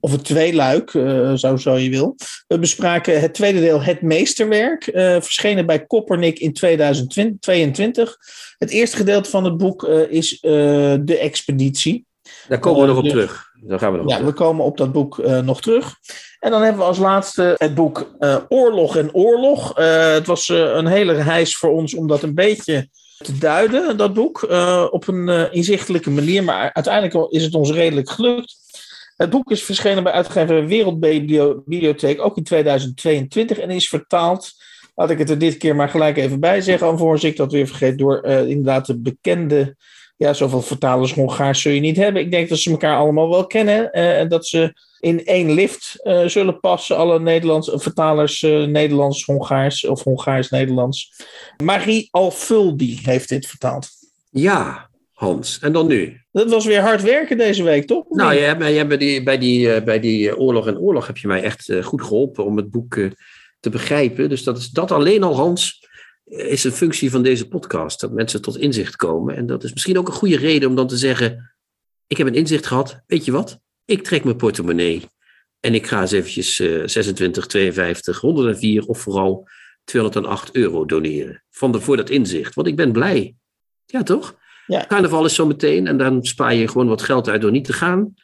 Of 0.00 0.12
het 0.12 0.24
tweeluik, 0.24 0.94
eh 0.94 1.34
zo, 1.34 1.56
zo 1.56 1.76
je 1.76 1.90
wil. 1.90 2.16
We 2.46 2.58
bespraken 2.58 3.20
het 3.20 3.34
tweede 3.34 3.60
deel, 3.60 3.82
Het 3.82 4.02
Meesterwerk. 4.02 4.86
eh, 4.86 5.20
verschenen 5.20 5.66
bij 5.66 5.86
Koppernik 5.86 6.38
in 6.38 6.52
2022. 6.52 8.16
Het 8.58 8.70
eerste 8.70 8.96
gedeelte 8.96 9.30
van 9.30 9.44
het 9.44 9.56
boek 9.56 9.84
eh, 9.84 10.10
is 10.10 10.40
eh, 10.40 10.50
De 11.00 11.18
Expeditie. 11.20 12.04
Daar 12.48 12.58
komen 12.58 12.80
we 12.80 12.88
Eh, 12.88 12.94
nog 12.94 12.98
op 12.98 13.04
dus- 13.04 13.12
terug. 13.12 13.50
Daar 13.60 13.78
gaan 13.78 13.92
we 13.92 13.98
nog 13.98 14.10
Ja, 14.10 14.24
we 14.24 14.32
komen 14.32 14.64
op 14.64 14.76
dat 14.76 14.92
boek 14.92 15.18
eh, 15.18 15.38
nog 15.38 15.60
terug. 15.60 15.96
En 16.40 16.50
dan 16.50 16.62
hebben 16.62 16.80
we 16.80 16.86
als 16.86 16.98
laatste 16.98 17.54
het 17.58 17.74
boek 17.74 18.14
eh, 18.18 18.36
Oorlog 18.48 18.96
en 18.96 19.14
Oorlog. 19.14 19.72
Het 19.76 20.26
was 20.26 20.48
een 20.48 20.86
hele 20.86 21.12
reis 21.12 21.56
voor 21.56 21.70
ons 21.70 21.94
om 21.94 22.06
dat 22.06 22.22
een 22.22 22.34
beetje 22.34 22.88
te 23.18 23.38
duiden, 23.38 23.96
dat 23.96 24.14
boek, 24.14 24.42
op 24.90 25.08
een 25.08 25.52
inzichtelijke 25.52 26.10
manier. 26.10 26.44
Maar 26.44 26.70
uiteindelijk 26.72 27.32
is 27.32 27.42
het 27.42 27.54
ons 27.54 27.70
redelijk 27.70 28.10
gelukt. 28.10 28.56
Het 29.16 29.30
boek 29.30 29.50
is 29.50 29.62
verschenen 29.62 30.02
bij 30.02 30.12
uitgever 30.12 30.66
Wereldbibliotheek, 30.66 32.20
ook 32.20 32.36
in 32.36 32.44
2022, 32.44 33.58
en 33.58 33.70
is 33.70 33.88
vertaald. 33.88 34.52
Laat 34.94 35.10
ik 35.10 35.18
het 35.18 35.30
er 35.30 35.38
dit 35.38 35.56
keer 35.56 35.76
maar 35.76 35.88
gelijk 35.88 36.16
even 36.16 36.40
bij 36.40 36.60
zeggen, 36.60 36.86
alvorens 36.86 37.24
ik 37.24 37.36
dat 37.36 37.52
weer 37.52 37.66
vergeet, 37.66 37.98
door 37.98 38.24
inderdaad 38.24 38.86
de 38.86 38.98
bekende 38.98 39.76
ja, 40.16 40.32
zoveel 40.32 40.62
vertalers 40.62 41.14
Hongaars 41.14 41.62
zul 41.62 41.72
je 41.72 41.80
niet 41.80 41.96
hebben. 41.96 42.22
Ik 42.22 42.30
denk 42.30 42.48
dat 42.48 42.58
ze 42.58 42.70
elkaar 42.70 42.96
allemaal 42.96 43.28
wel 43.30 43.46
kennen. 43.46 43.92
eh, 43.92 44.18
En 44.20 44.28
dat 44.28 44.46
ze 44.46 44.74
in 45.00 45.24
één 45.24 45.50
lift 45.50 46.00
eh, 46.02 46.26
zullen 46.26 46.60
passen. 46.60 46.96
Alle 46.96 47.20
Nederlands, 47.20 47.70
vertalers 47.74 48.42
eh, 48.42 48.64
Nederlands-Hongaars 48.64 49.86
of 49.86 50.02
Hongaars-Nederlands. 50.02 51.12
Marie 51.64 52.08
Alfuldi 52.10 53.00
heeft 53.02 53.28
dit 53.28 53.46
vertaald. 53.46 53.88
Ja, 54.30 54.90
Hans. 55.12 55.58
En 55.58 55.72
dan 55.72 55.86
nu? 55.86 56.20
Dat 56.32 56.50
was 56.50 56.64
weer 56.64 56.80
hard 56.80 57.02
werken 57.02 57.38
deze 57.38 57.62
week, 57.62 57.86
toch? 57.86 58.04
Nou, 58.08 58.34
jij, 58.34 58.44
hebt 58.44 58.62
hebt 58.62 58.88
bij 58.88 58.98
die, 58.98 59.22
bij 59.22 59.38
die, 59.38 59.82
bij 59.82 60.00
die 60.00 60.38
Oorlog 60.38 60.66
en 60.66 60.78
Oorlog 60.78 61.06
heb 61.06 61.16
je 61.16 61.26
mij 61.26 61.42
echt 61.42 61.72
goed 61.82 62.02
geholpen 62.02 62.44
om 62.44 62.56
het 62.56 62.70
boek 62.70 62.94
te 63.60 63.70
begrijpen. 63.70 64.28
Dus 64.28 64.42
dat, 64.42 64.58
is, 64.58 64.68
dat 64.68 64.90
alleen 64.90 65.22
al, 65.22 65.36
Hans, 65.36 65.86
is 66.26 66.64
een 66.64 66.72
functie 66.72 67.10
van 67.10 67.22
deze 67.22 67.48
podcast. 67.48 68.00
Dat 68.00 68.12
mensen 68.12 68.42
tot 68.42 68.58
inzicht 68.58 68.96
komen. 68.96 69.36
En 69.36 69.46
dat 69.46 69.64
is 69.64 69.72
misschien 69.72 69.98
ook 69.98 70.08
een 70.08 70.14
goede 70.14 70.36
reden 70.36 70.68
om 70.68 70.74
dan 70.74 70.88
te 70.88 70.96
zeggen... 70.96 71.50
Ik 72.06 72.16
heb 72.16 72.26
een 72.26 72.34
inzicht 72.34 72.66
gehad. 72.66 73.00
Weet 73.06 73.24
je 73.24 73.32
wat? 73.32 73.60
Ik 73.84 74.02
trek 74.04 74.24
mijn 74.24 74.36
portemonnee. 74.36 75.02
En 75.60 75.74
ik 75.74 75.86
ga 75.86 76.00
eens 76.00 76.12
eventjes 76.12 76.60
eh 76.60 76.82
26, 76.84 77.46
52, 77.46 78.20
104 78.20 78.86
of 78.86 78.98
vooral 78.98 79.48
208 79.84 80.54
euro 80.54 80.84
doneren. 80.84 81.42
Van 81.50 81.72
de, 81.72 81.80
voor 81.80 81.96
dat 81.96 82.10
inzicht. 82.10 82.54
Want 82.54 82.68
ik 82.68 82.76
ben 82.76 82.92
blij. 82.92 83.34
Ja, 83.86 84.02
toch? 84.02 84.36
Ja. 84.66 84.84
Carnaval 84.88 85.24
is 85.24 85.34
zo 85.34 85.46
meteen. 85.46 85.86
En 85.86 85.98
dan 85.98 86.24
spaar 86.24 86.54
je 86.54 86.68
gewoon 86.68 86.88
wat 86.88 87.02
geld 87.02 87.28
uit 87.28 87.40
door 87.40 87.50
niet 87.50 87.64
te 87.64 87.72
gaan. 87.72 88.14